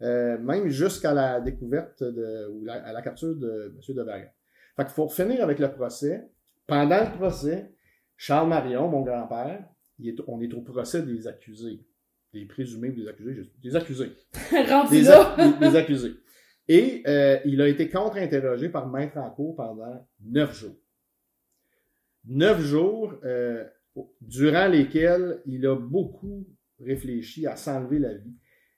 euh, 0.00 0.38
même 0.38 0.68
jusqu'à 0.68 1.12
la 1.12 1.40
découverte 1.40 2.02
de, 2.02 2.48
ou 2.52 2.64
à 2.70 2.92
la 2.92 3.02
capture 3.02 3.34
de 3.34 3.74
M. 3.74 3.94
Devaret. 3.96 4.32
Fait 4.76 4.84
qu'il 4.84 4.94
faut 4.94 5.08
finir 5.08 5.42
avec 5.42 5.58
le 5.58 5.70
procès. 5.72 6.30
Pendant 6.68 7.00
le 7.00 7.16
procès, 7.16 7.72
Charles 8.16 8.48
Marion, 8.48 8.88
mon 8.88 9.02
grand-père, 9.02 9.64
on 10.28 10.40
est 10.40 10.54
au 10.54 10.60
procès 10.60 11.02
des 11.02 11.26
accusés. 11.26 11.84
Des 12.32 12.44
présumés 12.44 12.90
des 12.90 13.08
accusés. 13.08 13.50
Des 13.60 13.74
accusés. 13.74 14.12
des, 14.90 15.00
des, 15.60 15.76
accusés. 15.76 16.14
Et 16.68 17.02
euh, 17.08 17.38
il 17.46 17.60
a 17.62 17.66
été 17.66 17.88
contre-interrogé 17.88 18.68
par 18.68 18.86
maître 18.86 19.16
en 19.16 19.30
cour 19.30 19.56
pendant 19.56 20.06
neuf 20.20 20.54
jours 20.54 20.76
neuf 22.26 22.60
jours 22.60 23.14
euh, 23.24 23.64
durant 24.20 24.68
lesquels 24.68 25.42
il 25.46 25.66
a 25.66 25.76
beaucoup 25.76 26.46
réfléchi 26.80 27.46
à 27.46 27.56
s'enlever 27.56 27.98
la 27.98 28.14
vie. 28.14 28.36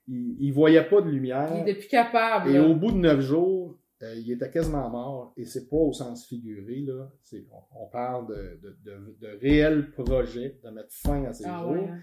Il, 0.08 0.36
il 0.40 0.52
voyait 0.52 0.88
pas 0.88 1.02
de 1.02 1.10
lumière. 1.10 1.50
Il 1.54 1.68
était 1.68 1.78
plus 1.78 1.88
capable. 1.88 2.50
Et 2.50 2.58
au 2.58 2.74
bout 2.74 2.92
de 2.92 2.98
neuf 2.98 3.20
jours, 3.20 3.78
euh, 4.02 4.14
il 4.16 4.32
était 4.32 4.50
quasiment 4.50 4.88
mort. 4.88 5.34
Et 5.36 5.44
c'est 5.44 5.68
pas 5.68 5.76
au 5.76 5.92
sens 5.92 6.26
figuré, 6.26 6.80
là. 6.80 7.10
On, 7.52 7.84
on, 7.84 7.86
parle 7.88 8.28
de, 8.28 8.60
de, 8.62 8.78
de, 8.84 9.16
de, 9.20 9.38
réels 9.40 9.90
projets 9.90 10.58
de 10.64 10.70
mettre 10.70 10.92
fin 10.92 11.24
à 11.24 11.32
ses 11.32 11.44
ah 11.46 11.60
jours. 11.60 11.88
Hein. 11.88 12.00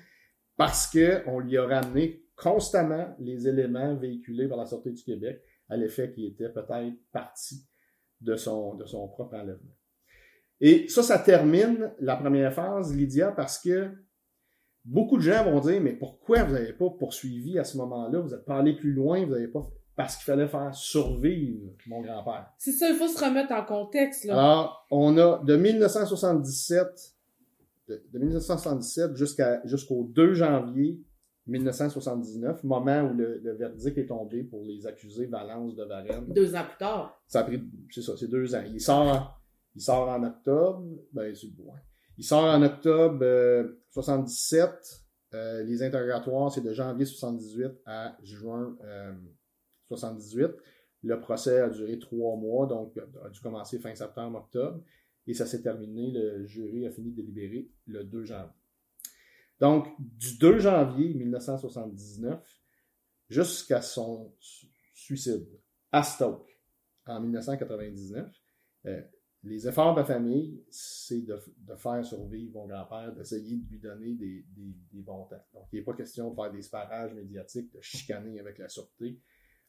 Parce 0.56 0.88
que 0.88 1.28
on 1.28 1.40
lui 1.40 1.58
a 1.58 1.66
ramené 1.66 2.24
constamment 2.36 3.16
les 3.20 3.48
éléments 3.48 3.96
véhiculés 3.96 4.48
par 4.48 4.58
la 4.58 4.66
Sûreté 4.66 4.92
du 4.92 5.04
Québec 5.04 5.42
à 5.70 5.78
l'effet 5.78 6.12
qu'il 6.12 6.26
était 6.26 6.50
peut-être 6.50 6.96
parti 7.12 7.68
de 8.22 8.36
son, 8.36 8.76
de 8.76 8.86
son 8.86 9.08
propre 9.08 9.36
enlèvement. 9.36 9.77
Et 10.60 10.88
ça, 10.88 11.04
ça 11.04 11.20
termine 11.20 11.92
la 12.00 12.16
première 12.16 12.54
phase, 12.54 12.96
Lydia, 12.96 13.32
parce 13.32 13.60
que 13.60 13.92
beaucoup 14.84 15.18
de 15.18 15.22
gens 15.22 15.44
vont 15.44 15.60
dire, 15.60 15.80
mais 15.82 15.94
pourquoi 15.94 16.44
vous 16.44 16.54
n'avez 16.54 16.74
pas 16.74 16.90
poursuivi 16.90 17.60
à 17.60 17.64
ce 17.64 17.78
moment-là? 17.78 18.20
Vous 18.20 18.30
n'êtes 18.30 18.46
pas 18.46 18.58
allé 18.58 18.76
plus 18.76 18.94
loin, 18.94 19.24
vous 19.26 19.34
n'avez 19.34 19.48
pas... 19.48 19.62
Parce 19.96 20.16
qu'il 20.16 20.26
fallait 20.26 20.48
faire 20.48 20.74
survivre 20.76 21.72
mon 21.88 22.02
grand-père. 22.02 22.52
C'est 22.60 22.72
ça, 22.72 22.88
il 22.90 22.96
faut 22.96 23.08
se 23.08 23.24
remettre 23.24 23.52
en 23.52 23.66
contexte. 23.66 24.26
Là. 24.26 24.34
Alors, 24.34 24.88
on 24.92 25.18
a 25.18 25.42
de 25.44 25.56
1977, 25.56 27.16
de, 27.90 28.02
1977 28.14 29.16
jusqu'à, 29.16 29.60
jusqu'au 29.66 30.04
2 30.04 30.36
janvier 30.36 31.02
1979, 31.48 32.64
moment 32.64 33.02
où 33.04 33.14
le, 33.14 33.42
verdict 33.58 33.98
est 33.98 34.06
tombé 34.06 34.44
pour 34.44 34.64
les 34.66 34.86
accusés 34.86 35.26
Valence 35.26 35.76
de 35.76 35.84
Varennes. 35.84 36.26
Deux 36.28 36.56
ans 36.56 36.66
plus 36.68 36.78
tard. 36.78 37.20
Ça 37.28 37.40
a 37.40 37.44
pris, 37.44 37.64
c'est 37.90 38.02
ça, 38.02 38.14
c'est 38.18 38.28
deux 38.28 38.54
ans. 38.54 38.64
Il 38.68 38.82
sort 38.82 39.37
il 39.78 39.82
sort 39.82 40.10
en 40.10 40.24
octobre. 40.24 40.84
Ben, 41.14 41.36
c'est 41.36 41.56
bon. 41.56 41.72
Il 42.18 42.24
sort 42.24 42.46
en 42.46 42.64
octobre 42.64 43.24
77. 43.92 44.72
Euh, 44.72 45.38
euh, 45.38 45.64
les 45.64 45.84
interrogatoires, 45.84 46.52
c'est 46.52 46.62
de 46.62 46.74
janvier 46.74 47.06
78 47.06 47.74
à 47.86 48.18
juin 48.24 48.76
78. 49.88 50.44
Euh, 50.44 50.58
le 51.04 51.20
procès 51.20 51.60
a 51.60 51.70
duré 51.70 52.00
trois 52.00 52.36
mois, 52.38 52.66
donc 52.66 52.98
a 53.24 53.30
dû 53.30 53.40
commencer 53.40 53.78
fin 53.78 53.94
septembre, 53.94 54.40
octobre. 54.40 54.82
Et 55.28 55.36
ça 55.36 55.46
s'est 55.46 55.62
terminé, 55.62 56.10
le 56.10 56.48
jury 56.48 56.88
a 56.88 56.92
fini 56.92 57.12
de 57.12 57.18
délibérer 57.18 57.70
le 57.86 58.04
2 58.04 58.24
janvier. 58.24 58.50
Donc, 59.60 59.90
du 60.00 60.40
2 60.40 60.58
janvier 60.58 61.14
1979 61.14 62.42
jusqu'à 63.30 63.84
son 63.84 64.34
suicide 64.96 65.48
à 65.92 66.02
Stoke 66.02 66.50
en 67.06 67.22
1999, 67.22 68.28
les 69.44 69.68
efforts 69.68 69.94
de 69.94 70.00
la 70.00 70.06
famille, 70.06 70.64
c'est 70.70 71.22
de, 71.22 71.38
faire 71.78 72.04
survivre 72.04 72.54
mon 72.54 72.68
grand-père, 72.68 73.14
d'essayer 73.14 73.58
de 73.58 73.70
lui 73.70 73.80
donner 73.80 74.14
des, 74.16 74.46
bons 75.02 75.26
temps. 75.26 75.44
Donc, 75.54 75.68
il 75.72 75.80
n'est 75.80 75.86
pas 75.86 75.94
question 75.94 76.32
de 76.32 76.36
faire 76.36 76.52
des 76.52 76.62
sparages 76.62 77.14
médiatiques, 77.14 77.74
de 77.74 77.82
chicaner 77.82 78.40
avec 78.40 78.58
la 78.58 78.68
sûreté. 78.68 79.20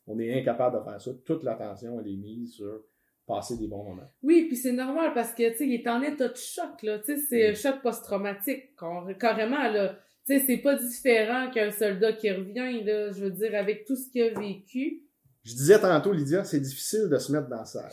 On 0.07 0.19
est 0.19 0.41
incapable 0.41 0.79
de 0.79 0.85
faire 0.85 1.01
ça. 1.01 1.11
Toute 1.25 1.43
l'attention, 1.45 2.01
elle 2.01 2.09
est 2.09 2.17
mise 2.17 2.55
sur 2.55 2.83
passer 3.27 3.59
des 3.59 3.69
bons 3.69 3.85
moments. 3.85 4.11
Oui, 4.23 4.47
puis 4.49 4.57
c'est 4.57 4.73
normal 4.73 5.13
parce 5.15 5.33
que, 5.33 5.51
tu 5.51 5.59
sais, 5.59 5.67
il 5.67 5.75
est 5.75 5.89
en 5.89 6.01
état 6.01 6.29
de 6.29 6.37
choc, 6.37 6.83
là. 6.83 6.99
Tu 6.99 7.15
sais, 7.15 7.19
c'est 7.29 7.49
un 7.51 7.55
choc 7.55 7.83
post-traumatique, 7.83 8.75
carrément, 9.21 9.71
là. 9.71 9.99
Tu 10.27 10.39
sais, 10.39 10.45
c'est 10.47 10.59
pas 10.59 10.77
différent 10.77 11.51
qu'un 11.51 11.71
soldat 11.71 12.15
qui 12.15 12.31
revient, 12.31 12.83
là, 12.85 13.13
je 13.13 13.25
veux 13.25 13.31
dire, 13.31 13.55
avec 13.55 13.85
tout 13.85 13.97
ce 13.97 14.11
qu'il 14.11 14.23
a 14.23 14.41
vécu. 14.41 15.03
Je 15.45 15.53
disais 15.55 15.79
tantôt, 15.79 16.13
Lydia, 16.13 16.43
c'est 16.45 16.61
difficile 16.61 17.09
de 17.11 17.19
se 17.19 17.31
mettre 17.31 17.49
dans 17.49 17.65
ça. 17.65 17.89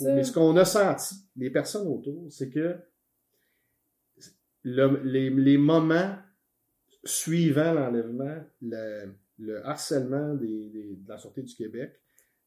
Mais 0.00 0.24
ce 0.24 0.32
qu'on 0.32 0.56
a 0.56 0.64
senti, 0.64 1.14
les 1.36 1.50
personnes 1.50 1.86
autour, 1.88 2.30
c'est 2.30 2.50
que 2.50 2.76
les, 4.64 5.58
moments 5.58 6.16
suivant 7.04 7.72
l'enlèvement, 7.72 8.44
le, 8.60 9.64
harcèlement 9.64 10.34
de 10.34 11.08
la 11.08 11.18
Sûreté 11.18 11.42
du 11.42 11.54
Québec, 11.54 12.00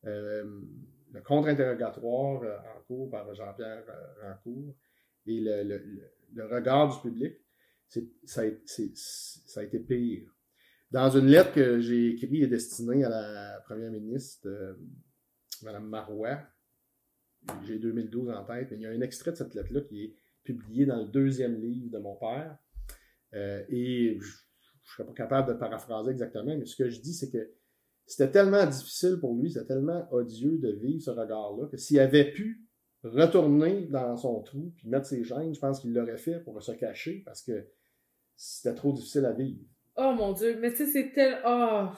euh, 0.06 0.62
le 1.12 1.22
contre-interrogatoire 1.22 2.44
euh, 2.44 2.58
en 2.58 2.82
cours 2.88 3.10
par 3.10 3.34
Jean-Pierre 3.34 3.84
euh, 3.90 4.30
Rancourt 4.30 4.76
et 5.26 5.42
le, 5.42 6.46
regard 6.46 6.94
du 6.94 7.10
public, 7.10 7.36
ça, 8.24 8.42
a, 8.42 9.64
été 9.64 9.80
pire. 9.80 10.30
Dans 10.92 11.10
une 11.10 11.28
lettre 11.28 11.54
que 11.54 11.80
j'ai 11.80 12.12
écrite 12.12 12.44
et 12.44 12.48
destinée 12.48 13.04
à 13.04 13.10
la 13.10 13.60
première 13.66 13.92
ministre, 13.92 14.48
Mme 15.64 15.88
Marois, 15.88 16.40
j'ai 17.66 17.80
2012 17.80 18.30
en 18.30 18.44
tête, 18.44 18.70
mais 18.72 18.78
il 18.78 18.82
y 18.82 18.86
a 18.86 18.90
un 18.90 19.02
extrait 19.02 19.32
de 19.32 19.38
cette 19.38 19.54
lettre-là 19.54 19.82
qui 19.82 20.04
est 20.04 20.16
publié 20.44 20.86
dans 20.86 21.02
le 21.02 21.08
deuxième 21.08 21.60
livre 21.60 21.90
de 21.92 21.98
mon 21.98 22.16
père. 22.16 22.58
Euh, 23.34 23.64
et 23.70 24.18
je 24.20 24.26
ne 24.26 24.96
serais 24.96 25.06
pas 25.06 25.14
capable 25.14 25.54
de 25.54 25.60
paraphraser 25.60 26.12
exactement, 26.12 26.58
mais 26.58 26.66
ce 26.66 26.76
que 26.76 26.90
je 26.90 27.00
dis, 27.00 27.14
c'est 27.14 27.30
que 27.30 27.52
c'était 28.06 28.32
tellement 28.32 28.66
difficile 28.66 29.18
pour 29.20 29.36
lui, 29.36 29.52
c'était 29.52 29.68
tellement 29.68 30.08
odieux 30.12 30.58
de 30.58 30.72
vivre 30.72 31.02
ce 31.02 31.12
regard-là, 31.12 31.68
que 31.68 31.78
s'il 31.78 32.00
avait 32.00 32.32
pu 32.32 32.66
retourner 33.04 33.86
dans 33.86 34.18
son 34.18 34.42
trou 34.42 34.74
puis 34.76 34.90
mettre 34.90 35.06
ses 35.06 35.24
chaînes, 35.24 35.54
je 35.54 35.60
pense 35.60 35.80
qu'il 35.80 35.94
l'aurait 35.94 36.18
fait 36.18 36.40
pour 36.40 36.62
se 36.62 36.72
cacher 36.72 37.22
parce 37.26 37.42
que 37.42 37.68
c'était 38.36 38.76
trop 38.76 38.94
difficile 38.94 39.26
à 39.26 39.34
vivre. 39.34 39.62
Oh 39.96 40.14
mon 40.18 40.34
Dieu, 40.34 40.58
mais 40.60 40.72
tu 40.72 40.78
sais, 40.78 40.88
c'est 40.88 41.12
tel. 41.14 41.40
Oh, 41.46 41.90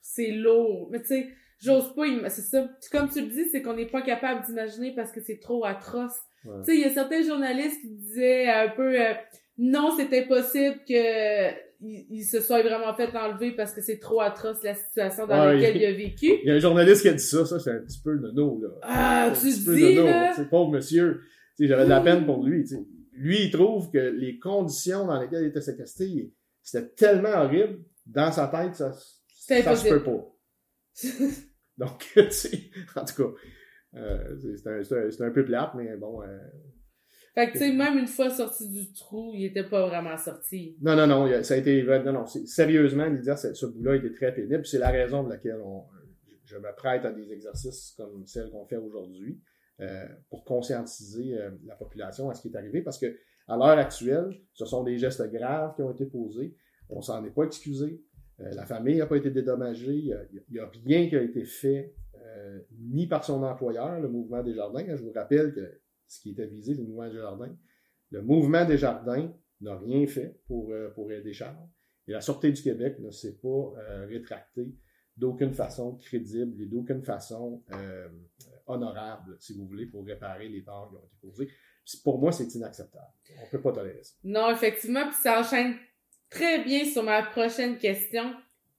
c'est 0.00 0.30
lourd. 0.30 0.88
Mais 0.90 1.00
tu 1.00 1.08
sais, 1.08 1.28
j'ose 1.60 1.94
pas. 1.94 2.04
C'est 2.28 2.42
ça. 2.42 2.68
Comme 2.90 3.08
tu 3.08 3.20
le 3.20 3.28
dis, 3.28 3.48
c'est 3.50 3.62
qu'on 3.62 3.74
n'est 3.74 3.90
pas 3.90 4.02
capable 4.02 4.44
d'imaginer 4.46 4.94
parce 4.94 5.12
que 5.12 5.20
c'est 5.20 5.38
trop 5.38 5.64
atroce. 5.64 6.18
Tu 6.42 6.48
sais, 6.64 6.74
il 6.74 6.80
y 6.80 6.84
a 6.84 6.90
certains 6.90 7.22
journalistes 7.22 7.80
qui 7.82 7.88
disaient 7.88 8.48
un 8.48 8.68
peu 8.70 8.98
euh, 8.98 9.12
non, 9.58 9.94
c'est 9.96 10.18
impossible 10.18 10.80
que 10.88 11.70
il, 11.82 12.24
se 12.24 12.40
soit 12.40 12.62
vraiment 12.62 12.94
fait 12.94 13.14
enlever 13.16 13.52
parce 13.52 13.72
que 13.72 13.80
c'est 13.80 13.98
trop 13.98 14.20
atroce 14.20 14.62
la 14.62 14.74
situation 14.74 15.26
dans 15.26 15.44
laquelle 15.44 15.76
il, 15.76 15.84
a 15.84 15.92
vécu. 15.92 16.26
Il 16.42 16.48
y 16.48 16.50
a 16.50 16.54
un 16.54 16.58
journaliste 16.58 17.02
qui 17.02 17.08
a 17.08 17.12
dit 17.12 17.22
ça, 17.22 17.44
ça 17.46 17.58
c'est 17.58 17.70
un 17.70 17.80
petit 17.80 18.00
peu 18.02 18.16
nono, 18.16 18.60
là. 18.62 18.68
Ah, 18.82 19.32
tu 19.38 19.48
dis, 19.48 19.94
là? 19.94 20.32
C'est 20.34 20.48
pauvre 20.48 20.72
monsieur. 20.72 21.20
J'avais 21.58 21.84
de 21.84 21.90
la 21.90 22.00
peine 22.00 22.24
pour 22.24 22.42
lui, 22.42 22.64
Lui, 23.12 23.44
il 23.44 23.50
trouve 23.50 23.90
que 23.90 23.98
les 23.98 24.38
conditions 24.38 25.06
dans 25.06 25.20
lesquelles 25.20 25.42
il 25.42 25.48
était 25.48 25.60
séquestré, 25.60 26.30
c'était 26.62 26.88
tellement 26.88 27.36
horrible, 27.36 27.80
dans 28.06 28.32
sa 28.32 28.48
tête, 28.48 28.74
ça, 28.74 28.92
ça 28.92 29.76
se 29.76 29.88
peut 29.88 30.02
pas. 30.02 30.34
Donc, 31.80 32.10
tu 32.14 32.30
sais, 32.30 32.70
en 32.94 33.04
tout 33.04 33.24
cas, 33.24 33.30
euh, 33.94 34.36
c'est 34.56 35.22
un, 35.22 35.26
un, 35.26 35.30
peu 35.30 35.44
plate, 35.44 35.74
mais 35.74 35.96
bon, 35.96 36.22
euh, 36.22 36.38
fait 37.34 37.46
que, 37.48 37.52
tu 37.52 37.58
sais, 37.58 37.72
même 37.72 37.96
une 37.96 38.08
fois 38.08 38.28
sorti 38.28 38.68
du 38.68 38.92
trou, 38.92 39.32
il 39.34 39.44
était 39.44 39.68
pas 39.68 39.86
vraiment 39.86 40.16
sorti. 40.16 40.76
Non, 40.80 40.96
non, 40.96 41.06
non, 41.06 41.42
ça 41.44 41.54
a 41.54 41.56
été, 41.58 41.82
non, 41.82 42.12
non, 42.12 42.26
sérieusement, 42.26 43.06
Lydia, 43.06 43.36
ce 43.36 43.66
bout-là 43.66 43.96
était 43.96 44.12
très 44.12 44.34
pénible. 44.34 44.66
C'est 44.66 44.78
la 44.78 44.90
raison 44.90 45.22
de 45.22 45.30
laquelle 45.30 45.60
on, 45.64 45.84
je 46.44 46.56
me 46.56 46.74
prête 46.74 47.04
à 47.04 47.12
des 47.12 47.32
exercices 47.32 47.94
comme 47.96 48.26
celle 48.26 48.50
qu'on 48.50 48.66
fait 48.66 48.76
aujourd'hui, 48.76 49.40
euh, 49.80 50.06
pour 50.28 50.44
conscientiser 50.44 51.38
euh, 51.38 51.50
la 51.64 51.76
population 51.76 52.28
à 52.30 52.34
ce 52.34 52.42
qui 52.42 52.48
est 52.48 52.56
arrivé, 52.56 52.82
parce 52.82 52.98
que, 52.98 53.16
à 53.46 53.56
l'heure 53.56 53.78
actuelle, 53.78 54.40
ce 54.52 54.64
sont 54.64 54.82
des 54.82 54.98
gestes 54.98 55.30
graves 55.30 55.74
qui 55.76 55.82
ont 55.82 55.92
été 55.92 56.06
posés. 56.06 56.56
On 56.88 57.00
s'en 57.00 57.24
est 57.24 57.30
pas 57.30 57.44
excusé. 57.44 58.02
Euh, 58.40 58.50
la 58.54 58.66
famille 58.66 58.96
n'a 58.96 59.06
pas 59.06 59.16
été 59.16 59.30
dédommagée. 59.30 59.94
Il 59.94 60.42
n'y 60.50 60.58
a, 60.58 60.70
rien 60.84 61.08
qui 61.08 61.16
a 61.16 61.22
été 61.22 61.44
fait, 61.44 61.94
ni 62.78 63.06
par 63.06 63.24
son 63.24 63.42
employeur, 63.42 64.00
le 64.00 64.08
mouvement 64.08 64.42
des 64.42 64.54
jardins. 64.54 64.84
Je 64.88 65.02
vous 65.02 65.12
rappelle 65.12 65.52
que 65.52 65.80
ce 66.06 66.20
qui 66.20 66.30
était 66.30 66.46
visé, 66.46 66.74
le 66.74 66.82
mouvement 66.82 67.08
des 67.08 67.18
jardins. 67.18 67.56
Le 68.10 68.22
mouvement 68.22 68.64
des 68.64 68.76
jardins 68.76 69.32
n'a 69.60 69.78
rien 69.78 70.06
fait 70.06 70.40
pour, 70.46 70.70
euh, 70.72 70.90
pour 70.90 71.10
aider 71.12 71.32
Charles. 71.32 71.68
Et 72.08 72.12
la 72.12 72.20
Sûreté 72.20 72.50
du 72.50 72.62
Québec 72.62 72.98
ne 72.98 73.10
s'est 73.10 73.36
pas 73.36 73.48
euh, 73.48 74.06
rétractée 74.08 74.74
d'aucune 75.16 75.52
façon 75.52 75.96
crédible 75.96 76.60
et 76.62 76.66
d'aucune 76.66 77.04
façon 77.04 77.62
euh, 77.72 78.08
honorable, 78.66 79.36
si 79.38 79.56
vous 79.56 79.66
voulez, 79.66 79.86
pour 79.86 80.04
réparer 80.04 80.48
les 80.48 80.64
torts 80.64 80.88
qui 80.90 80.96
ont 80.96 81.04
été 81.04 81.16
causés. 81.20 81.48
pour 82.02 82.18
moi, 82.18 82.32
c'est 82.32 82.52
inacceptable. 82.54 83.12
On 83.38 83.44
ne 83.44 83.50
peut 83.50 83.60
pas 83.60 83.72
tolérer 83.72 84.02
ça. 84.02 84.14
Non, 84.24 84.50
effectivement, 84.50 85.06
puis 85.06 85.16
ça 85.22 85.40
enchaîne 85.40 85.74
très 86.30 86.64
bien 86.64 86.84
sur 86.84 87.02
ma 87.02 87.22
prochaine 87.22 87.76
question. 87.76 88.32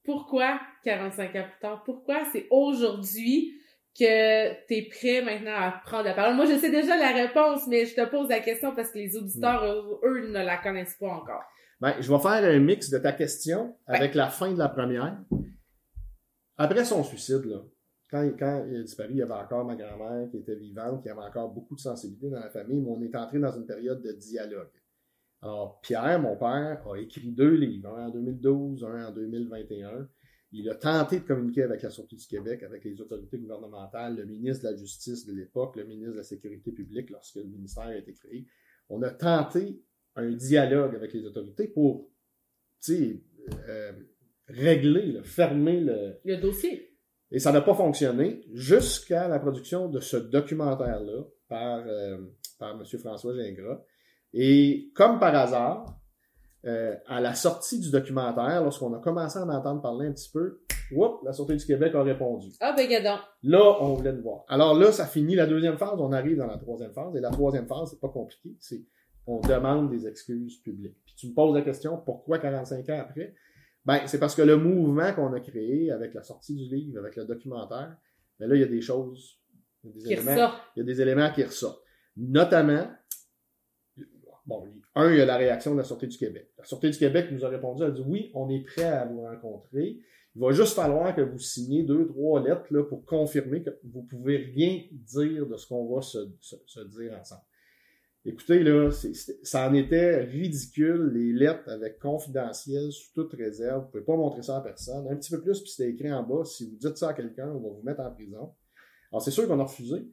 Pourquoi 0.04 0.60
45 0.84 1.36
ans 1.36 1.44
plus 1.44 1.60
tard? 1.62 1.84
Pourquoi 1.84 2.24
c'est 2.32 2.48
aujourd'hui 2.50 3.54
que 3.98 4.66
tu 4.66 4.74
es 4.74 4.90
prêt 4.90 5.22
maintenant 5.22 5.56
à 5.56 5.82
prendre 5.86 6.06
la 6.06 6.14
parole? 6.14 6.36
Moi, 6.36 6.46
je 6.46 6.58
sais 6.58 6.72
déjà 6.72 6.98
la 6.98 7.12
réponse, 7.12 7.68
mais 7.68 7.86
je 7.86 7.94
te 7.94 8.10
pose 8.10 8.30
la 8.30 8.40
question 8.40 8.74
parce 8.74 8.92
que 8.92 8.98
les 8.98 9.16
auditeurs, 9.16 9.64
eux, 10.04 10.28
ne 10.28 10.44
la 10.44 10.58
connaissent 10.58 10.96
pas 11.00 11.10
encore. 11.10 11.44
Ben, 11.80 11.96
je 12.00 12.12
vais 12.12 12.20
faire 12.20 12.44
un 12.44 12.60
mix 12.60 12.90
de 12.90 12.98
ta 12.98 13.12
question 13.12 13.76
avec 13.86 14.16
la 14.16 14.30
fin 14.30 14.52
de 14.52 14.58
la 14.58 14.70
première. 14.70 15.18
Après 16.58 16.86
son 16.86 17.04
suicide, 17.04 17.46
là, 17.46 17.64
quand, 18.10 18.30
quand 18.38 18.66
il 18.70 18.78
a 18.78 18.82
disparu, 18.82 19.10
il 19.12 19.18
y 19.18 19.22
avait 19.22 19.34
encore 19.34 19.66
ma 19.66 19.76
grand-mère 19.76 20.30
qui 20.30 20.38
était 20.38 20.56
vivante, 20.56 21.02
qui 21.02 21.10
avait 21.10 21.22
encore 21.22 21.50
beaucoup 21.50 21.76
de 21.76 21.80
sensibilité 21.80 22.30
dans 22.30 22.40
la 22.40 22.50
famille, 22.50 22.82
mais 22.82 22.90
on 22.90 23.02
est 23.02 23.16
entré 23.16 23.40
dans 23.40 23.52
une 23.52 23.66
période 23.66 24.02
de 24.02 24.12
dialogue. 24.12 24.70
Alors, 25.42 25.80
Pierre, 25.82 26.20
mon 26.20 26.36
père, 26.36 26.88
a 26.88 26.96
écrit 26.98 27.32
deux 27.32 27.56
livres, 27.56 27.90
un 27.90 28.08
en 28.08 28.10
2012, 28.12 28.84
un 28.84 29.08
en 29.08 29.12
2021. 29.12 30.08
Il 30.54 30.70
a 30.70 30.76
tenté 30.76 31.20
de 31.20 31.26
communiquer 31.26 31.64
avec 31.64 31.82
la 31.82 31.90
Sûreté 31.90 32.16
du 32.16 32.28
Québec, 32.28 32.62
avec 32.62 32.84
les 32.84 33.00
autorités 33.02 33.40
gouvernementales, 33.40 34.18
le 34.18 34.26
ministre 34.26 34.66
de 34.66 34.72
la 34.72 34.78
Justice 34.78 35.26
de 35.26 35.34
l'époque, 35.34 35.78
le 35.78 35.86
ministre 35.86 36.12
de 36.12 36.18
la 36.18 36.24
Sécurité 36.24 36.72
publique 36.72 37.10
lorsque 37.10 37.38
le 37.38 37.46
ministère 37.46 37.86
a 37.86 37.96
été 37.96 38.14
créé. 38.14 38.46
On 38.90 39.02
a 39.02 39.10
tenté 39.10 39.82
un 40.16 40.32
dialogue 40.32 40.94
avec 40.96 41.14
les 41.14 41.24
autorités 41.24 41.68
pour 41.68 42.10
euh, 42.90 43.92
régler, 44.48 45.22
fermer 45.24 45.80
le... 45.80 46.20
le 46.26 46.38
dossier. 46.38 46.98
Et 47.32 47.40
ça 47.40 47.54
n'a 47.54 47.62
pas 47.62 47.74
fonctionné 47.74 48.44
jusqu'à 48.54 49.30
la 49.30 49.40
production 49.40 49.88
de 49.88 50.02
ce 50.02 50.18
documentaire-là 50.18 51.24
par, 51.48 51.88
euh, 51.88 52.18
par 52.60 52.72
M. 52.78 52.86
François 53.00 53.34
Gingras. 53.34 53.82
Et 54.34 54.92
comme 54.96 55.20
par 55.20 55.36
hasard, 55.36 55.98
euh, 56.66 56.96
à 57.08 57.20
la 57.22 57.34
sortie 57.34 57.80
du 57.80 57.90
documentaire, 57.90 58.62
lorsqu'on 58.64 58.94
a 58.94 59.00
commencé 59.00 59.40
à 59.40 59.44
en 59.44 59.50
entendre 59.50 59.82
parler 59.82 60.08
un 60.08 60.12
petit 60.12 60.30
peu, 60.32 60.62
whoop, 60.92 61.22
la 61.24 61.34
Sûreté 61.34 61.56
du 61.56 61.66
Québec 61.66 61.96
a 61.96 62.04
répondu. 62.04 62.50
Ah, 62.60 62.74
ben, 62.76 62.88
gadon. 62.88 63.18
Là, 63.44 63.78
on 63.82 63.96
voulait 63.96 64.12
le 64.12 64.22
voir. 64.22 64.44
Alors 64.48 64.78
là, 64.78 64.92
ça 64.92 65.06
finit 65.06 65.36
la 65.36 65.48
deuxième 65.48 65.78
phase, 65.78 66.00
on 66.00 66.12
arrive 66.12 66.38
dans 66.38 66.46
la 66.46 66.58
troisième 66.58 66.94
phase, 66.94 67.16
et 67.16 67.20
la 67.20 67.32
troisième 67.32 67.68
phase, 67.68 67.90
c'est 67.92 68.00
pas 68.00 68.10
compliqué, 68.10 68.56
c'est 68.60 68.84
on 69.28 69.40
demande 69.40 69.90
des 69.90 70.08
excuses 70.08 70.58
publiques. 70.58 70.98
Puis 71.06 71.16
tu 71.16 71.28
me 71.30 71.34
poses 71.34 71.56
la 71.56 71.62
question, 71.62 71.98
pourquoi 71.98 72.40
45 72.40 72.90
ans 72.90 73.00
après? 73.02 73.34
Ben, 73.86 74.02
c'est 74.06 74.20
parce 74.20 74.36
que 74.36 74.42
le 74.42 74.58
mouvement 74.58 75.14
qu'on 75.14 75.34
a 75.34 75.40
créé 75.40 75.92
avec 75.92 76.14
la 76.14 76.22
sortie 76.22 76.56
du 76.56 76.76
livre, 76.76 77.00
avec 77.00 77.16
le 77.16 77.26
documentaire, 77.26 77.98
ben 78.40 78.48
là, 78.48 78.56
il 78.56 78.62
y 78.62 78.64
a 78.64 78.68
des 78.68 78.82
choses, 78.82 79.40
il 79.84 79.90
y 79.90 79.92
a 79.92 79.94
des, 79.94 80.12
éléments, 80.14 80.52
il 80.76 80.80
y 80.80 80.82
a 80.82 80.86
des 80.86 81.02
éléments 81.02 81.32
qui 81.32 81.44
ressortent. 81.44 81.82
Notamment, 82.18 82.88
Bon, 84.52 84.68
un, 84.96 85.12
il 85.12 85.18
y 85.18 85.22
a 85.22 85.26
la 85.26 85.38
réaction 85.38 85.72
de 85.72 85.78
la 85.78 85.86
Sûreté 85.86 86.08
du 86.08 86.18
Québec. 86.18 86.50
La 86.58 86.66
Sûreté 86.66 86.90
du 86.90 86.98
Québec 86.98 87.28
nous 87.32 87.46
a 87.46 87.48
répondu, 87.48 87.84
elle 87.84 87.92
a 87.92 87.92
dit 87.92 88.04
oui, 88.06 88.32
on 88.34 88.50
est 88.50 88.60
prêt 88.60 88.84
à 88.84 89.06
vous 89.06 89.22
rencontrer. 89.22 89.98
Il 90.36 90.42
va 90.42 90.52
juste 90.52 90.74
falloir 90.74 91.16
que 91.16 91.22
vous 91.22 91.40
signiez 91.40 91.84
deux, 91.84 92.06
trois 92.08 92.44
lettres 92.44 92.66
là, 92.70 92.84
pour 92.84 93.06
confirmer 93.06 93.64
que 93.64 93.70
vous 93.86 94.04
pouvez 94.04 94.38
rien 94.38 94.84
dire 94.92 95.46
de 95.46 95.56
ce 95.56 95.66
qu'on 95.68 95.96
va 95.96 96.02
se, 96.02 96.18
dire 96.18 97.18
ensemble. 97.18 97.44
Écoutez, 98.26 98.62
là, 98.62 98.90
ça 99.42 99.70
en 99.70 99.74
était 99.74 100.18
ridicule, 100.18 101.12
les 101.14 101.32
lettres 101.32 101.70
avec 101.70 101.98
confidentiel 101.98 102.92
sous 102.92 103.14
toute 103.14 103.34
réserve. 103.34 103.86
Vous 103.86 103.90
pouvez 103.92 104.04
pas 104.04 104.18
montrer 104.18 104.44
ça 104.44 104.58
à 104.58 104.62
personne. 104.62 105.08
Un 105.10 105.16
petit 105.16 105.32
peu 105.32 105.42
plus, 105.42 105.62
puis 105.62 105.72
c'était 105.72 105.90
écrit 105.90 106.12
en 106.12 106.24
bas. 106.24 106.44
Si 106.44 106.70
vous 106.70 106.76
dites 106.76 106.98
ça 106.98 107.10
à 107.10 107.14
quelqu'un, 107.14 107.48
on 107.48 107.60
va 107.60 107.70
vous 107.70 107.84
mettre 107.84 108.02
en 108.02 108.12
prison. 108.12 108.54
Alors, 109.12 109.22
c'est 109.22 109.32
sûr 109.32 109.48
qu'on 109.48 109.60
a 109.62 109.64
refusé. 109.64 110.08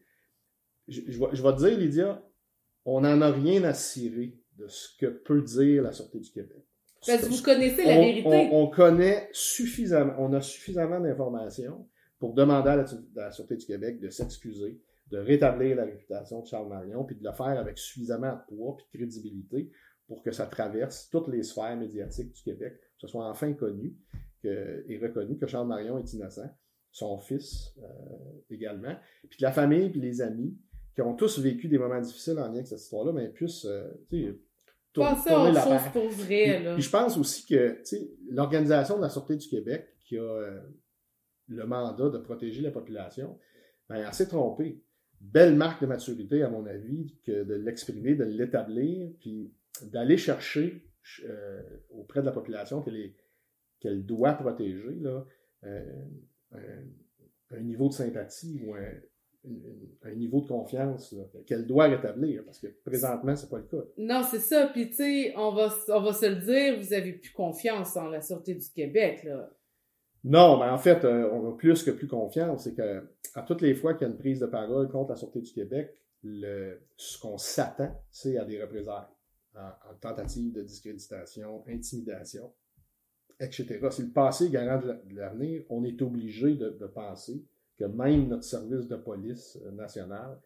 Je, 0.87 1.03
je, 1.07 1.19
je 1.33 1.43
vais 1.43 1.53
te 1.53 1.59
dire, 1.59 1.77
Lydia, 1.77 2.23
on 2.91 3.03
n'en 3.03 3.21
a 3.21 3.31
rien 3.31 3.65
à 3.65 3.75
cirer 3.75 4.35
de 4.57 4.67
ce 4.67 4.97
que 4.99 5.07
peut 5.07 5.43
dire 5.43 5.83
la 5.83 5.93
Sûreté 5.93 6.21
du 6.21 6.31
Québec. 6.31 6.65
Parce 7.07 7.23
que 7.23 7.27
vous 7.27 7.43
connaissez 7.43 7.85
la 7.85 7.99
vérité. 7.99 8.49
On, 8.51 8.67
connaît 8.69 9.29
suffisamment, 9.33 10.15
on 10.19 10.33
a 10.33 10.41
suffisamment 10.41 10.99
d'informations 10.99 11.87
pour 12.19 12.35
demander 12.35 12.71
à 12.71 12.85
la, 13.15 13.31
Sûreté 13.31 13.57
du 13.57 13.67
Québec 13.67 14.01
de 14.01 14.09
s'excuser, 14.09 14.81
de 15.11 15.19
rétablir 15.19 15.77
la 15.77 15.85
réputation 15.85 16.41
de 16.41 16.47
Charles 16.47 16.69
Marion, 16.69 17.05
puis 17.05 17.15
de 17.15 17.23
le 17.23 17.33
faire 17.33 17.59
avec 17.59 17.79
suffisamment 17.79 18.33
de 18.33 18.57
poids 18.57 18.79
et 18.81 18.83
de 18.83 18.99
crédibilité 18.99 19.71
pour 20.09 20.23
que 20.23 20.33
ça 20.33 20.47
traverse 20.47 21.09
toutes 21.11 21.29
les 21.29 21.43
sphères 21.43 21.77
médiatiques 21.77 22.33
du 22.33 22.43
Québec, 22.43 22.81
que 22.81 23.03
ce 23.03 23.07
soit 23.07 23.29
enfin 23.29 23.53
connu 23.53 23.95
et 24.45 24.99
reconnu 25.01 25.37
que 25.37 25.47
Charles 25.47 25.69
Marion 25.69 25.99
est 25.99 26.13
innocent, 26.15 26.51
son 26.91 27.19
fils 27.19 27.75
euh, 27.83 27.87
également, 28.51 28.97
puis 29.29 29.39
que 29.39 29.45
la 29.45 29.53
famille 29.53 29.91
puis 29.91 30.01
les 30.01 30.23
amis 30.23 30.57
qui 30.99 31.03
ont 31.03 31.15
tous 31.15 31.39
vécu 31.39 31.69
des 31.69 31.79
moments 31.79 32.01
difficiles 32.01 32.41
en 32.41 32.49
lien 32.49 32.55
avec 32.55 32.67
cette 32.67 32.81
histoire-là, 32.81 33.13
mais 33.13 33.29
puissent, 33.29 33.67
euh, 33.67 33.89
sais, 34.11 34.35
tourner 34.93 35.53
la 35.53 35.63
chose 35.63 35.93
pour 35.93 36.09
vrai, 36.09 36.61
là. 36.61 36.75
Puis, 36.75 36.83
je 36.83 36.91
pense 36.91 37.17
aussi 37.17 37.47
que, 37.47 37.81
l'Organisation 38.29 38.97
de 38.97 39.03
la 39.03 39.09
Sûreté 39.09 39.37
du 39.37 39.47
Québec, 39.47 39.95
qui 40.01 40.19
a 40.19 40.23
euh, 40.23 40.61
le 41.47 41.67
mandat 41.67 42.09
de 42.09 42.19
protéger 42.19 42.63
la 42.63 42.73
population, 42.73 43.39
ben, 43.89 44.05
elle 44.05 44.13
s'est 44.13 44.27
trompée. 44.27 44.83
Belle 45.21 45.55
marque 45.55 45.81
de 45.81 45.87
maturité, 45.87 46.43
à 46.43 46.51
mon 46.51 46.67
avis, 46.67 47.17
que 47.25 47.45
de 47.45 47.55
l'exprimer, 47.55 48.17
de 48.17 48.25
l'établir, 48.25 49.09
puis 49.21 49.55
d'aller 49.83 50.17
chercher 50.17 50.85
euh, 51.23 51.63
auprès 51.91 52.23
de 52.23 52.27
la 52.27 52.33
population 52.33 52.85
qu'elle 53.79 54.05
doit 54.05 54.33
protéger, 54.33 54.97
là, 54.97 55.25
un, 55.63 55.85
un, 57.53 57.61
niveau 57.61 57.87
de 57.87 57.95
sympathie 57.95 58.61
ou 58.65 58.75
un, 58.75 58.93
un 60.03 60.15
niveau 60.15 60.41
de 60.41 60.49
confiance 60.49 61.15
qu'elle 61.47 61.67
doit 61.67 61.87
rétablir, 61.87 62.45
parce 62.45 62.59
que 62.59 62.67
présentement, 62.85 63.37
c'est 63.37 63.49
pas 63.49 63.59
le 63.59 63.65
cas. 63.65 63.85
Non, 63.97 64.23
c'est 64.23 64.41
ça. 64.41 64.69
Puis, 64.69 64.91
tu 64.91 64.97
sais, 64.97 65.35
on 65.37 65.53
va, 65.55 65.75
on 65.89 66.03
va 66.03 66.13
se 66.13 66.27
le 66.27 66.37
dire, 66.37 66.79
vous 66.79 66.93
avez 66.93 67.13
plus 67.13 67.33
confiance 67.33 67.97
en 67.97 68.09
la 68.09 68.21
Sûreté 68.21 68.55
du 68.55 68.69
Québec, 68.71 69.23
là. 69.25 69.51
Non, 70.25 70.59
mais 70.59 70.69
en 70.69 70.79
fait, 70.79 71.05
euh, 71.05 71.31
on 71.33 71.49
a 71.49 71.57
plus 71.57 71.83
que 71.85 71.93
plus 71.93 72.09
confiance. 72.09 72.65
C'est 72.65 72.75
que 72.75 73.09
à 73.35 73.43
toutes 73.43 73.63
les 73.63 73.75
fois 73.75 73.95
qu'il 73.95 74.07
y 74.07 74.11
a 74.11 74.13
une 74.13 74.19
prise 74.19 74.41
de 74.41 74.47
parole 74.47 74.89
contre 74.89 75.11
la 75.11 75.17
Sûreté 75.17 75.41
du 75.41 75.53
Québec, 75.53 75.95
le, 76.25 76.81
ce 76.97 77.19
qu'on 77.19 77.39
s'attend, 77.39 77.97
c'est 78.11 78.37
à 78.37 78.45
des 78.45 78.61
représailles, 78.61 79.07
en, 79.55 79.95
tentative 80.01 80.53
de 80.53 80.63
discréditation, 80.63 81.65
intimidation, 81.69 82.53
etc. 83.39 83.79
Si 83.91 84.03
le 84.03 84.11
passé 84.11 84.51
garant 84.51 84.85
de 84.85 85.15
l'avenir, 85.15 85.63
on 85.69 85.85
est 85.85 86.03
obligé 86.03 86.57
de, 86.57 86.71
de 86.71 86.87
penser 86.87 87.45
que 87.79 87.85
même 87.85 88.29
notre 88.29 88.45
service 88.45 88.87
de 88.89 88.97
police 88.97 89.59
euh, 89.65 89.71
national 89.73 90.39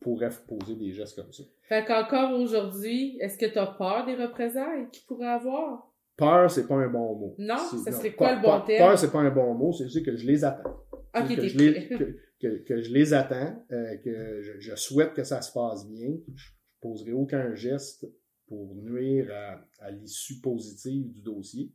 pourraient 0.00 0.30
poser 0.46 0.76
des 0.76 0.92
gestes 0.92 1.16
comme 1.20 1.32
ça. 1.32 1.42
Fait 1.62 1.84
qu'encore 1.84 2.38
aujourd'hui, 2.38 3.16
est-ce 3.20 3.38
que 3.38 3.46
tu 3.46 3.58
as 3.58 3.66
peur 3.66 4.04
des 4.04 4.14
représailles 4.14 4.88
qu'ils 4.92 5.06
pourraient 5.06 5.26
avoir? 5.28 5.90
Peur, 6.16 6.50
c'est 6.50 6.68
pas 6.68 6.74
un 6.76 6.88
bon 6.88 7.16
mot. 7.16 7.34
Non, 7.38 7.56
ça 7.56 7.90
serait 7.92 8.10
non, 8.10 8.16
quoi 8.16 8.28
peur- 8.28 8.36
le 8.36 8.42
bon 8.42 8.48
peur- 8.50 8.64
terme? 8.66 8.88
Peur, 8.90 8.98
c'est 8.98 9.10
pas 9.12 9.20
un 9.20 9.30
bon 9.30 9.54
mot, 9.54 9.72
c'est 9.72 9.84
juste 9.88 10.04
que 10.04 10.14
je 10.16 10.26
les 10.26 10.44
attends. 10.44 10.76
Ok, 11.16 11.34
que, 11.36 11.48
je 11.48 11.58
les, 11.58 11.88
que, 11.88 12.18
que- 12.40 12.64
que 12.64 12.82
je 12.82 12.92
les 12.92 13.14
attends, 13.14 13.64
euh, 13.72 13.96
que 13.98 14.42
je, 14.42 14.60
je 14.60 14.74
souhaite 14.76 15.14
que 15.14 15.24
ça 15.24 15.40
se 15.42 15.52
passe 15.52 15.88
bien. 15.88 16.08
Je 16.34 16.50
ne 16.50 16.80
poserai 16.80 17.12
aucun 17.12 17.54
geste 17.54 18.06
pour 18.46 18.74
nuire 18.74 19.30
à, 19.32 19.64
à 19.86 19.90
l'issue 19.90 20.40
positive 20.40 21.10
du 21.12 21.22
dossier. 21.22 21.72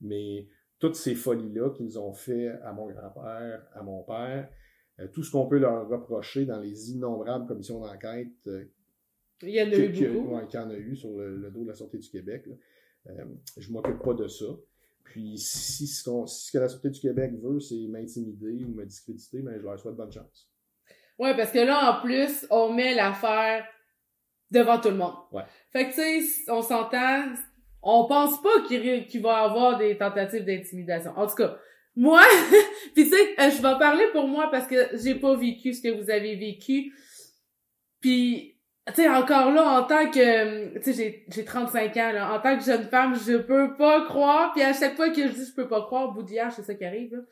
Mais 0.00 0.46
toutes 0.78 0.96
ces 0.96 1.14
folies-là 1.14 1.70
qu'ils 1.70 1.98
ont 1.98 2.12
fait 2.12 2.48
à 2.62 2.72
mon 2.72 2.86
grand-père, 2.86 3.66
à 3.74 3.82
mon 3.82 4.02
père, 4.02 4.48
euh, 5.00 5.08
tout 5.08 5.22
ce 5.22 5.30
qu'on 5.30 5.46
peut 5.46 5.58
leur 5.58 5.88
reprocher 5.88 6.44
dans 6.46 6.60
les 6.60 6.90
innombrables 6.92 7.46
commissions 7.46 7.80
d'enquête 7.80 8.28
euh, 8.46 8.64
Il 9.42 9.50
y 9.50 9.62
en 9.62 9.66
a 9.66 9.70
que- 9.70 9.76
eu 9.80 9.92
que- 9.92 10.12
beaucoup. 10.12 10.34
ouais, 10.36 10.46
qu'il 10.46 10.60
y 10.60 10.62
en 10.62 10.70
a 10.70 10.76
eu 10.76 10.96
sur 10.96 11.10
le, 11.16 11.36
le 11.36 11.50
dos 11.50 11.62
de 11.64 11.68
la 11.68 11.74
Sûreté 11.74 11.98
du 11.98 12.08
Québec. 12.10 12.46
là. 12.46 12.54
Euh, 13.08 13.24
je 13.56 13.70
m'occupe 13.72 14.02
pas 14.02 14.14
de 14.14 14.26
ça. 14.28 14.46
Puis 15.04 15.38
si 15.38 15.86
ce, 15.86 16.02
qu'on- 16.04 16.26
si 16.26 16.46
ce 16.46 16.52
que 16.52 16.58
la 16.58 16.68
Sûreté 16.68 16.90
du 16.90 17.00
Québec 17.00 17.32
veut, 17.42 17.60
c'est 17.60 17.86
m'intimider 17.88 18.64
ou 18.64 18.74
me 18.74 18.84
discréditer, 18.84 19.40
ben, 19.42 19.56
je 19.58 19.62
leur 19.62 19.78
souhaite 19.78 19.94
bonne 19.94 20.10
chance. 20.12 20.50
Ouais, 21.18 21.34
parce 21.36 21.52
que 21.52 21.58
là, 21.60 21.96
en 21.98 22.02
plus, 22.04 22.46
on 22.50 22.72
met 22.74 22.94
l'affaire 22.94 23.64
devant 24.50 24.78
tout 24.80 24.90
le 24.90 24.96
monde. 24.96 25.14
Ouais. 25.32 25.44
Fait 25.70 25.88
que, 25.90 25.94
tu 25.94 26.22
sais, 26.26 26.50
on 26.50 26.60
s'entend, 26.62 27.34
on 27.86 28.06
pense 28.06 28.42
pas 28.42 28.62
qu'il 28.66 29.06
qu'il 29.06 29.22
va 29.22 29.42
y 29.42 29.44
avoir 29.44 29.78
des 29.78 29.96
tentatives 29.96 30.44
d'intimidation. 30.44 31.12
En 31.16 31.26
tout 31.26 31.36
cas, 31.36 31.56
moi, 31.94 32.20
puis 32.94 33.04
tu 33.04 33.10
sais, 33.10 33.40
euh, 33.40 33.50
je 33.50 33.62
vais 33.62 33.78
parler 33.78 34.04
pour 34.12 34.26
moi 34.26 34.48
parce 34.50 34.66
que 34.66 34.76
j'ai 34.94 35.14
pas 35.14 35.34
vécu 35.36 35.72
ce 35.72 35.80
que 35.80 35.88
vous 35.88 36.10
avez 36.10 36.34
vécu. 36.34 36.92
Puis, 38.00 38.58
tu 38.88 38.94
sais, 38.94 39.08
encore 39.08 39.52
là, 39.52 39.80
en 39.80 39.84
tant 39.84 40.10
que, 40.10 40.78
tu 40.78 40.82
sais, 40.82 40.92
j'ai, 40.92 41.24
j'ai 41.28 41.44
35 41.44 41.96
ans, 41.96 42.12
là, 42.12 42.34
en 42.34 42.40
tant 42.40 42.58
que 42.58 42.64
jeune 42.64 42.88
femme, 42.88 43.14
je 43.14 43.36
peux 43.38 43.76
pas 43.76 44.04
croire, 44.04 44.52
puis 44.52 44.62
à 44.62 44.72
chaque 44.72 44.96
fois 44.96 45.10
que 45.10 45.26
je 45.26 45.32
dis 45.32 45.46
je 45.46 45.54
peux 45.54 45.68
pas 45.68 45.82
croire, 45.82 46.12
bout 46.12 46.22
d'hier, 46.22 46.52
c'est 46.52 46.62
ça 46.62 46.74
qui 46.74 46.84
arrive, 46.84 47.14
là. 47.14 47.22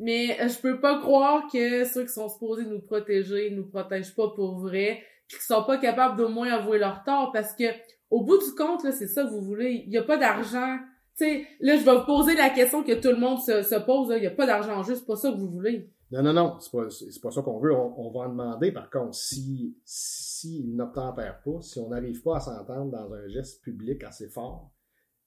Mais 0.00 0.40
euh, 0.40 0.48
je 0.48 0.58
peux 0.58 0.80
pas 0.80 0.98
croire 1.00 1.44
que 1.52 1.84
ceux 1.84 2.04
qui 2.04 2.12
sont 2.12 2.28
supposés 2.28 2.64
nous 2.64 2.80
protéger 2.80 3.50
nous 3.50 3.66
protègent 3.66 4.14
pas 4.14 4.30
pour 4.34 4.58
vrai, 4.58 5.02
puis 5.28 5.36
qu'ils 5.36 5.46
sont 5.46 5.64
pas 5.64 5.76
capables 5.76 6.16
d'au 6.16 6.28
moins 6.28 6.50
avouer 6.50 6.78
leur 6.78 7.04
tort, 7.04 7.30
parce 7.32 7.52
que 7.54 7.64
au 8.10 8.24
bout 8.24 8.38
du 8.38 8.54
compte, 8.54 8.84
là, 8.84 8.92
c'est 8.92 9.06
ça 9.08 9.24
que 9.24 9.30
vous 9.30 9.42
voulez. 9.42 9.84
Il 9.86 9.92
y 9.92 9.98
a 9.98 10.02
pas 10.02 10.16
d'argent. 10.16 10.78
Tu 11.16 11.24
sais, 11.24 11.46
là, 11.60 11.76
je 11.76 11.84
vais 11.84 11.96
vous 11.98 12.06
poser 12.06 12.34
la 12.34 12.50
question 12.50 12.82
que 12.84 12.92
tout 13.00 13.08
le 13.08 13.18
monde 13.18 13.38
se, 13.40 13.62
se 13.62 13.74
pose, 13.74 14.08
là. 14.10 14.16
Il 14.18 14.24
y 14.24 14.26
a 14.26 14.30
pas 14.30 14.46
d'argent 14.46 14.76
en 14.78 14.82
jeu, 14.82 14.94
c'est 14.94 15.06
pas 15.06 15.16
ça 15.16 15.30
que 15.32 15.36
vous 15.36 15.50
voulez. 15.50 15.90
Non, 16.10 16.22
non, 16.22 16.32
non, 16.32 16.58
c'est 16.58 16.70
pas, 16.70 16.84
pas 17.22 17.30
ça 17.30 17.42
qu'on 17.42 17.58
veut. 17.58 17.74
On, 17.74 18.00
on 18.00 18.10
va 18.10 18.20
en 18.26 18.30
demander, 18.30 18.72
par 18.72 18.88
contre, 18.88 19.14
si, 19.14 19.76
si 19.84 20.64
n'obtempèrent 20.68 21.42
pas, 21.42 21.60
si 21.60 21.78
on 21.80 21.88
n'arrive 21.90 22.22
pas 22.22 22.36
à 22.36 22.40
s'entendre 22.40 22.90
dans 22.92 23.12
un 23.12 23.28
geste 23.28 23.62
public 23.62 24.02
assez 24.04 24.28
fort, 24.28 24.70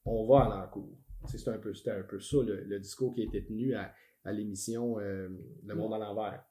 on 0.06 0.26
va 0.28 0.46
à 0.46 0.50
l'encours. 0.50 0.98
C'est 1.28 1.48
un 1.50 1.60
peu, 1.60 1.74
c'était 1.76 1.92
un 1.92 2.02
peu 2.02 2.20
ça 2.20 2.38
le, 2.44 2.64
le 2.64 2.80
discours 2.80 3.14
qui 3.14 3.22
a 3.22 3.26
été 3.26 3.46
tenu 3.46 3.76
à, 3.76 3.92
à 4.24 4.32
l'émission 4.32 4.98
euh, 5.00 5.28
Le 5.68 5.76
Monde 5.76 5.94
à 5.94 6.00
l'envers. 6.00 6.44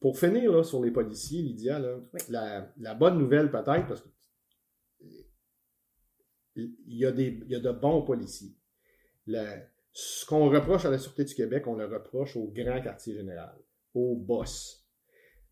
Pour 0.00 0.16
finir 0.16 0.52
là, 0.52 0.62
sur 0.62 0.82
les 0.82 0.92
policiers, 0.92 1.42
Lydia, 1.42 1.78
là, 1.80 1.96
Oui. 2.14 2.20
la, 2.30 2.72
la 2.78 2.94
bonne 2.94 3.18
nouvelle 3.18 3.50
peut-être, 3.50 3.86
parce 3.86 4.00
que 4.00 4.08
il 6.58 6.98
y, 6.98 7.06
a 7.06 7.12
des, 7.12 7.38
il 7.46 7.50
y 7.50 7.54
a 7.54 7.60
de 7.60 7.70
bons 7.70 8.02
policiers. 8.02 8.54
Ce 9.92 10.26
qu'on 10.26 10.48
reproche 10.48 10.84
à 10.84 10.90
la 10.90 10.98
Sûreté 10.98 11.24
du 11.24 11.34
Québec, 11.34 11.66
on 11.66 11.74
le 11.74 11.86
reproche 11.86 12.36
au 12.36 12.46
grand 12.48 12.80
quartier 12.80 13.14
général, 13.14 13.56
aux 13.94 14.16
boss. 14.16 14.86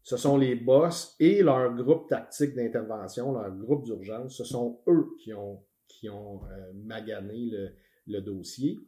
Ce 0.03 0.17
sont 0.17 0.37
les 0.37 0.55
boss 0.55 1.17
et 1.19 1.43
leur 1.43 1.75
groupe 1.75 2.09
tactique 2.09 2.55
d'intervention, 2.55 3.33
leur 3.33 3.51
groupe 3.51 3.85
d'urgence, 3.85 4.37
ce 4.37 4.45
sont 4.45 4.81
eux 4.87 5.09
qui 5.19 5.33
ont, 5.33 5.65
qui 5.89 6.09
ont 6.09 6.45
euh, 6.45 6.73
magané 6.75 7.51
le, 7.51 7.71
le 8.07 8.21
dossier. 8.21 8.79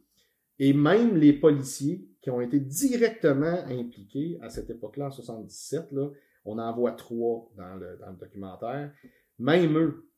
Et 0.59 0.73
même 0.73 1.17
les 1.17 1.33
policiers 1.33 2.07
qui 2.21 2.29
ont 2.29 2.41
été 2.41 2.59
directement 2.59 3.63
impliqués 3.67 4.37
à 4.41 4.49
cette 4.49 4.69
époque-là, 4.69 5.07
en 5.07 5.11
77, 5.11 5.91
là, 5.91 6.09
on 6.45 6.57
en 6.57 6.73
voit 6.73 6.93
trois 6.93 7.49
dans 7.55 7.75
le, 7.75 7.97
dans 7.97 8.11
le 8.11 8.17
documentaire, 8.17 8.93
même 9.37 9.77
eux 9.77 10.08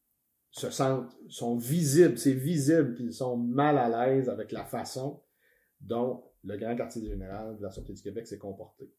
se 0.51 0.69
sentent, 0.69 1.17
sont 1.29 1.55
visibles, 1.55 2.17
c'est 2.17 2.33
visible 2.33 2.93
qu'ils 2.95 3.13
sont 3.13 3.37
mal 3.37 3.77
à 3.77 3.89
l'aise 3.89 4.29
avec 4.29 4.51
la 4.51 4.65
façon 4.65 5.21
dont 5.79 6.23
le 6.43 6.57
grand 6.57 6.75
quartier 6.75 7.05
général 7.05 7.57
de 7.57 7.63
la 7.63 7.71
Sûreté 7.71 7.93
du 7.93 8.01
Québec 8.01 8.27
s'est 8.27 8.37
comporté. 8.37 8.91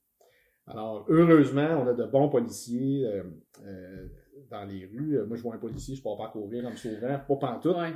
Alors, 0.66 1.05
heureusement, 1.09 1.82
on 1.82 1.86
a 1.88 1.92
de 1.92 2.05
bons 2.05 2.28
policiers 2.28 3.05
euh, 3.07 3.24
euh, 3.64 4.09
dans 4.50 4.64
les 4.64 4.86
rues. 4.86 5.18
Moi, 5.26 5.36
je 5.36 5.42
vois 5.42 5.55
un 5.55 5.59
policier, 5.59 5.94
je 5.94 6.00
ne 6.00 6.05
pars 6.05 6.16
pas 6.16 6.28
courir 6.28 6.66
en 6.66 6.70
me 6.70 6.76
sauvant, 6.76 7.18
pas 7.28 7.36
pantoute. 7.36 7.76
Ouais. 7.76 7.92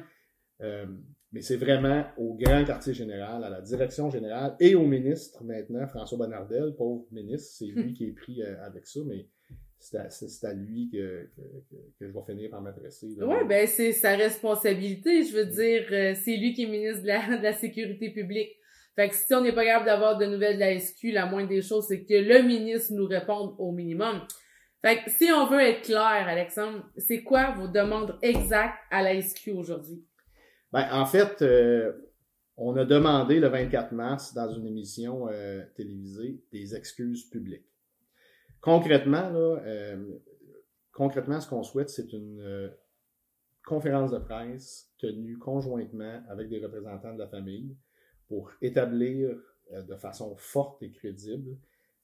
Euh, 0.62 0.86
mais 1.32 1.42
c'est 1.42 1.56
vraiment 1.56 2.04
au 2.16 2.34
grand 2.34 2.64
quartier 2.64 2.92
général, 2.92 3.44
à 3.44 3.50
la 3.50 3.60
direction 3.60 4.10
générale 4.10 4.56
et 4.58 4.74
au 4.74 4.86
ministre 4.86 5.44
maintenant, 5.44 5.86
François 5.86 6.18
Bonnardel, 6.18 6.74
pauvre 6.76 7.06
ministre, 7.12 7.56
c'est 7.58 7.66
lui 7.66 7.92
qui 7.92 8.06
est 8.06 8.12
pris 8.12 8.42
avec 8.42 8.86
ça, 8.86 9.00
mais 9.06 9.28
c'est 9.78 9.98
à, 9.98 10.10
c'est- 10.10 10.28
c'est 10.28 10.46
à 10.46 10.52
lui 10.54 10.88
que, 10.90 11.28
que, 11.36 11.42
que- 11.70 11.76
que 11.98 12.06
je 12.06 12.12
vais 12.12 12.20
finir 12.26 12.50
par 12.50 12.60
m'adresser. 12.62 13.08
Ouais, 13.20 13.44
ben 13.44 13.66
c'est 13.66 13.92
sa 13.92 14.16
responsabilité. 14.16 15.22
Je 15.24 15.36
veux 15.36 15.46
dire, 15.46 15.86
euh, 15.92 16.14
c'est 16.14 16.36
lui 16.36 16.52
qui 16.54 16.64
est 16.64 16.66
ministre 16.66 17.02
de 17.02 17.06
la, 17.08 17.36
de 17.38 17.42
la 17.42 17.52
sécurité 17.52 18.10
publique. 18.10 18.50
Fait 18.94 19.08
que 19.10 19.14
si 19.14 19.34
on 19.34 19.42
n'est 19.42 19.52
pas 19.54 19.64
capable 19.64 19.86
d'avoir 19.86 20.16
de 20.16 20.24
nouvelles 20.26 20.54
de 20.56 20.60
la 20.60 20.78
SQ, 20.78 21.12
la 21.12 21.26
moindre 21.26 21.48
des 21.50 21.60
choses, 21.62 21.86
c'est 21.88 22.04
que 22.04 22.14
le 22.14 22.42
ministre 22.42 22.94
nous 22.94 23.06
réponde 23.06 23.54
au 23.58 23.70
minimum. 23.70 24.22
Fait 24.82 25.02
que 25.04 25.10
si 25.10 25.30
on 25.32 25.46
veut 25.46 25.60
être 25.60 25.82
clair, 25.82 26.00
Alexandre, 26.28 26.82
c'est 26.96 27.22
quoi 27.22 27.52
vos 27.52 27.68
demandes 27.68 28.16
exactes 28.22 28.78
à 28.90 29.02
la 29.02 29.20
SQ 29.20 29.50
aujourd'hui? 29.50 30.02
Ben, 30.72 30.86
en 30.92 31.04
fait, 31.06 31.42
euh, 31.42 31.92
on 32.56 32.74
a 32.76 32.84
demandé 32.86 33.38
le 33.38 33.48
24 33.48 33.92
mars 33.92 34.32
dans 34.32 34.50
une 34.50 34.66
émission 34.66 35.28
euh, 35.30 35.62
télévisée 35.76 36.40
des 36.52 36.74
excuses 36.74 37.28
publiques. 37.28 37.66
Concrètement, 38.66 39.30
là, 39.30 39.60
euh, 39.64 40.18
concrètement, 40.90 41.40
ce 41.40 41.48
qu'on 41.48 41.62
souhaite, 41.62 41.88
c'est 41.88 42.12
une 42.12 42.40
euh, 42.40 42.68
conférence 43.64 44.10
de 44.10 44.18
presse 44.18 44.92
tenue 44.98 45.38
conjointement 45.38 46.20
avec 46.28 46.48
des 46.48 46.58
représentants 46.58 47.14
de 47.14 47.20
la 47.20 47.28
famille 47.28 47.76
pour 48.26 48.50
établir 48.60 49.38
euh, 49.70 49.82
de 49.82 49.94
façon 49.94 50.34
forte 50.34 50.82
et 50.82 50.90
crédible 50.90 51.56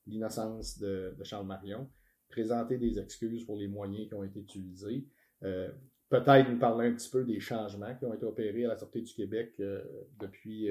l'innocence 0.07 0.79
de, 0.79 1.17
de 1.19 1.25
Charles 1.25 1.49
Marion, 1.49 1.91
présenter 2.29 2.79
des 2.79 3.01
excuses 3.01 3.45
pour 3.45 3.57
les 3.57 3.67
moyens 3.67 4.07
qui 4.07 4.15
ont 4.15 4.23
été 4.23 4.39
utilisés, 4.39 5.05
peut-être 5.41 6.49
nous 6.49 6.59
parler 6.61 6.87
un 6.87 6.93
petit 6.93 7.11
peu 7.11 7.25
des 7.25 7.41
changements 7.41 7.93
qui 7.97 8.05
ont 8.05 8.15
été 8.15 8.25
opérés 8.25 8.67
à 8.67 8.69
la 8.69 8.79
Sûreté 8.79 9.01
du 9.01 9.13
Québec 9.13 9.55
depuis, 10.21 10.69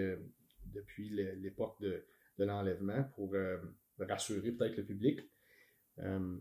depuis 0.65 1.09
l'époque 1.09 1.75
de, 1.81 2.05
de 2.39 2.45
l'enlèvement 2.45 3.03
pour 3.15 3.33
rassurer 3.99 4.51
peut-être 4.51 4.77
le 4.77 4.85
public. 4.85 5.19
Euh, 5.99 6.37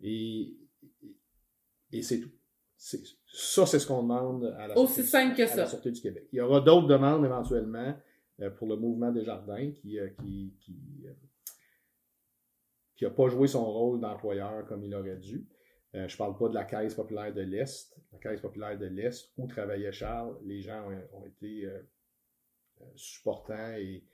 et 0.00 0.54
et 1.92 2.02
c'est 2.02 2.20
tout. 2.20 2.30
Ça, 2.76 3.66
c'est 3.66 3.78
ce 3.80 3.86
qu'on 3.86 4.02
demande 4.02 4.44
à 4.58 4.68
la, 4.68 4.78
Aussi 4.78 5.02
Sûreté- 5.02 5.08
simple 5.08 5.36
que 5.36 5.42
à 5.42 5.46
ça. 5.48 5.56
la 5.56 5.66
Sûreté 5.66 5.90
du 5.90 6.00
Québec. 6.00 6.28
Il 6.32 6.36
y 6.36 6.40
aura 6.40 6.60
d'autres 6.60 6.86
demandes 6.86 7.24
éventuellement 7.24 7.96
euh, 8.40 8.50
pour 8.50 8.68
le 8.68 8.76
mouvement 8.76 9.10
des 9.10 9.24
jardins 9.24 9.70
qui 9.72 9.98
euh, 9.98 10.08
qui, 10.22 10.54
qui, 10.60 10.76
euh, 11.06 11.12
qui 12.94 13.04
a 13.04 13.10
pas 13.10 13.28
joué 13.28 13.48
son 13.48 13.64
rôle 13.64 14.00
d'employeur 14.00 14.64
comme 14.66 14.84
il 14.84 14.94
aurait 14.94 15.16
dû. 15.16 15.46
Je 15.94 16.16
parle 16.18 16.36
pas 16.36 16.48
de 16.50 16.54
la 16.54 16.64
Caisse 16.64 16.94
populaire 16.94 17.32
de 17.34 17.40
l'Est. 17.40 17.96
La 18.12 18.18
Caisse 18.18 18.40
populaire 18.42 18.78
de 18.78 18.84
l'Est, 18.86 19.32
où 19.38 19.46
travaillait 19.48 19.90
Charles, 19.90 20.36
les 20.44 20.60
gens 20.60 20.86
ont, 20.86 21.18
ont 21.20 21.24
été 21.24 21.66
supportants 22.94 23.72
et, 23.72 24.04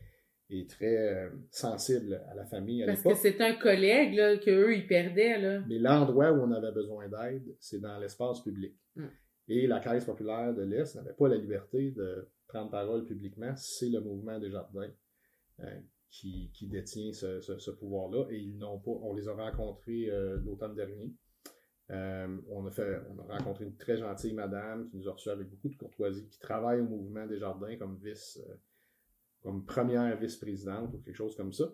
et 0.50 0.66
très 0.66 0.96
euh, 0.96 1.30
sensibles 1.50 2.22
à 2.30 2.34
la 2.34 2.44
famille 2.44 2.82
à 2.82 2.86
Parce 2.86 3.02
que 3.02 3.14
c'est 3.14 3.40
un 3.40 3.54
collègue, 3.54 4.14
là, 4.14 4.36
que 4.36 4.50
eux 4.50 4.76
ils 4.76 4.86
perdaient, 4.86 5.38
là. 5.38 5.62
Mais 5.68 5.78
l'endroit 5.78 6.32
où 6.32 6.42
on 6.42 6.52
avait 6.52 6.72
besoin 6.72 7.08
d'aide, 7.08 7.56
c'est 7.60 7.80
dans 7.80 7.98
l'espace 7.98 8.40
public. 8.42 8.74
Mm. 8.96 9.04
Et 9.48 9.66
la 9.66 9.80
Caisse 9.80 10.04
populaire 10.04 10.54
de 10.54 10.62
l'Est 10.62 10.94
n'avait 10.96 11.12
pas 11.12 11.28
la 11.28 11.36
liberté 11.36 11.90
de 11.90 12.28
prendre 12.46 12.70
parole 12.70 13.04
publiquement. 13.04 13.52
C'est 13.56 13.88
le 13.90 14.00
mouvement 14.00 14.38
des 14.38 14.50
jardins 14.50 14.90
euh, 15.60 15.80
qui, 16.10 16.50
qui 16.54 16.66
détient 16.68 17.12
ce, 17.12 17.40
ce- 17.40 17.58
ce 17.58 17.70
pouvoir-là. 17.70 18.26
Et 18.30 18.38
ils 18.38 18.56
n'ont 18.56 18.78
pas. 18.78 18.90
On 19.02 19.12
les 19.14 19.28
a 19.28 19.32
rencontrés 19.34 20.08
euh, 20.10 20.38
l'automne 20.44 20.74
dernier. 20.74 21.12
Euh, 21.90 22.38
on, 22.48 22.64
a 22.66 22.70
fait, 22.70 23.00
on 23.10 23.18
a 23.18 23.36
rencontré 23.36 23.64
une 23.64 23.76
très 23.76 23.98
gentille 23.98 24.32
madame 24.32 24.88
qui 24.88 24.96
nous 24.96 25.06
a 25.08 25.12
reçus 25.12 25.28
avec 25.28 25.48
beaucoup 25.50 25.68
de 25.68 25.76
courtoisie, 25.76 26.26
qui 26.28 26.38
travaille 26.38 26.80
au 26.80 26.84
mouvement 26.84 27.26
des 27.26 27.38
jardins 27.38 27.76
comme 27.76 27.98
vice, 28.02 28.40
euh, 28.48 28.54
comme 29.44 29.64
première 29.64 30.18
vice-présidente 30.18 30.94
ou 30.94 30.98
quelque 30.98 31.14
chose 31.14 31.36
comme 31.36 31.52
ça. 31.52 31.66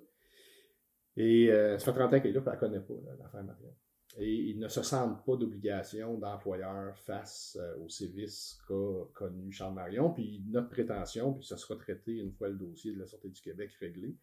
Et 1.16 1.50
euh, 1.50 1.78
ça 1.78 1.92
fait 1.92 1.98
30 1.98 2.12
ans 2.12 2.20
qu'elle 2.20 2.32
est 2.32 2.34
là, 2.34 2.40
puis 2.40 2.50
elle 2.50 2.70
ne 2.70 2.80
connaît 2.80 2.80
pas 2.80 3.16
l'affaire 3.18 3.44
Marion. 3.44 3.74
Et 4.18 4.34
ils 4.34 4.58
ne 4.58 4.66
se 4.66 4.82
sentent 4.82 5.24
pas 5.24 5.36
d'obligation 5.36 6.18
d'employeur 6.18 6.98
face 6.98 7.56
euh, 7.60 7.76
au 7.84 7.88
sévice 7.88 8.58
qu'a 8.66 9.04
connu 9.14 9.52
Charles 9.52 9.74
Marion. 9.74 10.12
Puis 10.12 10.42
notre 10.48 10.68
prétention, 10.68 11.34
puis 11.34 11.46
ça 11.46 11.56
sera 11.56 11.76
traité 11.76 12.16
une 12.16 12.32
fois 12.32 12.48
le 12.48 12.56
dossier 12.56 12.92
de 12.92 12.98
la 12.98 13.06
Sûreté 13.06 13.28
du 13.28 13.40
Québec 13.40 13.70
réglé, 13.78 14.16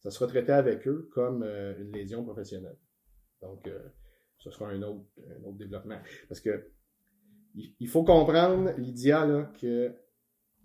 ça 0.00 0.10
sera 0.10 0.26
traité 0.26 0.52
avec 0.52 0.88
eux 0.88 1.10
comme 1.12 1.42
euh, 1.42 1.78
une 1.78 1.92
lésion 1.92 2.24
professionnelle. 2.24 2.78
Donc, 3.42 3.66
euh, 3.66 3.78
ce 4.38 4.50
sera 4.50 4.68
un 4.70 4.80
autre, 4.82 5.04
développement. 5.58 5.98
Parce 6.28 6.40
que 6.40 6.70
il 7.54 7.86
faut 7.86 8.02
comprendre, 8.02 8.72
Lydia, 8.78 9.24
là, 9.26 9.52
que 9.60 9.94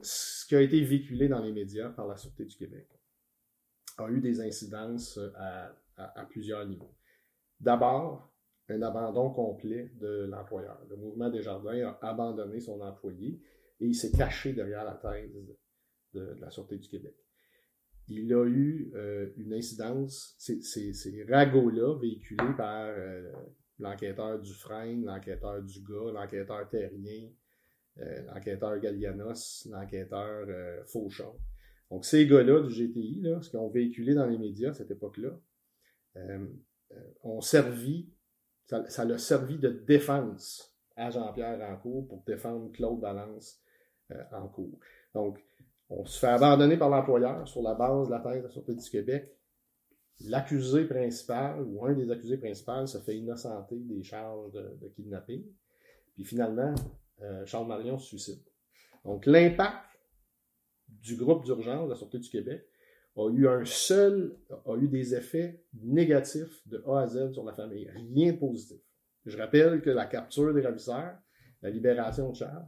ce 0.02 0.46
qui 0.46 0.56
a 0.56 0.62
été 0.62 0.82
véhiculé 0.84 1.28
dans 1.28 1.42
les 1.42 1.52
médias 1.52 1.90
par 1.90 2.08
la 2.08 2.16
Sûreté 2.16 2.46
du 2.46 2.56
Québec 2.56 2.88
a 3.98 4.10
eu 4.10 4.22
des 4.22 4.40
incidences 4.40 5.20
à, 5.36 5.76
à, 5.98 6.26
plusieurs 6.26 6.66
niveaux. 6.66 6.96
D'abord, 7.60 8.34
un 8.70 8.82
abandon 8.82 9.32
complet 9.32 9.92
de 10.00 10.28
l'employeur. 10.30 10.80
Le 10.90 10.96
mouvement 10.96 11.30
des 11.30 11.42
jardins 11.42 11.98
a 12.02 12.10
abandonné 12.10 12.60
son 12.60 12.80
employé 12.82 13.42
et 13.80 13.86
il 13.86 13.96
s'est 13.96 14.12
caché 14.12 14.54
derrière 14.54 14.86
la 14.86 14.96
thèse 14.96 15.36
de, 16.14 16.36
la 16.40 16.50
Sûreté 16.50 16.78
du 16.78 16.88
Québec. 16.88 17.16
Il 18.08 18.34
a 18.34 18.46
eu 18.46 18.92
euh, 18.96 19.30
une 19.38 19.54
incidence, 19.54 20.36
ces 20.38 21.26
ragots-là 21.30 22.00
véhiculés 22.00 22.56
par 22.58 22.86
euh, 22.88 23.32
l'enquêteur 23.78 24.40
Dufresne, 24.40 25.06
l'enquêteur 25.06 25.62
Dugas, 25.62 26.12
l'enquêteur 26.14 26.68
Terrien, 26.70 27.30
euh, 27.30 27.39
l'enquêteur 27.98 28.80
Gallianos, 28.80 29.68
l'enquêteur 29.70 30.46
euh, 30.48 30.84
Fauchon. 30.86 31.36
Donc, 31.92 32.06
ces 32.06 32.28
gars-là 32.28 32.62
du 32.62 32.74
GTI, 32.74 33.22
là, 33.22 33.42
ce 33.42 33.50
qu'ils 33.50 33.60
ont 33.60 33.70
véhiculé 33.70 34.14
dans 34.14 34.28
les 34.28 34.38
médias 34.38 34.70
à 34.70 34.74
cette 34.74 34.92
époque-là, 34.92 35.40
euh, 36.18 36.48
ont 37.24 37.42
servi, 37.42 38.10
ça, 38.68 38.88
ça 38.90 39.04
a 39.04 39.18
servi 39.18 39.58
de 39.58 39.70
défense 39.70 40.76
à 40.96 41.10
Jean-Pierre 41.10 41.60
Rancourt 41.60 42.08
pour 42.08 42.24
défendre 42.26 42.72
Claude 42.72 43.00
Valence 43.00 43.62
en 44.32 44.48
cours. 44.48 44.80
Donc, 45.14 45.40
on 45.90 46.04
se 46.06 46.20
fait 46.20 46.28
abandonner 46.28 46.78
par 46.78 46.90
l'employeur 46.90 47.48
sur 47.48 47.62
la 47.62 47.76
base 47.76 48.08
de 48.08 48.12
la 48.12 48.20
thèse 48.20 48.40
de 48.40 48.44
la 48.44 48.50
Sûreté 48.50 48.76
du 48.76 48.90
Québec. 48.90 49.36
L'accusé 50.22 50.86
principal, 50.86 51.62
ou 51.62 51.86
un 51.86 51.94
des 51.94 52.12
accusés 52.12 52.38
principaux, 52.38 52.86
se 52.86 52.98
fait 53.00 53.18
innocenter 53.18 53.78
des 53.78 54.04
charges 54.04 54.52
de 54.54 54.88
kidnapping. 54.90 55.44
Puis 56.16 56.26
finalement, 56.26 56.74
euh, 57.22 57.46
Charles 57.46 57.68
Marion 57.68 57.98
se 57.98 58.08
suicide. 58.08 58.44
Donc, 59.06 59.26
l'impact 59.26 59.86
du 60.88 61.16
groupe 61.16 61.46
d'urgence 61.46 61.86
de 61.86 61.90
la 61.90 61.96
Sûreté 61.96 62.20
du 62.20 62.30
Québec 62.30 62.66
a 63.16 63.30
eu 63.32 63.48
un 63.48 63.66
seul, 63.66 64.38
a 64.50 64.76
eu 64.78 64.88
des 64.88 65.16
effets 65.16 65.64
négatifs 65.74 66.62
de 66.68 66.84
A 66.88 67.02
à 67.02 67.08
Z 67.08 67.34
sur 67.34 67.44
la 67.44 67.54
famille. 67.54 67.90
Rien 67.90 68.34
de 68.34 68.38
positif. 68.38 68.80
Je 69.26 69.38
rappelle 69.38 69.82
que 69.82 69.90
la 69.90 70.06
capture 70.06 70.54
des 70.54 70.62
ravisseurs, 70.62 71.18
la 71.62 71.70
libération 71.70 72.32
de 72.32 72.36
Charles, 72.36 72.66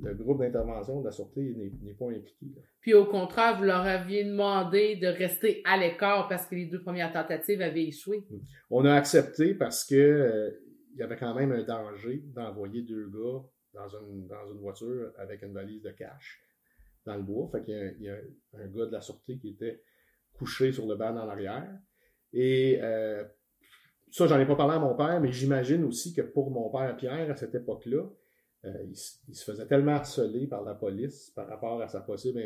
le 0.00 0.14
groupe 0.14 0.38
d'intervention 0.38 1.00
de 1.00 1.06
la 1.06 1.12
Sûreté 1.12 1.54
n'est 1.82 1.94
pas 1.94 2.10
impliqué. 2.10 2.46
Puis 2.80 2.94
au 2.94 3.06
contraire, 3.06 3.56
vous 3.58 3.64
leur 3.64 3.80
aviez 3.80 4.24
demandé 4.24 4.96
de 4.96 5.06
rester 5.06 5.62
à 5.64 5.76
l'écart 5.76 6.28
parce 6.28 6.46
que 6.46 6.54
les 6.54 6.66
deux 6.66 6.82
premières 6.82 7.12
tentatives 7.12 7.60
avaient 7.60 7.86
échoué. 7.86 8.24
On 8.70 8.84
a 8.84 8.94
accepté 8.94 9.54
parce 9.54 9.84
que 9.84 9.94
euh, 9.94 10.50
il 10.92 11.00
y 11.00 11.02
avait 11.02 11.16
quand 11.16 11.34
même 11.34 11.50
un 11.50 11.64
danger 11.64 12.22
d'envoyer 12.34 12.82
deux 12.82 13.08
gars 13.08 13.42
dans 13.74 13.88
une, 13.88 14.26
dans 14.26 14.50
une 14.50 14.58
voiture 14.58 15.12
avec 15.18 15.42
une 15.42 15.52
valise 15.52 15.82
de 15.82 15.90
cash 15.90 16.42
dans 17.04 17.16
le 17.16 17.22
bois. 17.22 17.48
Fait 17.52 17.62
qu'il 17.62 17.96
y, 18.00 18.08
a, 18.08 18.16
un 18.54 18.66
gars 18.68 18.86
de 18.86 18.92
la 18.92 19.00
sûreté 19.00 19.38
qui 19.38 19.50
était 19.50 19.82
couché 20.32 20.72
sur 20.72 20.86
le 20.86 20.96
banc 20.96 21.12
dans 21.12 21.26
l'arrière. 21.26 21.78
Et 22.32 22.78
euh, 22.82 23.24
ça, 24.10 24.26
j'en 24.26 24.38
ai 24.40 24.46
pas 24.46 24.56
parlé 24.56 24.74
à 24.74 24.78
mon 24.78 24.94
père, 24.94 25.20
mais 25.20 25.32
j'imagine 25.32 25.84
aussi 25.84 26.14
que 26.14 26.22
pour 26.22 26.50
mon 26.50 26.70
père 26.70 26.96
Pierre, 26.96 27.30
à 27.30 27.36
cette 27.36 27.54
époque-là, 27.54 28.04
euh, 28.64 28.84
il, 28.88 28.96
se 28.96 29.44
faisait 29.44 29.66
tellement 29.66 29.92
harceler 29.92 30.46
par 30.46 30.62
la 30.62 30.74
police 30.74 31.30
par 31.30 31.46
rapport 31.46 31.82
à 31.82 31.88
sa 31.88 32.00
possible 32.00 32.40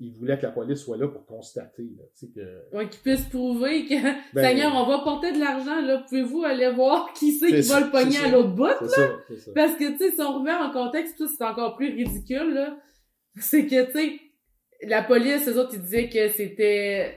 il 0.00 0.12
voulait 0.14 0.38
que 0.38 0.46
la 0.46 0.52
police 0.52 0.80
soit 0.80 0.96
là 0.96 1.08
pour 1.08 1.26
constater. 1.26 1.90
Là, 1.96 2.04
que... 2.34 2.76
Ouais, 2.76 2.88
qu'il 2.88 3.00
puisse 3.02 3.24
prouver 3.26 3.84
que 3.84 3.94
ben, 4.34 4.42
Seigneur, 4.42 4.74
on 4.74 4.86
va 4.86 5.00
porter 5.00 5.32
de 5.32 5.38
l'argent, 5.38 5.80
là, 5.82 5.98
pouvez-vous 6.08 6.42
aller 6.42 6.70
voir 6.70 7.12
qui 7.12 7.32
c'est 7.32 7.48
qui 7.48 7.68
va 7.68 7.80
le 7.80 7.90
pogner 7.90 8.18
à 8.18 8.28
l'autre 8.28 8.54
bout, 8.54 8.64
là? 8.64 8.88
Ça, 8.88 9.08
Parce 9.54 9.74
que 9.74 9.90
tu 9.92 9.98
sais, 9.98 10.10
si 10.12 10.20
on 10.20 10.38
remet 10.38 10.54
en 10.54 10.70
contexte, 10.70 11.22
c'est 11.26 11.44
encore 11.44 11.76
plus 11.76 11.94
ridicule, 11.94 12.54
là. 12.54 12.76
C'est 13.36 13.66
que 13.66 13.86
tu 13.86 13.92
sais, 13.92 14.20
la 14.88 15.02
police, 15.04 15.46
eux 15.46 15.56
autres, 15.56 15.74
ils 15.74 15.82
disaient 15.82 16.08
que 16.08 16.28
c'était 16.30 17.16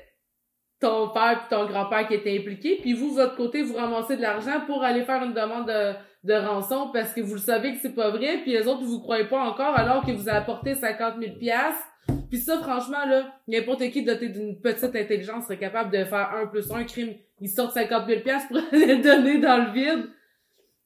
ton 0.80 1.10
père 1.10 1.46
et 1.46 1.50
ton 1.50 1.66
grand-père 1.66 2.08
qui 2.08 2.14
étaient 2.14 2.38
impliqués, 2.38 2.78
puis 2.82 2.94
vous, 2.94 3.10
de 3.10 3.16
votre 3.16 3.36
côté, 3.36 3.64
vous 3.64 3.76
ramassez 3.76 4.18
de 4.18 4.22
l'argent 4.22 4.62
pour 4.68 4.84
aller 4.84 5.04
faire 5.06 5.24
une 5.24 5.34
demande 5.34 5.68
de, 5.68 5.94
de 6.24 6.34
rançon 6.34 6.92
parce 6.94 7.14
que 7.14 7.22
vous 7.22 7.34
le 7.34 7.40
savez 7.40 7.74
que 7.74 7.80
c'est 7.82 7.96
pas 7.96 8.12
vrai, 8.12 8.42
puis 8.44 8.52
les 8.52 8.68
autres, 8.68 8.84
vous 8.84 9.00
croyez 9.00 9.26
pas 9.26 9.42
encore 9.42 9.76
alors 9.76 10.06
que 10.06 10.12
vous 10.12 10.30
avez 10.30 10.38
apporté 10.38 10.76
50 10.76 11.16
000 11.20 11.38
piastres 11.40 11.88
puis 12.34 12.42
ça, 12.42 12.58
franchement, 12.58 13.06
là, 13.06 13.32
n'importe 13.48 13.92
qui 13.92 14.04
doté 14.04 14.28
d'une 14.28 14.60
petite 14.60 14.96
intelligence 14.96 15.44
serait 15.44 15.60
capable 15.60 15.92
de 15.92 16.04
faire 16.04 16.32
un 16.34 16.48
plus 16.48 16.72
un 16.72 16.84
crime. 16.84 17.14
Ils 17.40 17.48
sortent 17.48 17.76
50 17.76 18.08
000 18.08 18.22
pour 18.48 18.58
les 18.72 19.04
donner 19.04 19.40
dans 19.40 19.68
le 19.68 19.72
vide. 19.72 20.10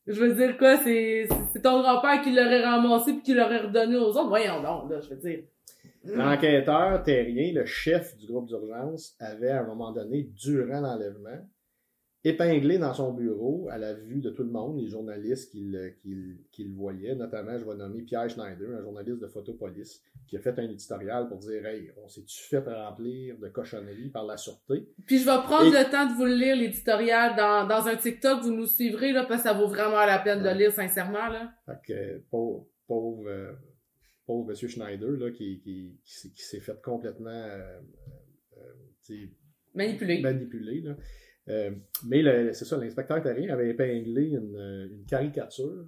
Je 0.08 0.20
veux 0.20 0.34
dire, 0.34 0.58
quoi, 0.58 0.76
c'est, 0.76 1.30
ton 1.64 1.82
grand-père 1.82 2.20
qui 2.22 2.36
l'aurait 2.36 2.66
ramassé 2.66 3.14
puis 3.14 3.22
qui 3.22 3.34
l'aurait 3.34 3.60
redonné 3.60 3.96
aux 3.96 4.10
autres. 4.10 4.28
Voyons 4.28 4.62
donc, 4.62 4.92
là, 4.92 5.00
je 5.00 5.10
veux 5.10 5.22
dire. 5.22 5.44
L'enquêteur 6.04 7.02
terrien, 7.04 7.54
le 7.54 7.66
chef 7.66 8.18
du 8.18 8.28
groupe 8.28 8.50
d'urgence, 8.50 9.16
avait 9.18 9.52
à 9.52 9.62
un 9.62 9.68
moment 9.68 9.94
donné, 9.94 10.30
durant 10.36 10.82
l'enlèvement, 10.82 11.48
épinglé 12.24 12.78
dans 12.78 12.94
son 12.94 13.14
bureau 13.14 13.68
à 13.70 13.78
la 13.78 13.94
vue 13.94 14.20
de 14.20 14.30
tout 14.30 14.44
le 14.44 14.50
monde, 14.50 14.80
les 14.80 14.90
journalistes 14.90 15.52
qui 15.52 15.62
le, 15.62 15.92
qui, 16.52 16.64
le 16.64 16.74
voyaient. 16.74 17.16
Notamment, 17.16 17.58
je 17.58 17.66
vais 17.66 17.76
nommer 17.76 18.02
Pierre 18.02 18.30
Schneider, 18.30 18.70
un 18.78 18.82
journaliste 18.82 19.20
de 19.20 19.28
Photopolis, 19.28 20.02
qui 20.28 20.36
a 20.36 20.40
fait 20.40 20.58
un 20.60 20.70
éditorial 20.70 21.28
pour 21.28 21.38
dire 21.38 21.66
Hey, 21.66 21.92
on 22.04 22.08
s'est-tu 22.08 22.44
fait 22.44 22.60
remplir 22.60 23.38
de 23.38 23.48
cochonneries 23.50 24.10
par 24.10 24.26
la 24.26 24.38
sûreté? 24.38 24.90
Puis 25.06 25.20
je 25.20 25.26
vais 25.26 25.38
prendre 25.44 25.72
le 25.72 25.90
temps 25.90 26.08
de 26.08 26.14
vous 26.16 26.26
lire, 26.26 26.56
l'éditorial, 26.56 27.36
dans, 27.36 27.68
dans 27.68 27.88
un 27.88 27.96
TikTok. 27.96 28.42
Vous 28.42 28.54
nous 28.54 28.66
suivrez, 28.66 29.12
là, 29.12 29.26
parce 29.26 29.44
que 29.44 29.50
ça 29.50 29.54
vaut 29.54 29.68
vraiment 29.68 30.06
la 30.06 30.20
peine 30.20 30.40
de 30.40 30.50
le 30.50 30.58
lire, 30.58 30.72
sincèrement. 30.72 31.28
Là. 31.28 31.54
Fait 31.66 31.94
que, 31.94 32.18
pauvre, 32.30 32.68
pauvre, 32.88 33.28
euh, 33.28 33.54
pauvre 34.26 34.50
monsieur 34.50 34.68
Schneider, 34.68 35.12
là, 35.12 35.32
qui, 35.32 35.60
qui, 35.60 36.00
qui 36.04 36.44
s'est 36.44 36.60
fait 36.60 36.82
complètement 36.82 37.30
euh, 37.30 37.80
euh, 38.58 39.26
manipulé. 39.76 40.20
manipulé 40.20 40.82
là. 40.82 40.96
Euh, 41.50 41.72
mais 42.06 42.54
c'est 42.54 42.66
ça, 42.66 42.78
l'inspecteur 42.78 43.22
terrien 43.22 43.54
avait 43.54 43.70
épinglé 43.70 44.32
une, 44.32 45.06
caricature 45.08 45.86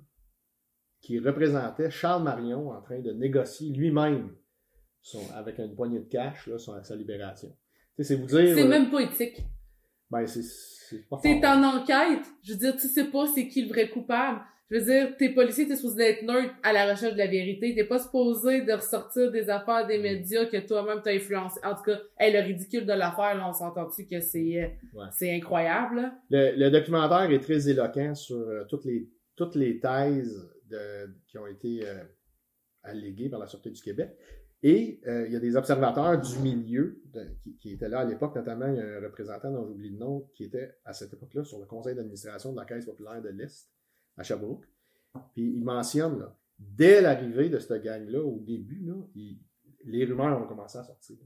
qui 1.01 1.19
représentait 1.19 1.89
Charles 1.89 2.23
Marion 2.23 2.71
en 2.71 2.81
train 2.81 2.99
de 2.99 3.11
négocier 3.11 3.71
lui-même 3.71 4.35
avec 5.35 5.59
une 5.59 5.75
poignée 5.75 5.99
de 5.99 6.09
cash 6.09 6.47
là, 6.47 6.57
sa 6.57 6.95
libération. 6.95 7.55
C'est 7.97 8.15
vous 8.15 8.27
dire. 8.27 8.55
C'est 8.55 8.67
même 8.67 8.89
pas 8.89 9.01
éthique. 9.01 9.41
Ben, 10.09 10.25
c'est. 10.25 10.41
C'est 10.41 11.45
en 11.45 11.63
enquête. 11.63 12.25
Je 12.43 12.53
veux 12.53 12.59
dire, 12.59 12.75
tu 12.75 12.87
sais 12.87 13.05
pas 13.05 13.27
c'est 13.27 13.47
qui 13.47 13.63
le 13.63 13.69
vrai 13.69 13.89
coupable. 13.89 14.41
Je 14.69 14.77
veux 14.77 14.85
dire, 14.85 15.17
tes 15.17 15.29
policiers, 15.29 15.67
t'es 15.67 15.75
supposé 15.75 16.03
être 16.03 16.21
neutre 16.21 16.53
à 16.61 16.71
la 16.71 16.91
recherche 16.91 17.13
de 17.13 17.17
la 17.17 17.25
vérité. 17.25 17.73
T'es 17.73 17.85
pas 17.85 17.97
supposé 17.97 18.61
de 18.61 18.71
ressortir 18.71 19.31
des 19.31 19.49
affaires 19.49 19.87
des 19.87 19.97
mm. 19.97 20.01
médias 20.01 20.45
que 20.45 20.57
toi-même 20.57 21.01
t'as 21.03 21.13
influencé. 21.13 21.59
En 21.63 21.73
tout 21.73 21.83
cas, 21.83 21.99
hey, 22.19 22.31
le 22.31 22.39
ridicule 22.39 22.85
de 22.85 22.93
l'affaire, 22.93 23.35
là, 23.35 23.49
on 23.49 23.53
s'entend-tu 23.53 24.05
que 24.05 24.19
c'est, 24.19 24.63
euh, 24.63 25.05
c'est 25.11 25.35
incroyable, 25.35 26.11
Le, 26.29 26.55
le, 26.55 26.69
documentaire 26.69 27.31
est 27.31 27.39
très 27.39 27.67
éloquent 27.67 28.13
sur 28.13 28.37
euh, 28.37 28.63
toutes 28.69 28.85
les, 28.85 29.09
toutes 29.35 29.55
les 29.55 29.79
thèses 29.79 30.47
de, 30.69 31.15
qui 31.27 31.39
ont 31.39 31.47
été 31.47 31.87
euh, 31.87 32.03
alléguées 32.83 33.29
par 33.29 33.39
la 33.39 33.47
Sûreté 33.47 33.71
du 33.71 33.81
Québec. 33.81 34.11
Et 34.61 34.99
il 35.07 35.31
y 35.31 35.37
a 35.37 35.39
des 35.39 35.55
observateurs 35.55 36.19
du 36.19 36.37
milieu 36.39 37.01
qui, 37.41 37.57
qui, 37.59 37.71
étaient 37.71 37.87
là 37.87 37.99
à 37.99 38.03
l'époque, 38.03 38.35
notamment 38.35 38.67
il 38.67 38.75
y 38.75 38.81
a 38.81 38.97
un 38.97 38.99
représentant 38.99 39.53
dont 39.53 39.65
j'oublie 39.65 39.91
le 39.91 39.97
nom, 39.97 40.29
qui 40.35 40.43
était 40.43 40.75
à 40.83 40.91
cette 40.91 41.13
époque-là 41.13 41.45
sur 41.45 41.59
le 41.59 41.65
conseil 41.65 41.95
d'administration 41.95 42.51
de 42.51 42.57
la 42.57 42.65
Caisse 42.65 42.85
populaire 42.85 43.21
de 43.21 43.29
l'Est 43.29 43.69
à 44.19 44.23
Sherbrooke. 44.23 44.65
Puis 45.33 45.53
il 45.55 45.63
mentionne, 45.63 46.19
là, 46.19 46.35
dès 46.59 47.01
l'arrivée 47.01 47.49
de 47.49 47.57
cette 47.57 47.81
gang-là, 47.81 48.21
au 48.21 48.39
début, 48.39 48.81
là, 48.85 48.93
les 49.85 50.05
rumeurs 50.05 50.41
ont 50.41 50.45
commencé 50.45 50.77
à 50.77 50.83
sortir. 50.83 51.17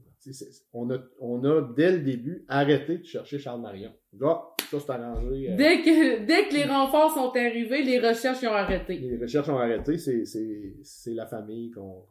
On 0.72 0.90
a, 0.90 0.98
on 1.20 1.44
a, 1.44 1.74
dès 1.76 1.92
le 1.92 1.98
début, 1.98 2.44
arrêté 2.48 2.98
de 2.98 3.04
chercher 3.04 3.38
Charles 3.38 3.60
Marion. 3.60 3.92
Ah, 4.22 4.54
ça, 4.70 4.80
c'est 4.80 4.90
arrangé. 4.90 5.50
Euh. 5.50 5.56
dès, 5.56 5.82
que, 5.82 6.24
dès 6.24 6.48
que 6.48 6.54
les 6.54 6.64
renforts 6.64 7.12
sont 7.12 7.30
arrivés, 7.36 7.82
les 7.82 7.98
recherches 7.98 8.42
ont 8.44 8.54
arrêté. 8.54 8.96
Les 8.98 9.18
recherches 9.18 9.48
ont 9.48 9.58
arrêté, 9.58 9.98
c'est 9.98 11.14
la 11.14 11.26
famille 11.26 11.70
qu'on 11.72 12.06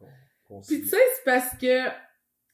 qu 0.46 0.68
Puis 0.68 0.82
tu 0.82 0.88
sais, 0.88 0.96
c'est 0.96 1.24
parce 1.24 1.56
que 1.58 1.88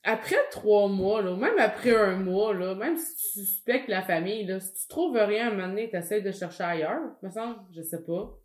après 0.02 0.48
trois 0.50 0.88
mois, 0.88 1.22
là, 1.22 1.36
même 1.36 1.58
après 1.58 1.94
un 1.94 2.16
mois, 2.16 2.54
là, 2.54 2.74
même 2.74 2.96
si 2.96 3.14
tu 3.16 3.44
suspectes 3.44 3.88
la 3.88 4.02
famille, 4.02 4.46
là, 4.46 4.58
si 4.58 4.72
tu 4.72 4.88
trouves 4.88 5.16
rien 5.16 5.48
à 5.48 5.50
un 5.50 5.56
moment 5.56 5.68
donné, 5.68 5.90
tu 5.90 6.22
de 6.22 6.30
chercher 6.30 6.64
ailleurs, 6.64 7.00
me 7.22 7.30
semble, 7.30 7.60
je 7.74 7.82
sais 7.82 8.02
pas. 8.04 8.38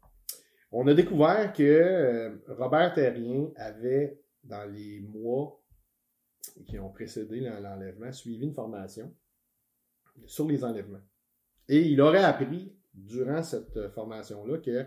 On 0.72 0.86
a 0.88 0.93
découvert 0.93 1.53
que 1.53 1.64
euh, 1.64 2.36
Robert 2.49 2.93
Terrien 2.93 3.49
avait, 3.56 4.20
dans 4.43 4.70
les 4.70 4.99
mois 4.99 5.62
qui 6.68 6.78
ont 6.78 6.89
précédé 6.89 7.39
l'enlèvement, 7.39 8.12
suivi 8.12 8.45
une 8.45 8.53
formation 8.53 9.14
sur 10.26 10.47
les 10.47 10.64
enlèvements. 10.64 11.01
Et 11.70 11.82
il 11.82 12.01
aurait 12.01 12.24
appris, 12.24 12.76
durant 12.93 13.41
cette 13.43 13.89
formation-là, 13.89 14.58
que 14.60 14.86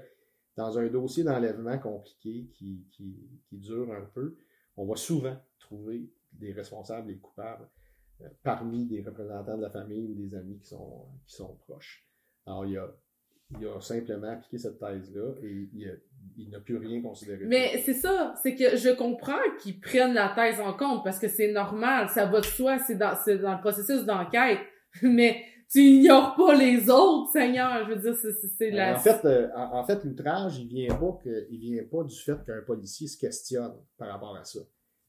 dans 0.56 0.78
un 0.78 0.88
dossier 0.88 1.24
d'enlèvement 1.24 1.78
compliqué 1.78 2.48
qui, 2.52 2.86
qui, 2.90 3.28
qui 3.48 3.56
dure 3.56 3.92
un 3.92 4.04
peu, 4.14 4.36
on 4.76 4.86
va 4.86 4.96
souvent 4.96 5.36
trouver 5.58 6.10
des 6.38 6.52
responsables 6.52 7.10
et 7.10 7.18
coupables 7.18 7.68
parmi 8.42 8.84
des 8.86 9.02
représentants 9.02 9.56
de 9.56 9.62
la 9.62 9.70
famille 9.70 10.06
ou 10.10 10.14
des 10.14 10.34
amis 10.34 10.58
qui 10.58 10.66
sont, 10.66 11.06
qui 11.26 11.36
sont 11.36 11.54
proches. 11.66 12.04
Alors, 12.46 12.66
il 12.66 12.72
y 12.72 12.76
a 12.76 12.92
il 13.58 13.66
a 13.66 13.80
simplement 13.80 14.30
appliqué 14.30 14.58
cette 14.58 14.78
thèse-là 14.78 15.32
et 15.42 15.68
il, 16.36 16.50
n'a 16.50 16.60
plus 16.60 16.76
rien 16.76 17.00
considéré. 17.00 17.46
Mais 17.46 17.82
c'est 17.84 17.94
ça, 17.94 18.34
c'est 18.42 18.54
que 18.54 18.76
je 18.76 18.94
comprends 18.94 19.38
qu'ils 19.60 19.80
prennent 19.80 20.12
la 20.12 20.32
thèse 20.34 20.60
en 20.60 20.74
compte 20.74 21.02
parce 21.02 21.18
que 21.18 21.28
c'est 21.28 21.52
normal, 21.52 22.08
ça 22.10 22.26
va 22.26 22.40
de 22.40 22.44
soi, 22.44 22.78
c'est 22.78 22.96
dans, 22.96 23.14
dans 23.40 23.54
le 23.54 23.60
processus 23.60 24.04
d'enquête. 24.04 24.58
Mais 25.02 25.42
tu 25.70 25.80
ignores 25.80 26.34
pas 26.36 26.54
les 26.54 26.90
autres, 26.90 27.30
Seigneur. 27.32 27.86
Je 27.86 27.94
veux 27.94 28.00
dire, 28.00 28.32
c'est 28.58 28.70
la. 28.70 28.96
En 28.96 29.00
fait, 29.00 29.24
euh, 29.24 29.48
en, 29.54 29.84
fait, 29.84 30.04
l'outrage, 30.04 30.58
il 30.58 30.68
vient 30.68 30.94
pas 30.94 31.18
que, 31.22 31.46
il 31.50 31.58
vient 31.58 31.84
pas 31.90 32.04
du 32.04 32.16
fait 32.16 32.38
qu'un 32.44 32.62
policier 32.66 33.06
se 33.06 33.18
questionne 33.18 33.74
par 33.96 34.08
rapport 34.08 34.36
à 34.36 34.44
ça. 34.44 34.60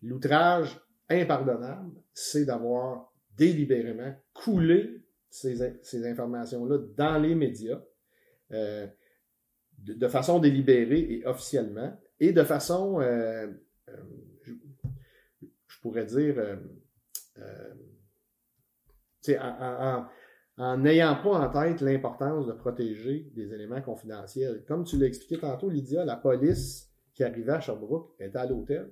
L'outrage 0.02 0.80
impardonnable, 1.10 1.92
c'est 2.14 2.46
d'avoir 2.46 3.12
délibérément 3.36 4.14
coulé 4.34 5.04
ces, 5.30 6.06
informations-là 6.06 6.80
dans 6.98 7.18
les 7.18 7.36
médias, 7.36 7.82
euh, 8.52 8.88
de, 9.78 10.08
façon 10.08 10.40
délibérée 10.40 11.00
et 11.00 11.26
officiellement, 11.26 11.98
et 12.20 12.34
de 12.34 12.44
façon, 12.44 13.00
euh, 13.00 13.48
je, 14.44 14.54
pourrais 15.82 16.06
dire, 16.06 16.60
en, 20.58 20.78
n'ayant 20.78 21.16
pas 21.16 21.40
en 21.40 21.50
tête 21.50 21.82
l'importance 21.82 22.48
de 22.48 22.54
protéger 22.54 23.32
des 23.34 23.54
éléments 23.54 23.82
confidentiels. 23.82 24.66
Comme 24.68 24.84
tu 24.84 24.98
l'as 24.98 25.08
expliqué 25.08 25.40
tantôt, 25.40 25.70
Lydia, 25.70 26.04
la 26.04 26.18
police 26.18 26.90
qui 27.14 27.24
arrivait 27.24 27.54
à 27.54 27.62
Sherbrooke 27.62 28.14
était 28.20 28.38
à 28.38 28.46
l'hôtel. 28.46 28.92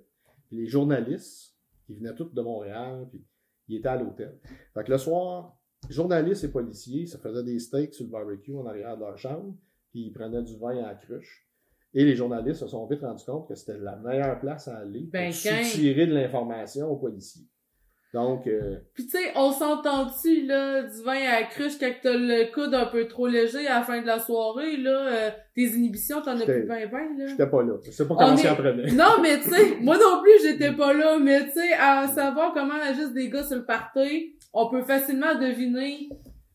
Les 0.51 0.68
journalistes, 0.68 1.57
qui 1.88 1.95
venaient 1.95 2.13
tous 2.13 2.33
de 2.33 2.41
Montréal, 2.41 3.07
puis 3.09 3.25
ils 3.67 3.77
étaient 3.77 3.88
à 3.88 3.97
l'hôtel. 3.97 4.38
Fait 4.73 4.83
que 4.83 4.91
le 4.91 4.97
soir, 4.97 5.57
journalistes 5.89 6.43
et 6.43 6.49
policiers 6.49 7.07
se 7.07 7.17
faisaient 7.17 7.43
des 7.43 7.59
steaks 7.59 7.93
sur 7.93 8.05
le 8.05 8.11
barbecue 8.11 8.55
en 8.55 8.65
arrière 8.65 8.95
de 8.95 9.01
leur 9.01 9.17
chambre, 9.17 9.55
puis 9.89 10.07
ils 10.07 10.11
prenaient 10.11 10.43
du 10.43 10.57
vin 10.57 10.77
à 10.77 10.88
la 10.88 10.95
cruche. 10.95 11.47
Et 11.93 12.03
les 12.03 12.15
journalistes 12.15 12.59
se 12.59 12.67
sont 12.67 12.85
vite 12.85 13.01
rendus 13.01 13.25
compte 13.25 13.47
que 13.47 13.55
c'était 13.55 13.77
la 13.77 13.95
meilleure 13.95 14.39
place 14.39 14.67
à 14.67 14.77
aller 14.77 15.03
pour 15.03 15.13
ben, 15.13 15.31
tirer 15.31 16.05
de 16.05 16.13
l'information 16.13 16.91
aux 16.91 16.97
policiers. 16.97 17.47
Donc. 18.14 18.47
Euh... 18.47 18.78
Puis 18.93 19.05
tu 19.05 19.12
sais, 19.12 19.32
on 19.36 19.51
s'entend-tu, 19.51 20.45
là, 20.45 20.84
du 20.84 21.03
vin 21.03 21.20
à 21.28 21.41
la 21.41 21.43
cruche 21.43 21.78
quand 21.80 21.91
t'as 22.01 22.14
le 22.14 22.51
coude 22.53 22.74
un 22.74 22.86
peu 22.86 23.05
trop 23.08 23.28
léger 23.28 23.68
à 23.68 23.80
la 23.80 23.82
fin 23.82 24.01
de 24.01 24.08
la 24.08 24.20
soirée, 24.20 24.78
là, 24.78 25.08
euh, 25.08 25.30
tes 25.55 25.64
inhibitions, 25.64 26.22
t'en 26.22 26.39
as 26.39 26.45
plus 26.45 26.66
ben 26.66 26.89
ben, 26.89 27.18
là. 27.18 27.28
J'étais 27.28 27.47
pas 27.47 27.64
là. 27.64 27.74
Je 27.86 27.91
sais 27.91 28.08
pas 28.08 28.16
comment 28.16 28.36
prenait. 28.36 28.91
Non, 28.91 29.22
mais 29.22 29.39
tu 29.39 29.49
sais, 29.49 29.78
moi 29.82 29.97
non 29.97 30.22
plus, 30.22 30.47
j'étais 30.47 30.72
pas 30.72 30.93
là, 30.93 31.20
mais 31.20 31.45
tu 31.45 31.51
sais, 31.51 31.74
à 31.74 32.08
savoir 32.08 32.53
comment 32.53 32.82
juste 32.95 33.14
des 33.14 33.30
gars 33.30 33.43
sur 33.43 33.58
le 33.58 33.66
party, 33.66 34.36
on 34.53 34.70
peut 34.70 34.84
facilement 34.84 35.36
deviner 35.36 36.10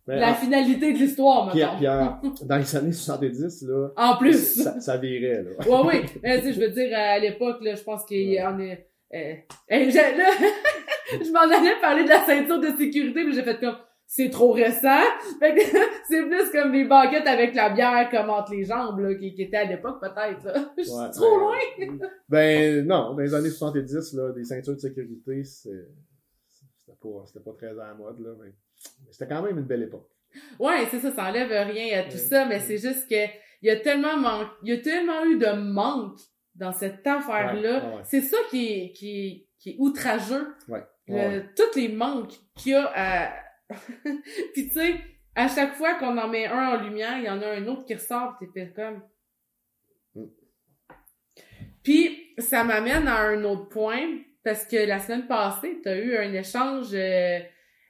la 0.06 0.34
finalité 0.34 0.92
de 0.92 0.98
l'histoire, 0.98 1.46
maintenant. 1.46 2.18
Puis, 2.20 2.30
puis 2.30 2.46
dans 2.46 2.56
les 2.56 2.76
années 2.76 2.92
70, 2.92 3.62
là. 3.68 3.88
En 3.96 4.16
plus. 4.16 4.62
Ça, 4.62 4.80
ça 4.80 4.96
virait, 4.96 5.44
là. 5.44 5.50
ouais, 5.68 5.82
oui. 5.86 6.20
Mais 6.22 6.38
tu 6.38 6.46
sais, 6.46 6.52
je 6.54 6.60
veux 6.60 6.70
dire, 6.70 6.96
à 6.96 7.18
l'époque, 7.18 7.58
là, 7.62 7.74
je 7.74 7.82
pense 7.82 8.04
qu'il 8.04 8.32
y 8.32 8.42
en 8.42 8.58
a, 8.58 8.74
euh, 9.14 9.34
je 11.24 11.32
m'en 11.32 11.40
allais 11.40 11.80
parler 11.80 12.04
de 12.04 12.08
la 12.08 12.24
ceinture 12.24 12.60
de 12.60 12.68
sécurité, 12.76 13.24
mais 13.24 13.32
j'ai 13.32 13.42
fait 13.42 13.58
comme 13.60 13.76
c'est 14.14 14.28
trop 14.28 14.52
récent. 14.52 15.00
Fait 15.38 15.54
que 15.54 15.60
c'est 16.08 16.22
plus 16.26 16.50
comme 16.50 16.72
des 16.72 16.84
banquettes 16.84 17.26
avec 17.26 17.54
la 17.54 17.70
bière 17.70 18.10
comme 18.10 18.28
entre 18.28 18.52
les 18.52 18.64
jambes 18.64 19.00
là, 19.00 19.14
qui, 19.14 19.34
qui 19.34 19.42
étaient 19.42 19.56
à 19.56 19.64
l'époque 19.64 20.00
peut-être. 20.00 20.70
Je 20.76 20.82
suis 20.82 21.10
trop 21.14 21.38
ben, 21.78 21.88
loin. 21.88 22.08
ben 22.28 22.86
non, 22.86 23.14
dans 23.14 23.20
les 23.20 23.32
années 23.32 23.50
70, 23.50 24.12
là, 24.14 24.32
des 24.32 24.44
ceintures 24.44 24.74
de 24.74 24.80
sécurité, 24.80 25.42
c'était 25.44 25.78
pas, 27.00 27.24
c'était 27.26 27.40
pas 27.40 27.52
très 27.56 27.68
à 27.68 27.88
la 27.88 27.94
mode, 27.94 28.20
là, 28.20 28.30
mais, 28.42 28.52
c'était 29.10 29.28
quand 29.28 29.42
même 29.42 29.58
une 29.58 29.64
belle 29.64 29.84
époque. 29.84 30.10
Ouais, 30.58 30.86
c'est 30.90 30.98
ça, 30.98 31.10
ça 31.12 31.28
enlève 31.28 31.48
rien 31.48 32.00
à 32.00 32.02
tout 32.04 32.18
ça, 32.18 32.46
mais 32.46 32.60
c'est 32.60 32.78
juste 32.78 33.08
que 33.08 33.26
il 33.62 33.68
y 33.68 33.70
a 33.70 33.76
tellement 33.76 34.16
man... 34.16 34.46
il 34.62 34.70
y 34.70 34.72
a 34.72 34.78
tellement 34.78 35.24
eu 35.24 35.38
de 35.38 35.52
manque 35.52 36.18
dans 36.54 36.72
cette 36.72 37.06
affaire-là. 37.06 38.02
C'est 38.04 38.20
ça 38.20 38.36
qui 38.50 38.66
est, 38.66 38.92
qui, 38.92 39.46
qui 39.58 39.70
est 39.70 39.76
outrageux. 39.78 40.48
Ouais. 40.68 40.84
Toutes 41.56 41.76
les 41.76 41.88
manques 41.88 42.34
qu'il 42.56 42.72
y 42.72 42.74
a 42.74 42.90
à... 42.94 43.32
Puis 44.54 44.68
tu 44.68 44.70
sais, 44.70 44.94
à 45.34 45.48
chaque 45.48 45.74
fois 45.74 45.94
qu'on 45.94 46.16
en 46.18 46.28
met 46.28 46.46
un 46.46 46.76
en 46.76 46.82
lumière, 46.82 47.18
il 47.18 47.24
y 47.24 47.30
en 47.30 47.40
a 47.40 47.48
un 47.48 47.66
autre 47.66 47.84
qui 47.84 47.94
ressort, 47.94 48.36
t'es 48.38 48.46
fait 48.46 48.72
comme... 48.74 49.02
Mm. 50.14 50.26
Puis 51.82 52.34
ça 52.38 52.64
m'amène 52.64 53.08
à 53.08 53.20
un 53.20 53.42
autre 53.44 53.68
point, 53.68 54.18
parce 54.44 54.66
que 54.66 54.76
la 54.76 54.98
semaine 54.98 55.26
passée, 55.26 55.80
tu 55.82 55.88
as 55.88 55.96
eu 55.96 56.16
un 56.16 56.32
échange 56.32 56.90
euh, 56.92 57.38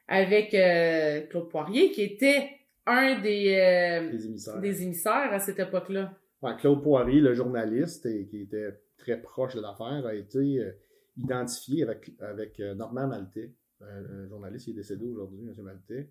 avec 0.08 0.54
euh, 0.54 1.22
Claude 1.28 1.48
Poirier, 1.48 1.90
qui 1.90 2.02
était 2.02 2.50
un 2.86 3.20
des, 3.20 3.54
euh, 3.58 4.60
des 4.60 4.82
émissaires 4.82 5.32
à 5.32 5.38
cette 5.38 5.58
époque-là. 5.58 6.12
Claude 6.58 6.82
Poirier, 6.82 7.20
le 7.20 7.34
journaliste, 7.34 8.06
et 8.06 8.26
qui 8.26 8.42
était 8.42 8.70
très 8.98 9.20
proche 9.20 9.54
de 9.54 9.60
l'affaire, 9.60 10.04
a 10.06 10.14
été 10.14 10.38
euh, 10.58 10.72
identifié 11.16 11.82
avec, 11.82 12.12
avec 12.20 12.60
euh, 12.60 12.74
Normand 12.74 13.06
Maltais, 13.06 13.52
un, 13.80 14.26
journaliste 14.28 14.66
qui 14.66 14.70
est 14.70 14.74
décédé 14.74 15.06
aujourd'hui, 15.06 15.40
M. 15.40 15.54
Maltais. 15.62 16.10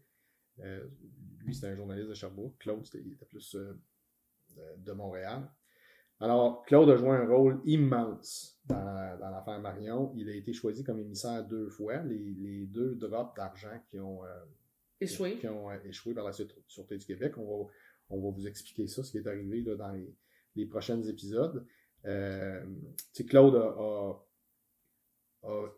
Euh, 0.59 0.85
lui, 1.39 1.55
c'était 1.55 1.67
un 1.67 1.75
journaliste 1.75 2.09
de 2.09 2.13
Sherbrooke. 2.13 2.57
Claude, 2.59 2.85
il 2.93 3.13
était 3.13 3.25
plus 3.25 3.55
de 4.77 4.91
Montréal. 4.91 5.49
Alors, 6.19 6.63
Claude 6.65 6.89
a 6.89 6.97
joué 6.97 7.09
un 7.09 7.27
rôle 7.27 7.61
immense 7.65 8.59
dans, 8.65 9.17
dans 9.19 9.29
l'affaire 9.31 9.59
Marion. 9.59 10.13
Il 10.15 10.29
a 10.29 10.35
été 10.35 10.53
choisi 10.53 10.83
comme 10.83 10.99
émissaire 10.99 11.47
deux 11.47 11.69
fois. 11.69 12.03
Les, 12.03 12.35
les 12.37 12.67
deux 12.67 12.95
drops 12.95 13.33
d'argent 13.35 13.81
qui 13.89 13.99
ont 13.99 14.21
échoué. 14.99 15.37
Qui, 15.37 15.47
ont 15.47 15.71
échoué 15.83 16.13
par 16.13 16.25
la 16.25 16.33
Sûreté 16.33 16.97
du 16.97 17.05
Québec. 17.05 17.37
On 17.37 17.45
va, 17.45 17.71
on 18.09 18.21
va 18.21 18.29
vous 18.29 18.45
expliquer 18.45 18.87
ça, 18.87 19.03
ce 19.03 19.11
qui 19.11 19.17
est 19.17 19.27
arrivé 19.27 19.61
là, 19.61 19.75
dans 19.75 19.91
les, 19.91 20.13
les 20.55 20.65
prochains 20.65 21.01
épisodes. 21.03 21.65
Euh, 22.05 22.63
Claude 23.27 23.55
a, 23.55 24.23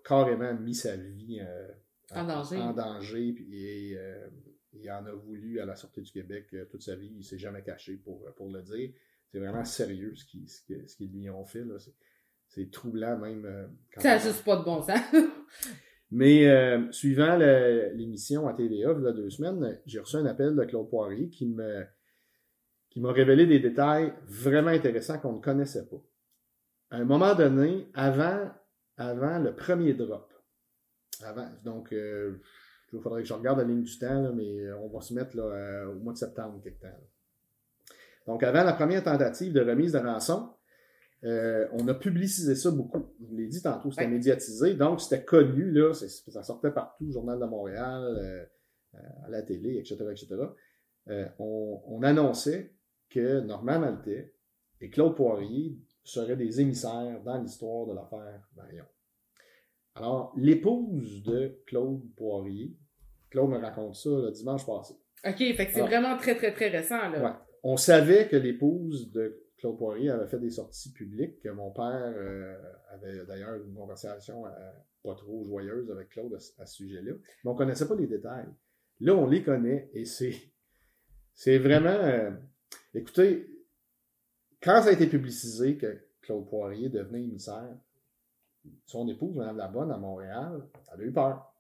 carrément 0.04 0.54
mis 0.56 0.76
sa 0.76 0.96
vie 0.96 1.40
euh, 1.42 1.68
en 2.12 2.26
danger. 2.26 2.58
En 2.58 2.74
danger 2.74 3.36
et 3.52 3.98
euh, 3.98 4.28
il 4.74 4.90
en 4.92 5.06
a 5.06 5.12
voulu 5.12 5.60
à 5.60 5.66
la 5.66 5.76
Sûreté 5.76 6.02
du 6.02 6.12
Québec 6.12 6.48
euh, 6.54 6.66
toute 6.66 6.82
sa 6.82 6.96
vie. 6.96 7.14
Il 7.16 7.24
s'est 7.24 7.38
jamais 7.38 7.62
caché 7.62 7.96
pour, 7.98 8.26
pour 8.36 8.50
le 8.50 8.62
dire. 8.62 8.92
C'est 9.32 9.40
vraiment 9.40 9.66
sérieux 9.66 10.14
ce 10.16 10.26
qu'ils 10.26 10.50
ce, 10.50 11.04
lui 11.04 11.30
ont 11.30 11.46
fait. 11.46 11.64
C'est 12.48 12.70
troublant 12.70 13.18
même. 13.18 13.70
ça 13.98 14.10
n'a 14.10 14.18
juste 14.20 14.44
pas 14.44 14.58
de 14.58 14.64
bon 14.64 14.82
sens. 14.82 15.00
Mais 16.12 16.46
suivant 16.92 17.36
l'émission 17.38 18.48
à 18.48 18.54
TVA, 18.54 18.94
il 18.96 19.04
y 19.04 19.08
a 19.08 19.12
deux 19.12 19.32
semaines, 19.32 19.80
j'ai 19.88 20.00
reçu 20.00 20.18
un 20.18 20.26
appel 20.28 20.56
de 20.56 20.64
Claude 20.66 20.88
Poirier 20.88 21.30
qui 21.30 21.48
me 21.48 21.84
qui 22.92 23.00
m'a 23.00 23.12
révélé 23.12 23.48
des 23.48 23.60
détails 23.60 24.14
vraiment 24.28 24.70
intéressants 24.70 25.18
qu'on 25.18 25.34
ne 25.34 25.42
connaissait 25.42 25.88
pas. 25.88 26.00
À 26.92 26.98
un 26.98 27.06
moment 27.06 27.34
donné, 27.34 27.90
avant, 27.96 28.52
avant 28.98 29.40
le 29.40 29.56
premier 29.56 29.94
drop, 29.94 30.34
avant, 31.24 31.50
donc 31.64 31.92
euh, 31.94 32.40
il 32.92 33.00
faudrait 33.02 33.24
que 33.24 33.28
je 33.28 33.34
regarde 33.34 33.60
la 33.60 33.66
ligne 33.66 33.84
du 33.84 33.98
temps, 33.98 34.34
mais 34.34 34.72
on 34.74 34.88
va 34.88 35.02
se 35.02 35.14
mettre 35.14 35.36
là, 35.36 35.44
euh, 35.44 35.92
au 35.92 35.96
mois 35.96 36.14
de 36.14 36.18
septembre 36.18 36.62
quelque 36.64 36.82
temps. 36.82 36.98
Donc 38.28 38.44
avant 38.44 38.64
la 38.64 38.74
première 38.74 39.04
tentative 39.04 39.54
de 39.54 39.62
remise 39.62 39.94
de 39.94 40.00
rançon, 40.00 40.50
euh, 41.24 41.68
on 41.72 41.88
a 41.88 41.94
publicisé 41.94 42.56
ça 42.56 42.70
beaucoup. 42.72 43.16
Je 43.20 43.26
vous 43.26 43.36
l'ai 43.36 43.48
dit 43.48 43.62
tantôt, 43.62 43.92
c'était 43.92 44.08
médiatisé, 44.08 44.76
donc 44.76 45.02
c'était 45.02 45.24
connu, 45.24 45.72
là, 45.72 45.94
ça 45.94 46.44
sortait 46.44 46.72
partout, 46.72 47.12
Journal 47.12 47.40
de 47.40 47.46
Montréal, 47.46 48.50
à 48.94 49.30
la 49.30 49.42
télé, 49.42 49.78
etc., 49.78 49.96
etc. 50.12 51.32
on, 51.40 51.82
on, 51.88 52.04
annonçait 52.04 52.76
que 53.10 53.40
Normand 53.40 53.80
Maltais 53.80 54.34
et 54.82 54.90
Claude 54.90 55.16
Poirier 55.16 55.80
seraient 56.04 56.36
des 56.36 56.62
émissaires 56.62 57.22
dans 57.24 57.42
l'histoire 57.42 57.88
de 57.88 57.94
l'affaire 57.94 58.48
Marion. 58.56 58.86
Alors, 59.96 60.34
l'épouse 60.36 61.24
de 61.24 61.60
Claude 61.68 62.02
Poirier, 62.16 62.76
Claude 63.30 63.50
me 63.50 63.58
raconte 63.58 63.96
ça 63.96 64.10
le 64.10 64.32
dimanche 64.32 64.66
passé. 64.66 64.96
OK, 65.26 65.38
fait 65.38 65.68
que 65.68 65.74
c'est 65.74 65.82
vraiment 65.82 66.18
très, 66.18 66.36
très, 66.36 66.52
très 66.52 66.70
récent, 66.70 67.10
là. 67.10 67.24
Ouais. 67.24 67.36
On 67.64 67.78
savait 67.78 68.28
que 68.28 68.36
l'épouse 68.36 69.12
de 69.12 69.42
Claude 69.58 69.78
Poirier 69.78 70.10
avait 70.10 70.28
fait 70.28 70.40
des 70.40 70.50
sorties 70.50 70.92
publiques, 70.92 71.40
que 71.40 71.50
mon 71.50 71.72
père 71.72 72.14
euh, 72.18 72.58
avait 72.90 73.26
d'ailleurs 73.26 73.56
une 73.56 73.74
conversation 73.74 74.46
euh, 74.46 74.50
pas 75.04 75.16
trop 75.16 75.46
joyeuse 75.46 75.90
avec 75.92 76.10
Claude 76.10 76.34
à, 76.34 76.66
ce 76.66 76.76
sujet-là. 76.76 77.14
Mais 77.44 77.52
on 77.52 77.56
connaissait 77.56 77.88
pas 77.88 77.96
les 77.96 78.08
détails. 78.08 78.50
Là, 79.00 79.16
on 79.16 79.28
les 79.28 79.44
connaît 79.44 79.90
et 79.94 80.06
c'est, 80.06 80.34
c'est 81.34 81.58
vraiment, 81.58 81.90
euh, 81.90 82.32
Écoutez, 82.96 83.48
quand 84.64 84.82
ça 84.82 84.90
a 84.90 84.92
été 84.94 85.08
publicisé 85.08 85.78
que 85.78 85.98
Claude 86.22 86.48
Poirier 86.48 86.90
devenait 86.90 87.24
émissaire, 87.24 87.76
son 88.86 89.08
épouse, 89.10 89.36
Mme 89.36 89.58
Labonne, 89.58 89.92
à 89.92 89.98
Montréal, 89.98 90.62
elle 90.94 91.02
a 91.02 91.04
eu 91.04 91.12
peur. 91.12 91.54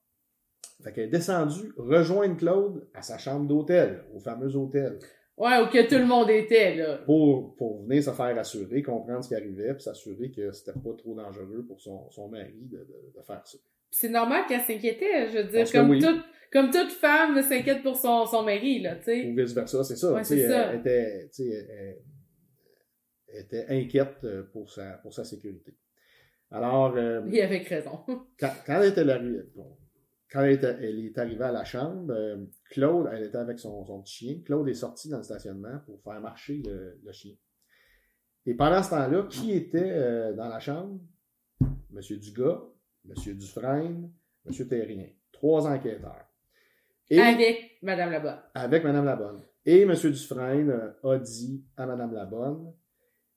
Fait 0.83 0.91
qu'elle 0.93 1.05
est 1.05 1.09
descendue 1.09 1.73
rejoindre 1.77 2.37
Claude 2.37 2.87
à 2.93 3.01
sa 3.01 3.17
chambre 3.17 3.47
d'hôtel, 3.47 4.03
au 4.13 4.19
fameux 4.19 4.55
hôtel. 4.55 4.99
Ouais, 5.35 5.59
ou 5.61 5.67
que 5.67 5.87
tout 5.89 5.97
le 5.97 6.05
monde 6.05 6.29
était, 6.29 6.75
là. 6.75 6.97
Pour, 7.05 7.55
pour 7.55 7.83
venir 7.83 8.03
se 8.03 8.11
faire 8.11 8.37
assurer, 8.37 8.83
comprendre 8.83 9.23
ce 9.23 9.29
qui 9.29 9.35
arrivait, 9.35 9.73
puis 9.73 9.83
s'assurer 9.83 10.31
que 10.31 10.51
c'était 10.51 10.79
pas 10.79 10.93
trop 10.97 11.15
dangereux 11.15 11.65
pour 11.67 11.81
son, 11.81 12.09
son 12.11 12.29
mari 12.29 12.67
de, 12.71 12.77
de, 12.77 13.17
de 13.17 13.21
faire 13.25 13.45
ça. 13.45 13.57
C'est 13.89 14.09
normal 14.09 14.45
qu'elle 14.47 14.61
s'inquiétait, 14.61 15.29
je 15.29 15.39
veux 15.39 15.43
dire, 15.45 15.71
comme, 15.71 15.89
oui. 15.89 15.99
toute, 15.99 16.21
comme 16.51 16.69
toute 16.69 16.91
femme 16.91 17.41
s'inquiète 17.41 17.83
pour 17.83 17.95
son, 17.95 18.25
son 18.25 18.43
mari, 18.43 18.81
là, 18.81 18.95
tu 18.97 19.05
sais. 19.05 19.27
Ou 19.27 19.35
vice-versa, 19.35 19.83
c'est 19.83 19.95
ça. 19.95 20.13
Ouais, 20.13 20.23
c'est 20.23 20.47
ça. 20.47 20.71
Elle 20.71 20.79
était, 20.79 21.29
elle, 21.39 21.97
était 23.33 23.65
inquiète 23.69 24.25
pour 24.51 24.71
sa, 24.71 24.93
pour 24.97 25.13
sa 25.13 25.23
sécurité. 25.23 25.75
Alors. 26.53 26.95
Euh, 26.95 27.21
Il 27.27 27.41
avait 27.41 27.57
raison. 27.57 27.99
quand, 28.39 28.53
quand, 28.65 28.81
elle 28.81 28.91
était 28.91 29.03
bon, 29.55 29.75
quand 30.31 30.41
elle, 30.41 30.53
était, 30.53 30.77
elle 30.81 31.05
est 31.05 31.17
arrivée 31.17 31.43
à 31.43 31.51
la 31.51 31.65
chambre, 31.65 32.13
euh, 32.13 32.45
Claude, 32.69 33.09
elle 33.11 33.23
était 33.23 33.37
avec 33.37 33.59
son, 33.59 33.83
son, 33.85 34.01
petit 34.01 34.13
chien. 34.13 34.41
Claude 34.45 34.69
est 34.69 34.75
sorti 34.75 35.09
dans 35.09 35.17
le 35.17 35.23
stationnement 35.23 35.79
pour 35.85 36.01
faire 36.01 36.21
marcher 36.21 36.61
le, 36.65 36.99
le 37.03 37.11
chien. 37.11 37.33
Et 38.45 38.53
pendant 38.53 38.83
ce 38.83 38.91
temps-là, 38.91 39.23
qui 39.29 39.53
était 39.53 39.91
euh, 39.91 40.33
dans 40.33 40.47
la 40.47 40.59
chambre? 40.59 40.99
Monsieur 41.89 42.17
Dugas, 42.17 42.61
Monsieur 43.05 43.33
Dufresne, 43.33 44.11
Monsieur 44.45 44.67
Terrien. 44.67 45.07
Trois 45.31 45.65
enquêteurs. 45.67 46.25
Et, 47.09 47.19
avec 47.19 47.77
Madame 47.81 48.11
Labonne. 48.11 48.39
Avec 48.53 48.83
Madame 48.83 49.05
Labonne. 49.05 49.41
Et 49.65 49.85
Monsieur 49.85 50.11
Dufresne 50.11 50.93
a 51.03 51.17
dit 51.17 51.63
à 51.77 51.85
Madame 51.85 52.13
Labonne, 52.13 52.73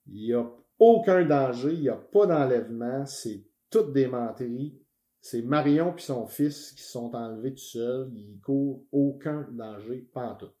il 0.09 0.25
n'y 0.25 0.33
a 0.33 0.45
aucun 0.79 1.25
danger, 1.25 1.73
il 1.73 1.81
n'y 1.81 1.89
a 1.89 1.95
pas 1.95 2.25
d'enlèvement, 2.25 3.05
c'est 3.05 3.43
toutes 3.69 3.93
des 3.93 4.07
menteries. 4.07 4.79
C'est 5.19 5.41
Marion 5.41 5.93
puis 5.93 6.05
son 6.05 6.27
fils 6.27 6.71
qui 6.71 6.83
sont 6.83 7.13
enlevés 7.13 7.51
tout 7.51 7.57
seuls, 7.57 8.09
ils 8.13 8.39
courent 8.41 8.85
aucun 8.91 9.47
danger, 9.51 10.07
pas 10.13 10.29
en 10.29 10.35
tout. 10.35 10.51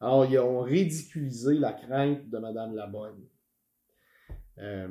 Alors, 0.00 0.26
ils 0.26 0.38
ont 0.38 0.60
ridiculisé 0.60 1.54
la 1.54 1.72
crainte 1.72 2.30
de 2.30 2.38
Madame 2.38 2.74
Labonne. 2.74 3.26
Euh, 4.58 4.88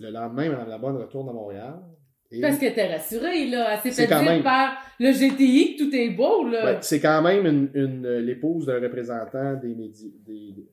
le 0.00 0.10
lendemain, 0.10 0.48
Mme 0.48 0.68
Labonne 0.68 0.96
retourne 0.96 1.28
à 1.28 1.32
Montréal. 1.32 1.82
Et 2.30 2.40
Parce 2.40 2.58
qu'elle 2.58 2.72
était 2.72 2.90
rassurée, 2.90 3.48
là. 3.50 3.74
Elle 3.74 3.92
s'est 3.92 4.02
fait 4.02 4.06
dire 4.06 4.22
même... 4.22 4.42
par 4.42 4.78
le 4.98 5.10
GTI 5.10 5.76
que 5.76 5.84
tout 5.84 5.94
est 5.94 6.10
beau, 6.10 6.48
là. 6.48 6.80
C'est 6.80 7.00
quand 7.00 7.20
même 7.20 7.44
une, 7.46 7.70
une 7.74 8.18
l'épouse 8.18 8.66
d'un 8.66 8.80
représentant 8.80 9.54
des 9.56 9.74
médias. 9.74 10.08
Des, 10.24 10.52
des, 10.52 10.68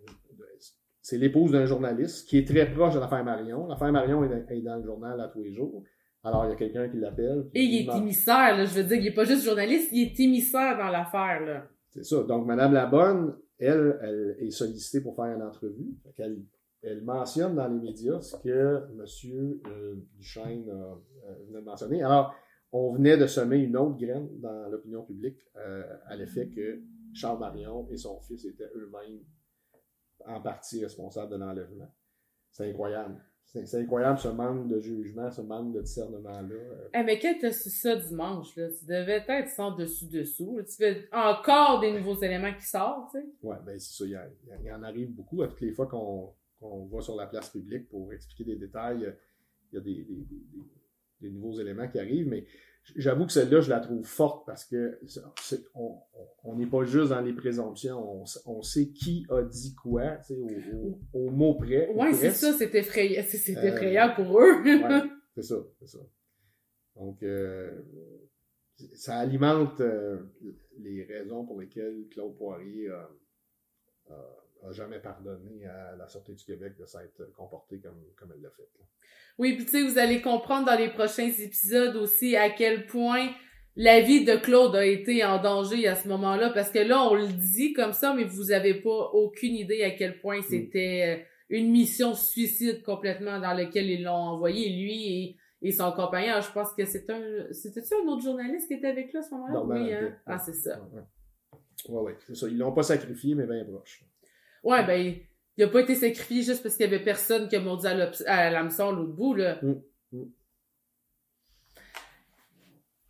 c'est 1.10 1.18
l'épouse 1.18 1.52
d'un 1.52 1.66
journaliste 1.66 2.28
qui 2.28 2.38
est 2.38 2.48
très 2.48 2.72
proche 2.72 2.94
de 2.94 3.00
l'affaire 3.00 3.24
Marion. 3.24 3.66
L'affaire 3.66 3.92
Marion 3.92 4.24
est, 4.24 4.46
est 4.52 4.62
dans 4.62 4.76
le 4.76 4.84
journal 4.84 5.20
à 5.20 5.28
tous 5.28 5.42
les 5.42 5.54
jours. 5.54 5.84
Alors, 6.24 6.46
il 6.46 6.50
y 6.50 6.52
a 6.52 6.56
quelqu'un 6.56 6.88
qui 6.88 6.98
l'appelle. 6.98 7.50
Et 7.56 7.64
il 7.64 7.82
est 7.82 7.86
demande... 7.86 8.04
émissaire, 8.04 8.58
là. 8.58 8.66
Je 8.66 8.76
veux 8.76 8.84
dire, 8.84 8.98
il 8.98 9.04
n'est 9.06 9.14
pas 9.14 9.24
juste 9.24 9.44
journaliste, 9.44 9.90
il 9.92 10.10
est 10.10 10.20
émissaire 10.20 10.78
dans 10.78 10.90
l'affaire, 10.90 11.40
là. 11.46 11.68
C'est 11.90 12.04
ça. 12.04 12.24
Donc, 12.24 12.46
Madame 12.46 12.74
Labonne, 12.74 13.36
elle, 13.58 13.98
elle 14.04 14.36
est 14.40 14.52
sollicitée 14.52 15.02
pour 15.02 15.16
faire 15.16 15.34
une 15.36 15.42
entrevue. 15.42 15.98
Elle, 16.18 16.44
elle 16.84 17.02
mentionne 17.02 17.56
dans 17.56 17.68
les 17.68 17.80
médias 17.80 18.22
ce 18.22 18.36
que 18.38 18.84
M. 18.92 19.06
Euh, 19.66 19.96
Duchesne 20.16 20.70
euh, 20.70 21.34
venait 21.48 21.62
de 21.62 21.66
mentionner. 21.66 22.04
Alors, 22.04 22.36
on 22.72 22.94
venait 22.94 23.18
de 23.18 23.26
semer 23.26 23.58
une 23.58 23.76
autre 23.78 23.98
graine 23.98 24.30
dans 24.40 24.70
l'opinion 24.70 25.04
publique 25.04 25.40
euh, 25.56 25.84
à 26.06 26.16
l'effet 26.16 26.50
que 26.50 26.82
Charles 27.14 27.40
Marion 27.40 27.88
et 27.90 27.98
son 27.98 28.20
fils 28.22 28.46
étaient 28.46 28.70
eux-mêmes 28.76 29.22
en 30.26 30.42
partie 30.42 30.84
responsables 30.84 31.32
de 31.32 31.38
l'enlèvement. 31.38 31.90
C'est 32.52 32.70
incroyable. 32.70 33.22
C'est 33.52 33.82
incroyable 33.82 34.20
ce 34.20 34.28
manque 34.28 34.68
de 34.68 34.80
jugement, 34.80 35.32
ce 35.32 35.42
manque 35.42 35.74
de 35.74 35.82
discernement-là. 35.82 36.56
Eh, 36.94 37.02
mais 37.02 37.18
quand 37.18 37.34
tu 37.40 37.52
su 37.52 37.72
ça 37.72 37.96
dimanche, 37.96 38.56
là, 38.56 38.68
tu 38.68 38.86
devais 38.86 39.26
être 39.28 39.50
sans 39.50 39.72
dessus-dessous. 39.72 40.60
Tu 40.68 40.76
fais 40.76 41.10
encore 41.12 41.80
des 41.80 41.92
nouveaux 41.92 42.22
éléments 42.22 42.54
qui 42.54 42.66
sortent, 42.66 43.12
tu 43.12 43.20
sais. 43.20 43.26
Ouais, 43.42 43.58
ben 43.66 43.80
c'est 43.80 44.04
ça. 44.04 44.06
Il 44.06 44.66
y, 44.68 44.72
en 44.72 44.84
arrive 44.84 45.10
beaucoup 45.10 45.42
à 45.42 45.48
toutes 45.48 45.62
les 45.62 45.72
fois 45.72 45.88
qu'on 45.88 46.36
va 46.62 47.02
sur 47.02 47.16
la 47.16 47.26
place 47.26 47.50
publique 47.50 47.90
pour 47.90 48.14
expliquer 48.14 48.44
des 48.44 48.56
détails. 48.56 49.16
Il 49.72 49.76
y 49.76 49.80
a 49.80 49.82
des, 49.82 50.04
des, 50.04 50.26
des, 50.26 50.64
des 51.22 51.30
nouveaux 51.32 51.60
éléments 51.60 51.88
qui 51.88 51.98
arrivent, 51.98 52.28
mais 52.28 52.46
j'avoue 52.96 53.26
que 53.26 53.32
celle-là, 53.32 53.62
je 53.62 53.70
la 53.70 53.80
trouve 53.80 54.06
forte 54.06 54.46
parce 54.46 54.66
que 54.66 55.00
est, 55.04 55.66
on 56.44 56.56
n'est 56.56 56.68
pas 56.68 56.84
juste 56.84 57.10
dans 57.10 57.22
les 57.22 57.34
présomptions, 57.34 58.22
on, 58.22 58.24
on, 58.46 58.62
sait 58.62 58.90
qui 58.90 59.26
a 59.30 59.42
dit 59.42 59.76
quoi, 59.76 60.18
tu 60.18 60.34
sais, 60.34 60.40
au, 60.74 61.00
au, 61.14 61.28
au, 61.28 61.32
mot 61.32 61.56
près. 61.56 61.90
Oui, 61.94 62.14
c'est 62.14 62.32
ça, 62.32 62.54
c'est 62.54 62.74
effrayant, 62.76 63.24
c'est 63.28 63.52
effrayant 63.52 64.10
euh, 64.10 64.16
pour 64.16 64.40
eux. 64.40 64.62
ouais, 64.64 65.02
c'est 65.36 65.44
ça, 65.44 65.56
c'est 65.80 65.88
ça. 65.88 66.00
Donc, 66.96 67.24
euh, 67.24 67.72
ça 68.96 69.18
alimente 69.18 69.82
euh, 69.82 70.18
les 70.80 71.04
raisons 71.04 71.46
pour 71.46 71.60
lesquelles 71.60 72.08
Claude 72.12 72.36
Poirier 72.38 72.90
a, 72.90 73.10
a 74.68 74.72
jamais 74.72 75.00
pardonné 75.00 75.66
à 75.66 75.96
la 75.96 76.08
Sûreté 76.08 76.34
du 76.34 76.44
Québec 76.44 76.74
de 76.78 76.86
s'être 76.86 77.32
comportée 77.36 77.80
comme, 77.80 78.04
comme 78.18 78.34
elle 78.36 78.42
l'a 78.42 78.50
fait. 78.52 78.70
Là. 78.80 78.86
Oui, 79.38 79.56
puis 79.56 79.66
tu 79.66 79.72
sais, 79.72 79.84
vous 79.84 79.98
allez 79.98 80.22
comprendre 80.22 80.66
dans 80.66 80.78
les 80.78 80.90
prochains 80.90 81.30
épisodes 81.30 81.96
aussi 81.96 82.36
à 82.36 82.50
quel 82.50 82.88
point 82.88 83.30
la 83.76 84.02
vie 84.02 84.26
de 84.26 84.36
Claude 84.36 84.76
a 84.76 84.86
été 84.86 85.24
en 85.24 85.42
danger 85.42 85.88
à 85.88 85.96
ce 85.96 86.10
moment-là, 86.10 86.50
parce 86.50 86.70
que 86.70 86.80
là, 86.80 87.08
on 87.10 87.16
le 87.16 87.28
dit 87.28 87.72
comme 87.72 87.94
ça, 87.94 88.14
mais 88.14 88.26
vous 88.26 88.52
avez 88.52 88.74
pas 88.82 89.12
aucune 89.14 89.56
idée 89.56 89.84
à 89.84 89.92
quel 89.92 90.20
point 90.20 90.42
c'était 90.42 91.26
une 91.48 91.72
mission 91.72 92.14
suicide 92.14 92.84
complètement 92.84 93.40
dans 93.40 93.54
laquelle 93.54 93.90
ils 93.90 94.04
l'ont 94.04 94.12
envoyé, 94.12 94.70
lui 94.70 95.08
et, 95.08 95.38
et 95.62 95.72
son 95.72 95.94
compagnon. 95.94 96.42
Je 96.42 96.52
pense 96.52 96.74
que 96.74 96.86
c'est 96.86 97.10
un... 97.10 97.54
C'était-tu 97.54 97.94
un 97.94 98.08
autre 98.10 98.24
journaliste 98.24 98.68
qui 98.68 98.74
était 98.74 98.88
avec 98.88 99.12
lui 99.12 99.20
à 99.20 99.22
ce 99.22 99.34
moment-là? 99.36 99.64
Oui, 99.64 99.94
hein? 99.94 100.18
Ah, 100.26 100.38
c'est 100.38 100.54
ça. 100.54 100.86
Ouais, 101.88 102.02
ouais 102.02 102.18
c'est 102.28 102.36
ça. 102.36 102.48
Ils 102.50 102.58
l'ont 102.58 102.74
pas 102.74 102.84
sacrifié, 102.84 103.34
mais 103.36 103.48
bien 103.48 103.64
proche. 103.64 104.04
Ouais, 104.64 104.86
ben, 104.86 105.16
il 105.58 105.64
a 105.64 105.68
pas 105.68 105.82
été 105.82 105.96
sacrifié 105.96 106.42
juste 106.42 106.64
parce 106.64 106.76
qu'il 106.76 106.86
y 106.86 106.88
avait 106.88 107.04
personne 107.04 107.48
qui 107.48 107.56
a 107.56 107.60
mordu 107.60 107.86
à 107.88 108.50
l'hameçon 108.50 108.92
l'autre 108.92 109.14
bout, 109.14 109.36
là. 109.36 109.60
Mm. 109.62 109.82
Mm. 110.12 110.26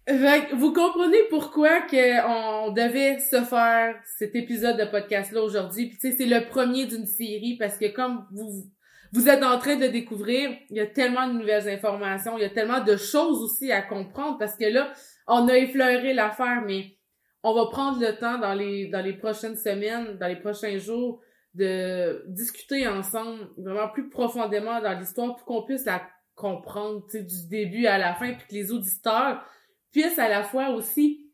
Fait, 0.08 0.56
vous 0.56 0.74
comprenez 0.74 1.20
pourquoi 1.30 1.82
on 2.28 2.72
devait 2.72 3.20
se 3.20 3.44
faire 3.44 3.96
cet 4.18 4.36
épisode 4.36 4.78
de 4.78 4.86
podcast-là 4.86 5.44
aujourd'hui. 5.44 5.90
Puis 5.90 6.00
tu 6.00 6.10
sais, 6.10 6.18
c'est 6.18 6.26
le 6.26 6.50
premier 6.50 6.88
d'une 6.88 7.06
série 7.06 7.58
parce 7.60 7.78
que 7.78 7.94
comme 7.94 8.26
vous 8.32 8.66
vous 9.12 9.28
êtes 9.28 9.44
en 9.44 9.58
train 9.58 9.76
de 9.76 9.88
découvrir, 9.88 10.52
il 10.70 10.78
y 10.78 10.80
a 10.80 10.86
tellement 10.86 11.28
de 11.28 11.34
nouvelles 11.34 11.68
informations, 11.68 12.38
il 12.38 12.42
y 12.42 12.46
a 12.46 12.50
tellement 12.50 12.84
de 12.84 12.96
choses 12.96 13.44
aussi 13.44 13.72
à 13.72 13.82
comprendre 13.82 14.38
parce 14.38 14.56
que 14.56 14.66
là, 14.66 14.92
on 15.28 15.48
a 15.48 15.58
effleuré 15.58 16.14
l'affaire, 16.14 16.64
mais 16.66 16.98
on 17.44 17.54
va 17.54 17.68
prendre 17.68 18.00
le 18.00 18.18
temps 18.18 18.38
dans 18.38 18.54
les 18.54 18.88
dans 18.88 19.02
les 19.02 19.14
prochaines 19.14 19.58
semaines, 19.58 20.18
dans 20.20 20.28
les 20.28 20.40
prochains 20.40 20.78
jours, 20.78 21.22
de 21.60 22.24
discuter 22.28 22.88
ensemble 22.88 23.50
vraiment 23.58 23.90
plus 23.90 24.10
profondément 24.10 24.82
dans 24.82 24.98
l'histoire 24.98 25.36
pour 25.36 25.46
qu'on 25.46 25.64
puisse 25.64 25.86
la 25.86 26.02
comprendre 26.36 27.06
du 27.12 27.48
début 27.50 27.86
à 27.86 27.98
la 27.98 28.16
fin, 28.16 28.34
puis 28.34 28.48
que 28.48 28.54
les 28.54 28.72
auditeurs 28.72 29.44
puissent 29.92 30.20
à 30.20 30.30
la 30.30 30.44
fois 30.44 30.70
aussi 30.70 31.30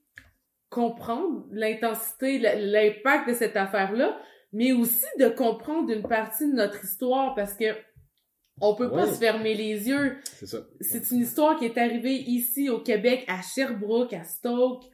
comprendre 0.70 1.46
l'intensité, 1.52 2.40
l'impact 2.40 3.30
de 3.30 3.34
cette 3.34 3.56
affaire-là, 3.56 4.20
mais 4.52 4.72
aussi 4.72 5.06
de 5.20 5.30
comprendre 5.30 5.92
une 5.92 6.08
partie 6.08 6.50
de 6.50 6.56
notre 6.56 6.84
histoire 6.84 7.36
parce 7.36 7.54
que 7.54 7.66
on 8.62 8.74
peut 8.74 8.90
pas 8.90 9.08
se 9.08 9.20
fermer 9.20 9.54
les 9.54 9.90
yeux. 9.90 10.18
C'est 10.24 10.48
ça. 10.48 10.60
C'est 10.80 11.12
une 11.12 11.20
histoire 11.20 11.58
qui 11.58 11.66
est 11.66 11.78
arrivée 11.78 12.16
ici 12.16 12.70
au 12.70 12.80
Québec, 12.80 13.26
à 13.28 13.42
Sherbrooke, 13.42 14.14
à 14.14 14.24
Stoke, 14.24 14.86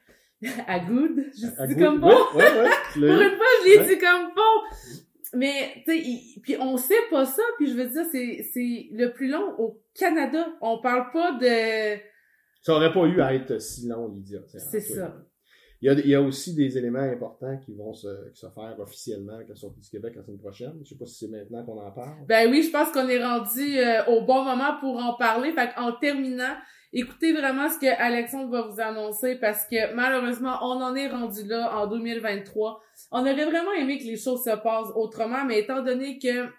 à 0.67 0.79
Good. 0.79 1.25
Je 1.35 1.67
dis 1.67 1.75
comme 1.79 1.99
bon. 2.01 2.09
Ouais, 2.35 2.43
ouais, 2.43 2.69
Pour 2.93 3.21
une 3.21 3.37
fois, 3.37 3.45
je 3.63 3.69
l'ai 3.69 3.95
dit 3.95 4.01
comme 4.01 4.33
bon. 4.35 5.01
Mais, 5.33 5.83
tu 5.85 5.91
sais, 5.93 6.41
puis 6.41 6.57
on 6.59 6.75
sait 6.77 6.93
pas 7.09 7.25
ça, 7.25 7.41
puis 7.57 7.67
je 7.67 7.75
veux 7.75 7.87
dire, 7.87 8.05
c'est, 8.11 8.45
c'est 8.53 8.89
le 8.91 9.13
plus 9.13 9.29
long 9.29 9.55
au 9.57 9.81
Canada. 9.97 10.45
On 10.61 10.79
parle 10.79 11.11
pas 11.11 11.31
de... 11.33 11.99
Ça 12.61 12.75
aurait 12.75 12.93
pas 12.93 13.05
eu 13.05 13.21
à 13.21 13.33
être 13.33 13.59
si 13.59 13.87
long, 13.87 14.09
Lydia. 14.09 14.39
C'est 14.47 14.81
ça. 14.81 15.15
Il 15.81 15.87
y, 15.87 15.89
a, 15.89 15.93
il 15.93 16.07
y 16.09 16.13
a 16.13 16.21
aussi 16.21 16.53
des 16.53 16.77
éléments 16.77 16.99
importants 16.99 17.57
qui 17.57 17.73
vont 17.73 17.91
se, 17.91 18.29
qui 18.29 18.39
se 18.39 18.45
faire 18.53 18.75
officiellement 18.77 19.33
avec 19.33 19.49
la 19.49 19.55
sortie 19.55 19.79
du 19.79 19.89
Québec 19.89 20.13
la 20.15 20.21
semaine 20.21 20.37
prochaine. 20.37 20.73
Je 20.83 20.89
sais 20.89 20.95
pas 20.95 21.07
si 21.07 21.25
c'est 21.25 21.31
maintenant 21.31 21.65
qu'on 21.65 21.79
en 21.81 21.89
parle. 21.91 22.23
Ben 22.27 22.51
oui, 22.51 22.61
je 22.61 22.69
pense 22.69 22.91
qu'on 22.91 23.07
est 23.07 23.23
rendu 23.23 23.79
euh, 23.79 24.05
au 24.05 24.21
bon 24.21 24.43
moment 24.43 24.77
pour 24.79 24.97
en 24.97 25.15
parler. 25.15 25.51
Fait 25.53 25.69
en 25.77 25.93
terminant, 25.93 26.53
écoutez 26.93 27.33
vraiment 27.33 27.69
ce 27.69 27.79
que 27.79 28.01
Alexandre 28.01 28.49
va 28.49 28.61
vous 28.67 28.81
annoncer 28.81 29.35
parce 29.35 29.65
que 29.65 29.93
malheureusement, 29.93 30.59
on 30.61 30.81
en 30.81 30.95
est 30.95 31.07
rendu 31.07 31.43
là 31.45 31.77
en 31.77 31.87
2023. 31.87 32.81
On 33.11 33.21
aurait 33.21 33.45
vraiment 33.45 33.73
aimé 33.73 33.97
que 33.97 34.03
les 34.03 34.17
choses 34.17 34.43
se 34.43 34.55
passent 34.55 34.91
autrement, 34.95 35.45
mais 35.45 35.59
étant 35.59 35.81
donné 35.81 36.19
que 36.19 36.49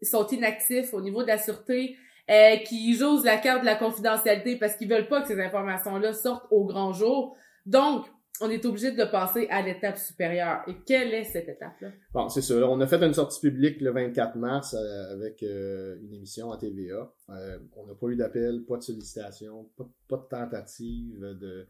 ils 0.00 0.06
sont 0.06 0.26
inactifs 0.26 0.92
au 0.92 1.00
niveau 1.00 1.22
de 1.22 1.28
la 1.28 1.38
sûreté, 1.38 1.96
euh, 2.30 2.56
qui 2.56 2.94
jouent 2.94 3.22
la 3.22 3.36
carte 3.36 3.60
de 3.60 3.66
la 3.66 3.76
confidentialité 3.76 4.56
parce 4.56 4.76
qu'ils 4.76 4.88
veulent 4.88 5.08
pas 5.08 5.22
que 5.22 5.28
ces 5.28 5.40
informations-là 5.40 6.12
sortent 6.12 6.46
au 6.50 6.64
grand 6.64 6.92
jour. 6.92 7.36
Donc, 7.66 8.06
on 8.40 8.50
est 8.50 8.64
obligé 8.64 8.90
de 8.90 9.04
passer 9.04 9.46
à 9.48 9.62
l'étape 9.62 9.96
supérieure. 9.96 10.62
Et 10.66 10.74
quelle 10.84 11.14
est 11.14 11.24
cette 11.24 11.48
étape-là? 11.48 11.92
Bon, 12.12 12.28
c'est 12.28 12.42
ça. 12.42 12.54
On 12.68 12.80
a 12.80 12.86
fait 12.86 13.02
une 13.02 13.14
sortie 13.14 13.40
publique 13.40 13.80
le 13.80 13.92
24 13.92 14.36
mars 14.36 14.74
euh, 14.74 15.12
avec 15.12 15.42
euh, 15.42 15.96
une 16.02 16.14
émission 16.14 16.50
à 16.50 16.58
TVA. 16.58 17.12
Euh, 17.30 17.58
on 17.76 17.86
n'a 17.86 17.94
pas 17.94 18.08
eu 18.08 18.16
d'appel, 18.16 18.64
pas 18.64 18.76
de 18.76 18.82
sollicitation, 18.82 19.70
pas, 19.76 20.16
de 20.16 20.28
tentative 20.28 21.20
de, 21.20 21.68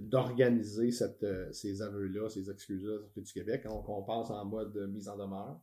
d'organiser 0.00 0.90
ces 0.90 1.82
aveux-là, 1.82 2.28
ces 2.28 2.50
excuses-là 2.50 2.98
du 3.16 3.32
Québec. 3.32 3.64
Donc, 3.64 3.88
on 3.88 4.02
passe 4.02 4.30
en 4.30 4.44
mode 4.44 4.76
mise 4.92 5.08
en 5.08 5.16
demeure. 5.16 5.60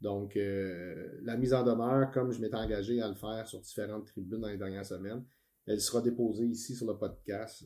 Donc, 0.00 0.38
la 0.38 1.36
mise 1.36 1.52
en 1.54 1.64
demeure, 1.64 2.12
comme 2.12 2.30
je 2.30 2.40
m'étais 2.40 2.54
engagé 2.54 3.00
à 3.02 3.08
le 3.08 3.16
faire 3.16 3.48
sur 3.48 3.60
différentes 3.60 4.06
tribunes 4.06 4.42
dans 4.42 4.48
les 4.48 4.58
dernières 4.58 4.86
semaines, 4.86 5.24
elle 5.66 5.80
sera 5.80 6.00
déposée 6.00 6.44
ici 6.44 6.76
sur 6.76 6.86
le 6.86 6.96
podcast 6.96 7.64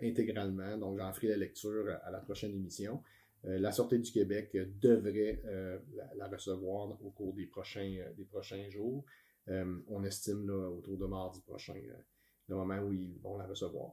intégralement. 0.00 0.76
Donc, 0.76 0.98
j'en 0.98 1.12
ferai 1.12 1.28
la 1.28 1.36
lecture 1.36 1.98
à 2.04 2.10
la 2.10 2.20
prochaine 2.20 2.54
émission. 2.54 3.02
Euh, 3.46 3.58
la 3.58 3.70
Sûreté 3.72 3.98
du 3.98 4.10
Québec 4.10 4.56
devrait 4.80 5.40
euh, 5.46 5.78
la, 6.16 6.26
recevoir 6.26 6.90
au 7.04 7.10
cours 7.10 7.34
des 7.34 7.46
prochains, 7.46 7.96
euh, 8.00 8.12
des 8.14 8.24
prochains 8.24 8.68
jours. 8.68 9.04
on 9.46 10.04
estime 10.04 10.46
là, 10.46 10.68
autour 10.68 10.98
de 10.98 11.06
mardi 11.06 11.40
prochain 11.40 11.74
le 12.48 12.54
moment 12.54 12.78
où 12.80 12.92
ils 12.92 13.18
vont 13.22 13.38
la 13.38 13.46
recevoir. 13.46 13.92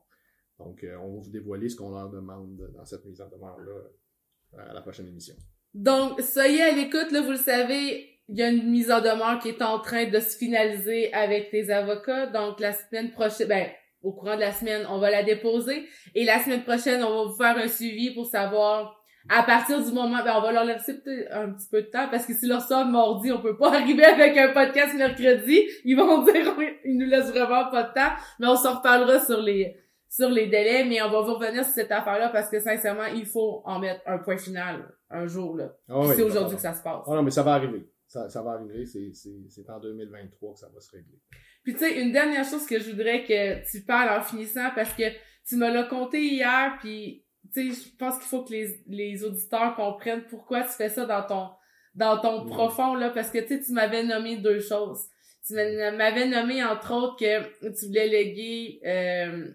Donc, 0.59 0.85
on 0.85 1.15
va 1.15 1.21
vous 1.21 1.29
dévoiler 1.29 1.69
ce 1.69 1.75
qu'on 1.75 1.91
leur 1.91 2.09
demande 2.09 2.71
dans 2.73 2.85
cette 2.85 3.05
mise 3.05 3.21
en 3.21 3.29
demeure-là 3.29 3.81
à 4.57 4.73
la 4.73 4.81
prochaine 4.81 5.07
émission. 5.07 5.35
Donc, 5.73 6.21
soyez 6.21 6.61
à 6.61 6.71
l'écoute, 6.71 7.11
là, 7.11 7.21
vous 7.21 7.31
le 7.31 7.37
savez, 7.37 8.19
il 8.29 8.37
y 8.37 8.41
a 8.41 8.49
une 8.49 8.69
mise 8.69 8.91
en 8.91 9.01
demeure 9.01 9.39
qui 9.39 9.49
est 9.49 9.61
en 9.61 9.79
train 9.79 10.09
de 10.09 10.19
se 10.19 10.37
finaliser 10.37 11.13
avec 11.13 11.51
tes 11.51 11.69
avocats. 11.69 12.27
Donc, 12.27 12.59
la 12.61 12.71
semaine 12.71 13.11
prochaine, 13.11 13.47
ben, 13.47 13.69
au 14.05 14.13
courant 14.13 14.35
de 14.35 14.41
la 14.41 14.51
semaine, 14.51 14.85
on 14.89 14.99
va 14.99 15.09
la 15.09 15.23
déposer. 15.23 15.87
Et 16.13 16.23
la 16.23 16.39
semaine 16.39 16.63
prochaine, 16.63 17.03
on 17.03 17.23
va 17.23 17.29
vous 17.29 17.35
faire 17.35 17.57
un 17.57 17.67
suivi 17.67 18.13
pour 18.13 18.27
savoir 18.27 18.95
à 19.27 19.41
partir 19.41 19.83
du 19.83 19.91
moment, 19.91 20.23
ben, 20.23 20.35
on 20.37 20.41
va 20.41 20.51
leur 20.51 20.65
laisser 20.65 21.01
un 21.31 21.51
petit 21.51 21.67
peu 21.71 21.81
de 21.81 21.87
temps 21.87 22.07
parce 22.11 22.27
que 22.27 22.33
si 22.33 22.45
leur 22.45 22.61
sort 22.61 22.85
mardi, 22.85 23.31
on 23.31 23.41
peut 23.41 23.57
pas 23.57 23.73
arriver 23.73 24.05
avec 24.05 24.37
un 24.37 24.53
podcast 24.53 24.95
mercredi. 24.95 25.67
Ils 25.83 25.95
vont 25.95 26.23
dire, 26.23 26.55
ils 26.85 26.97
nous 26.97 27.07
laissent 27.07 27.31
vraiment 27.31 27.69
pas 27.71 27.83
de 27.83 27.93
temps, 27.93 28.13
mais 28.39 28.47
on 28.47 28.55
s'en 28.55 28.77
reparlera 28.77 29.19
sur 29.19 29.41
les, 29.41 29.75
sur 30.07 30.29
les 30.29 30.45
délais, 30.47 30.85
mais 30.85 31.01
on 31.01 31.09
va 31.09 31.21
vous 31.21 31.33
revenir 31.33 31.63
sur 31.63 31.73
cette 31.73 31.91
affaire-là 31.91 32.29
parce 32.29 32.49
que 32.49 32.59
sincèrement, 32.59 33.05
il 33.05 33.25
faut 33.25 33.63
en 33.65 33.79
mettre 33.79 34.01
un 34.05 34.19
point 34.19 34.37
final 34.37 34.93
un 35.09 35.25
jour, 35.25 35.57
là. 35.57 35.73
Ah 35.89 36.01
c'est 36.15 36.21
aujourd'hui 36.21 36.55
que 36.55 36.61
ça 36.61 36.73
se 36.73 36.83
passe. 36.83 37.03
Ah 37.07 37.15
non, 37.15 37.23
mais 37.23 37.31
ça 37.31 37.41
va 37.41 37.53
arriver. 37.53 37.89
Ça, 38.07 38.29
ça 38.29 38.43
va 38.43 38.51
arriver. 38.51 38.85
C'est, 38.85 39.11
c'est, 39.13 39.35
c'est 39.49 39.67
en 39.69 39.79
2023 39.79 40.53
que 40.53 40.59
ça 40.59 40.69
va 40.73 40.79
se 40.79 40.91
régler. 40.91 41.19
Puis 41.65 41.73
tu 41.73 41.79
sais, 41.79 41.99
une 41.99 42.11
dernière 42.11 42.45
chose 42.45 42.67
que 42.67 42.79
je 42.79 42.91
voudrais 42.91 43.23
que 43.23 43.69
tu 43.69 43.81
parles 43.81 44.17
en 44.17 44.23
finissant 44.23 44.69
parce 44.75 44.93
que 44.93 45.03
tu 45.47 45.55
me 45.55 45.67
l'as 45.73 45.83
compté 45.83 46.21
hier, 46.23 46.77
puis 46.79 47.25
tu 47.51 47.73
sais, 47.73 47.81
je 47.89 47.97
pense 47.97 48.17
qu'il 48.19 48.27
faut 48.27 48.43
que 48.43 48.53
les, 48.53 48.83
les 48.87 49.23
auditeurs 49.23 49.75
comprennent 49.75 50.25
pourquoi 50.29 50.61
tu 50.61 50.69
fais 50.69 50.89
ça 50.89 51.05
dans 51.05 51.23
ton 51.23 51.49
dans 51.95 52.19
ton 52.19 52.45
profond 52.45 52.93
là 52.93 53.09
parce 53.09 53.31
que 53.31 53.39
tu 53.39 53.47
sais 53.47 53.61
tu 53.61 53.71
m'avais 53.71 54.03
nommé 54.03 54.37
deux 54.37 54.59
choses. 54.59 55.07
Tu 55.47 55.53
m'avais 55.53 56.27
nommé 56.27 56.63
entre 56.63 56.93
autres 56.93 57.17
que 57.17 57.69
tu 57.71 57.87
voulais 57.87 58.07
léguer 58.07 58.79
euh, 58.85 59.51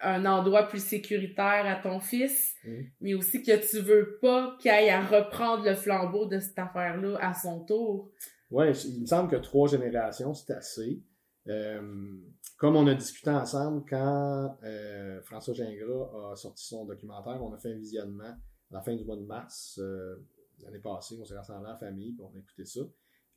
un 0.00 0.26
endroit 0.26 0.66
plus 0.66 0.84
sécuritaire 0.84 1.64
à 1.66 1.76
ton 1.76 2.00
fils, 2.00 2.54
mais 3.00 3.14
aussi 3.14 3.42
que 3.42 3.70
tu 3.70 3.80
veux 3.80 4.18
pas 4.20 4.56
qu'il 4.60 4.70
aille 4.70 4.90
à 4.90 5.00
reprendre 5.02 5.64
le 5.64 5.74
flambeau 5.74 6.26
de 6.26 6.38
cette 6.38 6.58
affaire-là 6.58 7.18
à 7.20 7.32
son 7.34 7.64
tour. 7.64 8.10
Ouais, 8.50 8.72
il 8.72 9.02
me 9.02 9.06
semble 9.06 9.30
que 9.30 9.36
trois 9.36 9.68
générations, 9.68 10.32
c'est 10.34 10.52
assez. 10.52 11.02
Euh, 11.48 12.16
comme 12.56 12.76
on 12.76 12.86
a 12.86 12.94
discuté 12.94 13.30
ensemble, 13.30 13.84
quand 13.88 14.56
euh, 14.62 15.20
François 15.22 15.54
Gingras 15.54 16.32
a 16.32 16.36
sorti 16.36 16.64
son 16.64 16.86
documentaire, 16.86 17.42
on 17.42 17.52
a 17.52 17.58
fait 17.58 17.72
un 17.72 17.78
visionnement 17.78 18.24
à 18.24 18.38
la 18.70 18.80
fin 18.80 18.94
du 18.96 19.04
mois 19.04 19.16
de 19.16 19.24
mars 19.24 19.78
euh, 19.82 20.16
l'année 20.60 20.78
passée. 20.78 21.16
On 21.20 21.24
s'est 21.24 21.36
rassemblés 21.36 21.70
en 21.70 21.76
famille, 21.76 22.12
puis 22.12 22.22
on 22.22 22.34
a 22.34 22.38
écouté 22.38 22.64
ça. 22.64 22.80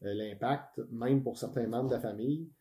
L'impact, 0.01 0.79
même 0.91 1.23
pour 1.23 1.37
certains 1.37 1.67
membres 1.67 1.89
de 1.89 1.95
la 1.95 2.01
famille, 2.01 2.51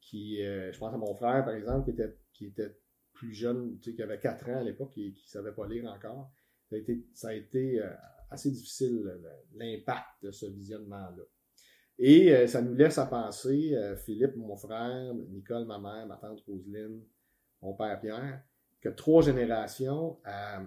qui, 0.00 0.36
je 0.36 0.78
pense 0.78 0.92
à 0.92 0.98
mon 0.98 1.14
frère, 1.14 1.42
par 1.42 1.54
exemple, 1.54 1.90
qui 2.34 2.44
était, 2.44 2.78
plus 3.14 3.32
jeune, 3.32 3.78
tu 3.78 3.90
sais, 3.90 3.96
qui 3.96 4.02
avait 4.02 4.18
4 4.18 4.50
ans 4.50 4.58
à 4.58 4.62
l'époque, 4.62 4.90
qui 4.92 5.08
ne 5.12 5.28
savait 5.28 5.54
pas 5.54 5.66
lire 5.66 5.90
encore. 5.90 6.30
Ça 7.14 7.28
a 7.28 7.32
été 7.32 7.80
assez 8.30 8.50
difficile, 8.50 9.02
l'impact 9.54 10.08
de 10.24 10.30
ce 10.30 10.44
visionnement-là. 10.44 11.22
Et 11.98 12.32
euh, 12.32 12.46
ça 12.46 12.60
nous 12.60 12.74
laisse 12.74 12.98
à 12.98 13.06
penser, 13.06 13.74
euh, 13.74 13.96
Philippe, 13.96 14.36
mon 14.36 14.56
frère, 14.56 15.14
Nicole, 15.30 15.64
ma 15.64 15.78
mère, 15.78 16.06
ma 16.06 16.16
tante 16.16 16.40
Roselyne, 16.46 17.02
mon 17.62 17.74
père 17.74 18.00
Pierre, 18.00 18.42
que 18.80 18.88
trois 18.88 19.22
générations 19.22 20.18
à, 20.24 20.62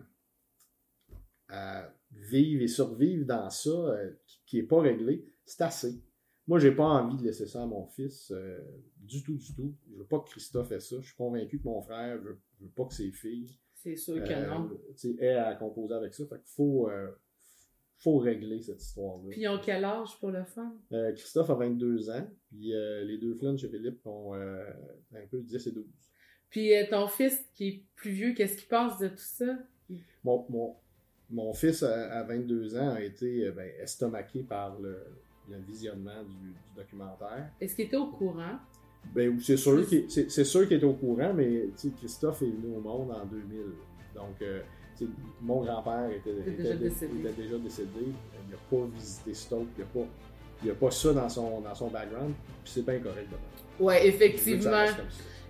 vivre 2.11 2.63
et 2.63 2.67
survivre 2.67 3.25
dans 3.25 3.49
ça, 3.49 3.69
euh, 3.69 4.11
qui 4.45 4.57
n'est 4.57 4.67
pas 4.67 4.81
réglé, 4.81 5.25
c'est 5.45 5.61
assez. 5.61 6.01
Moi, 6.47 6.59
j'ai 6.59 6.71
pas 6.71 6.85
envie 6.85 7.17
de 7.17 7.23
laisser 7.23 7.45
ça 7.45 7.63
à 7.63 7.65
mon 7.65 7.85
fils, 7.87 8.31
du 9.01 9.21
tout, 9.21 9.35
du 9.35 9.53
tout. 9.53 9.75
Je 9.91 9.97
veux 9.97 10.05
pas 10.05 10.19
que 10.19 10.29
Christophe 10.29 10.71
ait 10.71 10.79
ça. 10.79 10.95
Je 11.01 11.07
suis 11.07 11.15
convaincu 11.17 11.59
que 11.59 11.65
mon 11.65 11.81
frère 11.81 12.17
veut, 12.19 12.39
veut 12.61 12.69
pas 12.69 12.85
que 12.85 12.93
ses 12.93 13.11
filles. 13.11 13.59
C'est 13.73 13.97
sûr 13.97 14.23
que 14.23 14.47
non. 14.47 14.69
aient 15.19 15.35
à 15.35 15.55
composer 15.55 15.95
avec 15.95 16.13
ça. 16.13 16.25
Fait 16.25 16.37
qu'il 16.37 16.53
faut, 16.55 16.89
faut 17.97 18.17
régler 18.17 18.61
cette 18.61 18.81
histoire-là. 18.81 19.29
Puis 19.31 19.41
ils 19.41 19.47
ont 19.47 19.59
quel 19.63 19.83
âge 19.83 20.19
pour 20.19 20.29
le 20.29 20.43
fun? 20.43 20.75
Euh, 20.91 21.11
Christophe 21.13 21.49
a 21.49 21.55
22 21.55 22.09
ans, 22.09 22.27
puis 22.47 22.73
euh, 22.73 23.03
les 23.03 23.17
deux 23.17 23.33
flans 23.33 23.57
chez 23.57 23.69
Philippe 23.69 24.05
ont 24.05 24.35
euh, 24.35 24.63
un 25.15 25.25
peu 25.29 25.41
10 25.41 25.67
et 25.67 25.71
12. 25.71 25.85
Puis 26.49 26.71
ton 26.89 27.07
fils 27.07 27.43
qui 27.53 27.67
est 27.67 27.83
plus 27.95 28.11
vieux, 28.11 28.33
qu'est-ce 28.33 28.57
qu'il 28.57 28.67
pense 28.67 28.99
de 28.99 29.09
tout 29.09 29.15
ça? 29.17 29.57
Mon, 30.23 30.45
mon, 30.49 30.75
mon 31.29 31.53
fils 31.53 31.83
à, 31.83 32.23
22 32.23 32.77
ans 32.77 32.91
a 32.91 33.01
été 33.01 33.51
ben, 33.51 33.69
estomaqué 33.81 34.43
par 34.43 34.79
le, 34.79 34.97
le 35.49 35.57
visionnement 35.59 36.23
du, 36.23 36.53
documentaire. 36.75 37.51
Est-ce 37.59 37.75
qu'il 37.75 37.85
était 37.85 37.97
au 37.97 38.11
courant? 38.11 38.59
Ben, 39.13 39.37
c'est 39.39 39.57
sûr 39.57 39.85
qu'il 39.87 40.09
c'est, 40.09 40.43
sûr 40.45 40.67
qu'il 40.67 40.77
était 40.77 40.85
au 40.85 40.93
courant, 40.93 41.33
mais 41.33 41.69
Christophe 41.97 42.41
est 42.43 42.51
venu 42.51 42.75
au 42.75 42.79
monde 42.79 43.11
en 43.11 43.25
2000. 43.25 43.59
Donc, 44.15 44.41
mon 45.41 45.63
grand-père 45.63 46.09
était, 46.11 46.33
déjà 46.51 46.75
décédé. 46.75 47.13
Il 47.15 48.51
n'a 48.51 48.57
pas 48.69 48.87
visité 48.93 49.33
Stoke. 49.33 49.67
Il 49.77 50.65
n'y 50.65 50.71
a, 50.71 50.75
pas 50.75 50.91
ça 50.91 51.13
dans 51.13 51.29
son, 51.29 51.61
dans 51.61 51.75
son 51.75 51.87
background. 51.87 52.33
Puis 52.63 52.73
c'est 52.73 52.85
bien 52.85 52.99
correct 52.99 53.27
de 53.29 53.83
Ouais, 53.83 54.07
effectivement. 54.07 54.85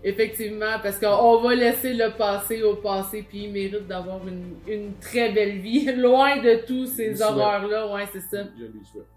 Effectivement, 0.03 0.79
parce 0.81 0.99
qu'on 0.99 1.41
va 1.41 1.55
laisser 1.55 1.93
le 1.93 2.15
passé 2.15 2.61
au 2.61 2.75
passé, 2.75 3.25
puis 3.27 3.45
il 3.45 3.51
mérite 3.51 3.87
d'avoir 3.87 4.19
une, 4.27 4.93
très 5.01 5.31
belle 5.31 5.57
vie, 5.57 5.91
loin 5.95 6.37
de 6.37 6.65
tous 6.65 6.85
ces 6.85 7.21
horreurs-là. 7.21 7.91
Ouais, 7.93 8.07
c'est 8.11 8.21
ça. 8.21 8.43
Je 8.57 8.65
lui 8.65 8.85
souhaite. 8.85 9.07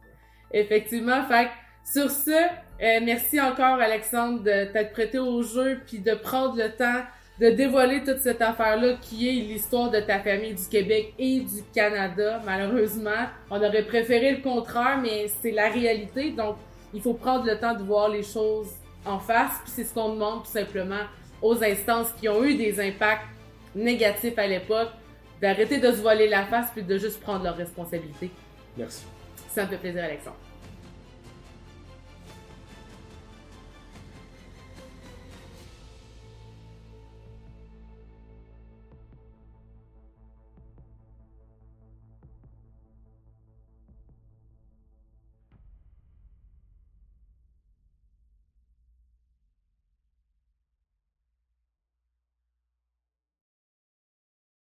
Effectivement, 0.53 1.23
fait 1.25 1.49
sur 1.85 2.11
ce, 2.11 2.31
euh, 2.31 3.01
merci 3.03 3.41
encore 3.41 3.79
Alexandre 3.81 4.43
de 4.43 4.73
t'être 4.73 4.93
prêté 4.93 5.19
au 5.19 5.43
jeu, 5.43 5.81
puis 5.87 5.99
de 5.99 6.15
prendre 6.15 6.57
le 6.57 6.71
temps 6.71 7.03
de 7.41 7.49
dévoiler 7.49 8.05
toute 8.05 8.19
cette 8.19 8.43
affaire-là 8.43 8.97
qui 9.01 9.27
est 9.27 9.41
l'histoire 9.41 9.91
de 9.91 9.99
ta 10.01 10.19
famille 10.21 10.55
du 10.55 10.67
Québec 10.69 11.15
et 11.19 11.41
du 11.41 11.63
Canada. 11.75 12.43
Malheureusement, 12.45 13.29
on 13.51 13.57
aurait 13.57 13.85
préféré 13.85 14.33
le 14.33 14.43
contraire, 14.43 14.99
mais 15.03 15.27
c'est 15.41 15.51
la 15.51 15.71
réalité. 15.71 16.33
Donc, 16.33 16.57
il 16.93 17.01
faut 17.01 17.15
prendre 17.15 17.47
le 17.47 17.59
temps 17.59 17.75
de 17.75 17.83
voir 17.83 18.11
les 18.11 18.23
choses 18.23 18.69
en 19.07 19.19
face. 19.19 19.53
Puis 19.65 19.73
c'est 19.75 19.85
ce 19.85 19.95
qu'on 19.95 20.11
demande 20.11 20.45
tout 20.45 20.51
simplement 20.51 21.05
aux 21.41 21.65
instances 21.65 22.13
qui 22.21 22.29
ont 22.29 22.45
eu 22.45 22.57
des 22.57 22.79
impacts 22.79 23.25
négatifs 23.75 24.39
à 24.39 24.47
l'époque, 24.47 24.91
d'arrêter 25.41 25.79
de 25.79 25.91
se 25.93 26.03
voiler 26.03 26.29
la 26.29 26.45
face 26.45 26.67
puis 26.75 26.83
de 26.83 26.99
juste 26.99 27.23
prendre 27.23 27.45
leurs 27.45 27.57
responsabilités. 27.57 28.31
Merci. 28.77 29.07
Ça 29.49 29.65
me 29.65 29.69
fait 29.69 29.79
plaisir, 29.79 30.05
Alexandre. 30.05 30.37